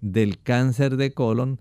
del 0.00 0.40
cáncer 0.40 0.96
de 0.96 1.12
colon, 1.12 1.60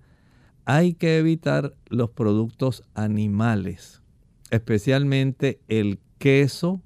hay 0.66 0.96
que 0.96 1.20
evitar 1.20 1.76
los 1.90 2.10
productos 2.10 2.84
animales, 2.96 4.02
especialmente 4.50 5.60
el 5.68 6.00
queso 6.22 6.84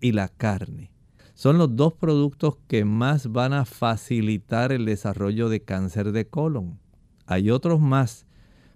y 0.00 0.12
la 0.12 0.28
carne. 0.28 0.90
Son 1.34 1.58
los 1.58 1.76
dos 1.76 1.92
productos 1.92 2.56
que 2.66 2.86
más 2.86 3.30
van 3.30 3.52
a 3.52 3.66
facilitar 3.66 4.72
el 4.72 4.86
desarrollo 4.86 5.50
de 5.50 5.60
cáncer 5.60 6.12
de 6.12 6.26
colon. 6.26 6.80
Hay 7.26 7.50
otros 7.50 7.78
más, 7.78 8.26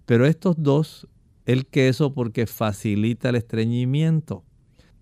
pero 0.05 0.27
estos 0.27 0.57
dos, 0.59 1.09
el 1.47 1.67
queso 1.67 2.13
porque 2.13 2.47
facilita 2.47 3.31
el 3.31 3.37
estreñimiento 3.37 4.45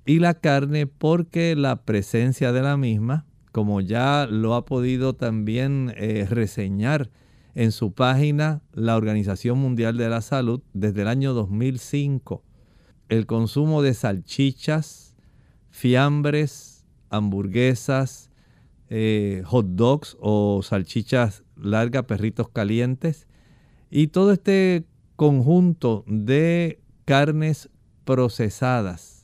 y 0.06 0.20
la 0.20 0.34
carne 0.34 0.86
porque 0.86 1.56
la 1.56 1.82
presencia 1.82 2.52
de 2.52 2.62
la 2.62 2.76
misma, 2.76 3.26
como 3.50 3.80
ya 3.80 4.28
lo 4.30 4.54
ha 4.54 4.64
podido 4.64 5.16
también 5.16 5.92
eh, 5.96 6.28
reseñar 6.30 7.10
en 7.56 7.72
su 7.72 7.92
página 7.92 8.62
la 8.72 8.96
Organización 8.96 9.58
Mundial 9.58 9.96
de 9.96 10.08
la 10.08 10.20
Salud 10.20 10.62
desde 10.74 11.02
el 11.02 11.08
año 11.08 11.34
2005, 11.34 12.44
el 13.08 13.26
consumo 13.26 13.82
de 13.82 13.94
salchichas, 13.94 15.14
fiambres, 15.70 16.84
hamburguesas, 17.10 18.30
eh, 18.88 19.42
hot 19.46 19.66
dogs 19.70 20.16
o 20.20 20.62
salchichas 20.62 21.44
largas, 21.56 22.04
perritos 22.04 22.48
calientes 22.48 23.26
y 23.90 24.08
todo 24.08 24.32
este 24.32 24.84
conjunto 25.16 26.04
de 26.06 26.80
carnes 27.04 27.70
procesadas 28.04 29.22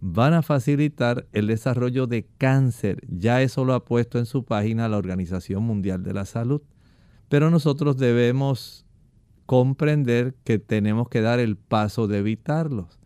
van 0.00 0.32
a 0.32 0.42
facilitar 0.42 1.26
el 1.32 1.46
desarrollo 1.46 2.06
de 2.06 2.26
cáncer. 2.38 3.02
Ya 3.08 3.42
eso 3.42 3.64
lo 3.64 3.74
ha 3.74 3.84
puesto 3.84 4.18
en 4.18 4.26
su 4.26 4.44
página 4.44 4.88
la 4.88 4.96
Organización 4.96 5.62
Mundial 5.62 6.02
de 6.02 6.14
la 6.14 6.24
Salud. 6.24 6.62
Pero 7.28 7.50
nosotros 7.50 7.96
debemos 7.96 8.86
comprender 9.46 10.34
que 10.44 10.58
tenemos 10.58 11.08
que 11.08 11.20
dar 11.20 11.38
el 11.38 11.56
paso 11.56 12.06
de 12.06 12.18
evitarlos. 12.18 12.99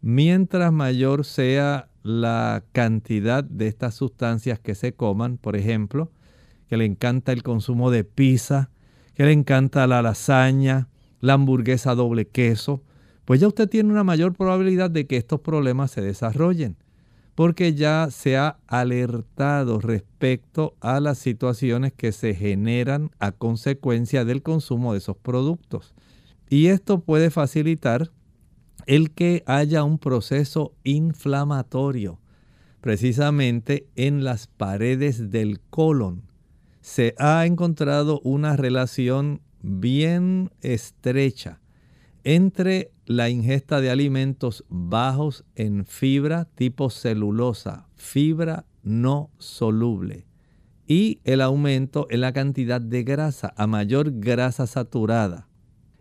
Mientras 0.00 0.72
mayor 0.72 1.24
sea 1.24 1.88
la 2.02 2.64
cantidad 2.72 3.42
de 3.42 3.66
estas 3.66 3.94
sustancias 3.94 4.58
que 4.60 4.74
se 4.74 4.92
coman, 4.92 5.36
por 5.38 5.56
ejemplo, 5.56 6.10
que 6.68 6.76
le 6.76 6.84
encanta 6.84 7.32
el 7.32 7.42
consumo 7.42 7.90
de 7.90 8.04
pizza, 8.04 8.70
que 9.14 9.24
le 9.24 9.32
encanta 9.32 9.86
la 9.86 10.02
lasaña, 10.02 10.88
la 11.20 11.34
hamburguesa 11.34 11.94
doble 11.94 12.28
queso, 12.28 12.82
pues 13.24 13.40
ya 13.40 13.48
usted 13.48 13.68
tiene 13.68 13.90
una 13.90 14.04
mayor 14.04 14.34
probabilidad 14.34 14.90
de 14.90 15.06
que 15.06 15.16
estos 15.16 15.40
problemas 15.40 15.90
se 15.90 16.00
desarrollen, 16.00 16.76
porque 17.34 17.74
ya 17.74 18.08
se 18.10 18.36
ha 18.36 18.58
alertado 18.66 19.80
respecto 19.80 20.74
a 20.80 21.00
las 21.00 21.18
situaciones 21.18 21.92
que 21.92 22.12
se 22.12 22.34
generan 22.34 23.10
a 23.18 23.32
consecuencia 23.32 24.24
del 24.24 24.42
consumo 24.42 24.92
de 24.92 24.98
esos 24.98 25.16
productos. 25.16 25.94
Y 26.48 26.68
esto 26.68 27.00
puede 27.00 27.30
facilitar 27.30 28.10
el 28.88 29.10
que 29.10 29.44
haya 29.44 29.84
un 29.84 29.98
proceso 29.98 30.74
inflamatorio 30.82 32.18
precisamente 32.80 33.86
en 33.96 34.24
las 34.24 34.46
paredes 34.46 35.30
del 35.30 35.60
colon. 35.60 36.22
Se 36.80 37.14
ha 37.18 37.44
encontrado 37.44 38.18
una 38.24 38.56
relación 38.56 39.42
bien 39.60 40.50
estrecha 40.62 41.60
entre 42.24 42.90
la 43.04 43.28
ingesta 43.28 43.82
de 43.82 43.90
alimentos 43.90 44.64
bajos 44.70 45.44
en 45.54 45.84
fibra 45.84 46.46
tipo 46.46 46.88
celulosa, 46.88 47.88
fibra 47.94 48.64
no 48.82 49.30
soluble, 49.36 50.26
y 50.86 51.20
el 51.24 51.42
aumento 51.42 52.06
en 52.08 52.22
la 52.22 52.32
cantidad 52.32 52.80
de 52.80 53.02
grasa, 53.02 53.52
a 53.54 53.66
mayor 53.66 54.12
grasa 54.18 54.66
saturada 54.66 55.46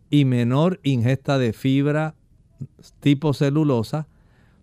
y 0.10 0.24
menor 0.24 0.80
ingesta 0.84 1.38
de 1.38 1.52
fibra 1.52 2.16
tipo 3.00 3.34
celulosa, 3.34 4.08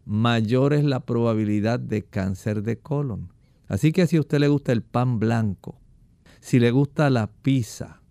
mayor 0.05 0.73
es 0.75 0.85
la 0.85 1.01
probabilidad 1.01 1.81
de 1.81 2.03
cáncer 2.03 2.63
de 2.63 2.79
colon. 2.79 3.33
Así 3.69 3.93
que 3.93 4.07
si 4.07 4.17
a 4.17 4.21
usted 4.21 4.39
le 4.39 4.49
gusta 4.49 4.73
el 4.73 4.83
pan 4.83 5.19
blanco, 5.19 5.79
si 6.41 6.59
le 6.59 6.71
gusta 6.71 7.09
la 7.11 7.29
pizza, 7.29 8.03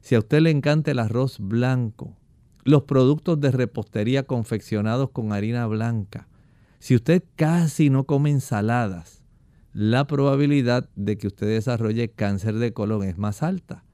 si 0.00 0.14
a 0.14 0.18
usted 0.18 0.40
le 0.40 0.50
encanta 0.50 0.90
el 0.90 0.98
arroz 0.98 1.38
blanco, 1.38 2.16
los 2.64 2.82
productos 2.82 3.40
de 3.40 3.50
repostería 3.50 4.24
confeccionados 4.24 5.10
con 5.10 5.32
harina 5.32 5.66
blanca, 5.66 6.28
si 6.78 6.94
usted 6.94 7.22
casi 7.36 7.90
no 7.90 8.04
come 8.04 8.30
ensaladas, 8.30 9.22
la 9.72 10.06
probabilidad 10.06 10.88
de 10.96 11.16
que 11.16 11.28
usted 11.28 11.46
desarrolle 11.46 12.10
cáncer 12.10 12.56
de 12.56 12.72
colon 12.72 13.04
es 13.04 13.18
más 13.18 13.42
alta. 13.42 13.84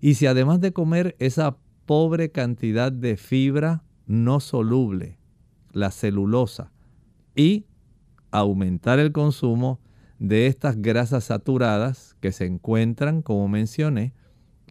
Y 0.00 0.14
si 0.14 0.26
además 0.26 0.60
de 0.60 0.72
comer 0.72 1.16
esa 1.18 1.58
pobre 1.86 2.30
cantidad 2.30 2.90
de 2.92 3.16
fibra 3.16 3.82
no 4.10 4.40
soluble, 4.40 5.18
la 5.70 5.92
celulosa, 5.92 6.72
y 7.36 7.66
aumentar 8.32 8.98
el 8.98 9.12
consumo 9.12 9.78
de 10.18 10.48
estas 10.48 10.82
grasas 10.82 11.24
saturadas 11.24 12.16
que 12.18 12.32
se 12.32 12.44
encuentran, 12.44 13.22
como 13.22 13.46
mencioné, 13.46 14.12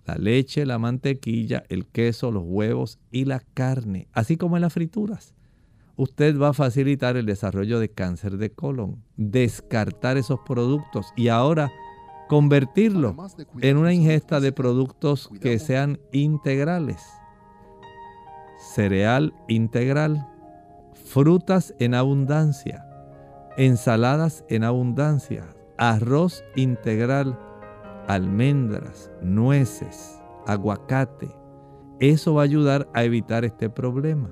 la 0.05 0.15
leche, 0.15 0.65
la 0.65 0.77
mantequilla, 0.77 1.63
el 1.69 1.85
queso, 1.85 2.31
los 2.31 2.43
huevos 2.45 2.99
y 3.11 3.23
la 3.23 3.39
carne, 3.53 4.09
así 4.11 4.35
como 4.35 4.57
en 4.57 4.61
las 4.61 4.73
frituras. 4.73 5.35
Usted 5.95 6.37
va 6.37 6.49
a 6.49 6.53
facilitar 6.53 7.15
el 7.15 7.25
desarrollo 7.25 7.79
de 7.79 7.89
cáncer 7.89 8.37
de 8.37 8.51
colon, 8.51 9.01
descartar 9.15 10.17
esos 10.17 10.41
productos 10.45 11.13
y 11.15 11.29
ahora 11.29 11.71
convertirlo 12.27 13.15
en 13.61 13.77
una 13.77 13.93
ingesta 13.93 14.41
de 14.41 14.51
productos 14.51 15.29
que 15.39 15.59
sean 15.59 15.97
integrales. 16.11 17.18
Cereal 18.59 19.33
integral, 19.47 20.27
frutas 21.05 21.73
en 21.79 21.93
abundancia, 21.93 22.85
ensaladas 23.55 24.43
en 24.49 24.65
abundancia, 24.65 25.45
arroz 25.77 26.43
integral, 26.57 27.39
almendras, 28.07 29.09
nueces, 29.21 30.21
aguacate. 30.45 31.29
Eso 32.01 32.33
va 32.33 32.41
a 32.41 32.45
ayudar 32.45 32.89
a 32.93 33.05
evitar 33.05 33.45
este 33.45 33.69
problema. 33.69 34.29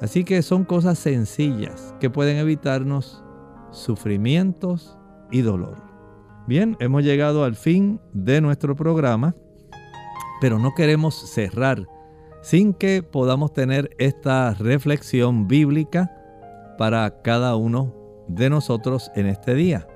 Así 0.00 0.24
que 0.24 0.42
son 0.42 0.64
cosas 0.64 0.98
sencillas 0.98 1.94
que 2.00 2.10
pueden 2.10 2.38
evitarnos 2.38 3.22
sufrimientos 3.70 4.98
y 5.30 5.42
dolor. 5.42 5.76
Bien, 6.48 6.76
hemos 6.80 7.04
llegado 7.04 7.44
al 7.44 7.54
fin 7.54 8.00
de 8.12 8.40
nuestro 8.40 8.74
programa, 8.74 9.36
pero 10.40 10.58
no 10.58 10.74
queremos 10.74 11.14
cerrar 11.14 11.86
sin 12.42 12.74
que 12.74 13.02
podamos 13.02 13.52
tener 13.52 13.94
esta 13.98 14.52
reflexión 14.54 15.48
bíblica 15.48 16.10
para 16.76 17.22
cada 17.22 17.56
uno 17.56 17.94
de 18.28 18.50
nosotros 18.50 19.10
en 19.14 19.26
este 19.26 19.54
día. 19.54 19.86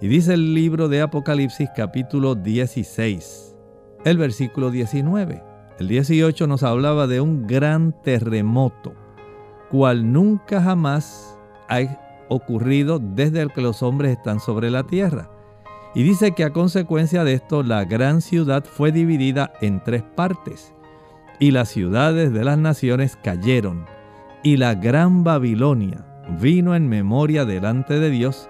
Y 0.00 0.06
dice 0.06 0.34
el 0.34 0.54
libro 0.54 0.88
de 0.88 1.02
Apocalipsis 1.02 1.68
capítulo 1.74 2.36
16, 2.36 3.56
el 4.04 4.16
versículo 4.16 4.70
19. 4.70 5.42
El 5.80 5.88
18 5.88 6.46
nos 6.46 6.62
hablaba 6.62 7.08
de 7.08 7.20
un 7.20 7.46
gran 7.46 8.00
terremoto, 8.02 8.94
cual 9.70 10.12
nunca 10.12 10.62
jamás 10.62 11.36
ha 11.68 11.80
ocurrido 12.28 13.00
desde 13.00 13.48
que 13.48 13.60
los 13.60 13.82
hombres 13.82 14.16
están 14.16 14.38
sobre 14.38 14.70
la 14.70 14.84
tierra. 14.84 15.30
Y 15.94 16.04
dice 16.04 16.32
que 16.32 16.44
a 16.44 16.52
consecuencia 16.52 17.24
de 17.24 17.34
esto 17.34 17.64
la 17.64 17.84
gran 17.84 18.20
ciudad 18.20 18.64
fue 18.64 18.92
dividida 18.92 19.52
en 19.60 19.82
tres 19.82 20.02
partes, 20.02 20.74
y 21.38 21.50
las 21.50 21.68
ciudades 21.68 22.32
de 22.32 22.44
las 22.44 22.58
naciones 22.58 23.16
cayeron, 23.22 23.86
y 24.42 24.56
la 24.56 24.74
gran 24.74 25.24
Babilonia 25.24 26.04
vino 26.40 26.74
en 26.74 26.88
memoria 26.88 27.44
delante 27.44 27.98
de 27.98 28.10
Dios, 28.10 28.48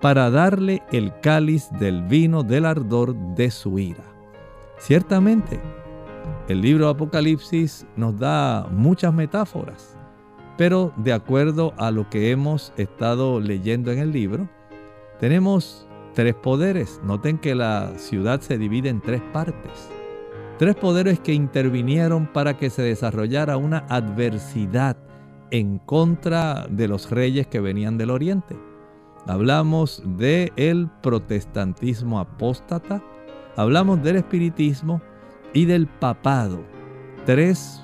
para 0.00 0.30
darle 0.30 0.82
el 0.92 1.18
cáliz 1.20 1.70
del 1.78 2.02
vino 2.02 2.42
del 2.42 2.66
ardor 2.66 3.14
de 3.34 3.50
su 3.50 3.78
ira. 3.78 4.04
Ciertamente, 4.78 5.60
el 6.48 6.60
libro 6.60 6.88
Apocalipsis 6.88 7.86
nos 7.96 8.18
da 8.18 8.66
muchas 8.70 9.14
metáforas, 9.14 9.96
pero 10.58 10.92
de 10.96 11.12
acuerdo 11.12 11.72
a 11.78 11.90
lo 11.90 12.10
que 12.10 12.30
hemos 12.30 12.72
estado 12.76 13.40
leyendo 13.40 13.92
en 13.92 13.98
el 13.98 14.12
libro, 14.12 14.48
tenemos 15.20 15.88
tres 16.12 16.34
poderes. 16.34 17.00
Noten 17.02 17.38
que 17.38 17.54
la 17.54 17.92
ciudad 17.96 18.40
se 18.40 18.58
divide 18.58 18.90
en 18.90 19.00
tres 19.00 19.22
partes. 19.32 19.93
Tres 20.58 20.76
poderes 20.76 21.18
que 21.18 21.34
intervinieron 21.34 22.26
para 22.26 22.56
que 22.56 22.70
se 22.70 22.82
desarrollara 22.82 23.56
una 23.56 23.84
adversidad 23.88 24.96
en 25.50 25.78
contra 25.78 26.66
de 26.68 26.86
los 26.86 27.10
reyes 27.10 27.46
que 27.46 27.60
venían 27.60 27.98
del 27.98 28.10
oriente. 28.10 28.56
Hablamos 29.26 30.02
del 30.04 30.52
el 30.56 30.88
protestantismo 31.02 32.20
apóstata, 32.20 33.02
hablamos 33.56 34.02
del 34.02 34.16
espiritismo 34.16 35.00
y 35.52 35.64
del 35.64 35.86
papado. 35.86 36.60
Tres 37.24 37.82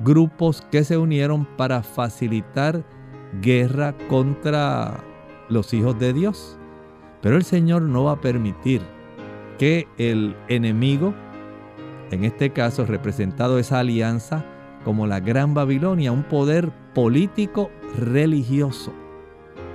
grupos 0.00 0.62
que 0.70 0.84
se 0.84 0.96
unieron 0.96 1.44
para 1.56 1.82
facilitar 1.82 2.84
guerra 3.42 3.94
contra 4.08 5.04
los 5.48 5.72
hijos 5.74 5.98
de 5.98 6.12
Dios. 6.12 6.58
Pero 7.20 7.36
el 7.36 7.44
Señor 7.44 7.82
no 7.82 8.04
va 8.04 8.12
a 8.12 8.20
permitir 8.20 8.80
que 9.58 9.88
el 9.98 10.36
enemigo, 10.48 11.14
en 12.10 12.24
este 12.24 12.50
caso 12.50 12.86
representado 12.86 13.58
esa 13.58 13.80
alianza 13.80 14.44
como 14.84 15.06
la 15.06 15.20
Gran 15.20 15.54
Babilonia, 15.54 16.12
un 16.12 16.22
poder 16.22 16.70
político 16.94 17.70
religioso, 17.96 18.92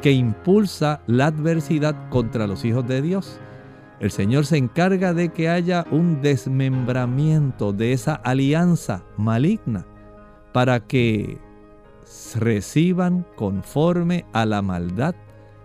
que 0.02 0.12
impulsa 0.12 1.02
la 1.08 1.28
adversidad 1.28 2.10
contra 2.10 2.48
los 2.48 2.66
hijos 2.66 2.88
de 2.88 3.02
Dios. 3.02 3.40
El 4.00 4.12
Señor 4.12 4.46
se 4.46 4.58
encarga 4.58 5.14
de 5.14 5.30
que 5.30 5.50
haya 5.50 5.86
un 5.92 6.22
desmembramiento 6.22 7.74
de 7.74 7.94
esa 7.94 8.16
alianza 8.16 9.04
maligna 9.18 9.86
para 10.52 10.82
que 10.82 11.40
reciban 12.36 13.26
conforme 13.36 14.26
a 14.34 14.46
la 14.46 14.62
maldad 14.62 15.16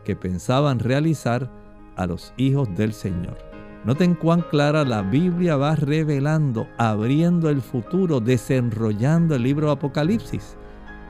que 0.05 0.15
pensaban 0.15 0.79
realizar 0.79 1.51
a 1.97 2.07
los 2.07 2.33
hijos 2.37 2.69
del 2.77 2.93
Señor. 2.93 3.48
Noten 3.85 4.15
cuán 4.15 4.43
clara 4.43 4.85
la 4.85 5.03
Biblia 5.03 5.57
va 5.57 5.77
revelando, 5.77 6.69
abriendo 6.79 7.49
el 7.49 7.63
futuro, 7.63 8.21
desenrollando 8.21 9.37
el 9.37 9.45
libro 9.45 9.67
de 9.67 9.73
Apocalipsis. 9.75 10.57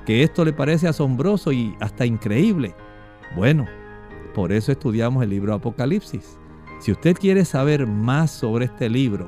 Que 0.05 0.23
esto 0.23 0.45
le 0.45 0.53
parece 0.53 0.87
asombroso 0.87 1.51
y 1.51 1.75
hasta 1.81 2.05
increíble. 2.05 2.75
Bueno, 3.35 3.67
por 4.35 4.53
eso 4.53 4.73
estudiamos 4.73 5.23
el 5.23 5.31
libro 5.31 5.55
Apocalipsis. 5.55 6.39
Si 6.81 6.93
usted 6.93 7.17
quiere 7.17 7.45
saber 7.45 7.87
más 7.87 8.31
sobre 8.31 8.67
este 8.67 8.89
libro 8.89 9.27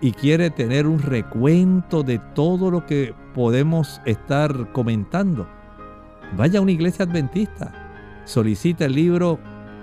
y 0.00 0.12
quiere 0.12 0.48
tener 0.50 0.86
un 0.86 1.00
recuento 1.00 2.02
de 2.02 2.18
todo 2.34 2.70
lo 2.70 2.86
que 2.86 3.14
podemos 3.34 4.00
estar 4.06 4.72
comentando, 4.72 5.46
vaya 6.36 6.60
a 6.60 6.62
una 6.62 6.72
iglesia 6.72 7.04
adventista. 7.04 7.72
Solicita 8.24 8.86
el 8.86 8.94
libro 8.94 9.38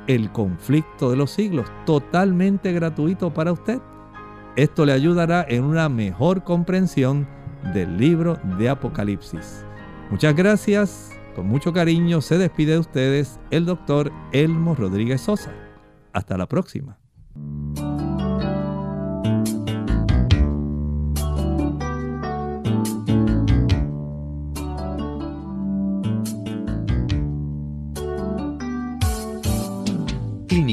El 0.07 0.31
conflicto 0.31 1.11
de 1.11 1.17
los 1.17 1.31
siglos, 1.31 1.67
totalmente 1.85 2.71
gratuito 2.71 3.33
para 3.33 3.51
usted. 3.51 3.79
Esto 4.55 4.85
le 4.85 4.93
ayudará 4.93 5.45
en 5.47 5.63
una 5.63 5.89
mejor 5.89 6.43
comprensión 6.43 7.27
del 7.73 7.97
libro 7.97 8.37
de 8.57 8.69
Apocalipsis. 8.69 9.65
Muchas 10.09 10.35
gracias 10.35 11.17
con 11.37 11.47
mucho 11.47 11.71
cariño 11.71 12.19
se 12.21 12.39
despide 12.39 12.71
de 12.71 12.79
ustedes 12.79 13.39
el 13.51 13.67
doctor 13.67 14.11
Elmo 14.31 14.73
Rodríguez 14.73 15.21
Sosa. 15.21 15.53
Hasta 16.11 16.35
la 16.35 16.47
próxima. 16.47 16.97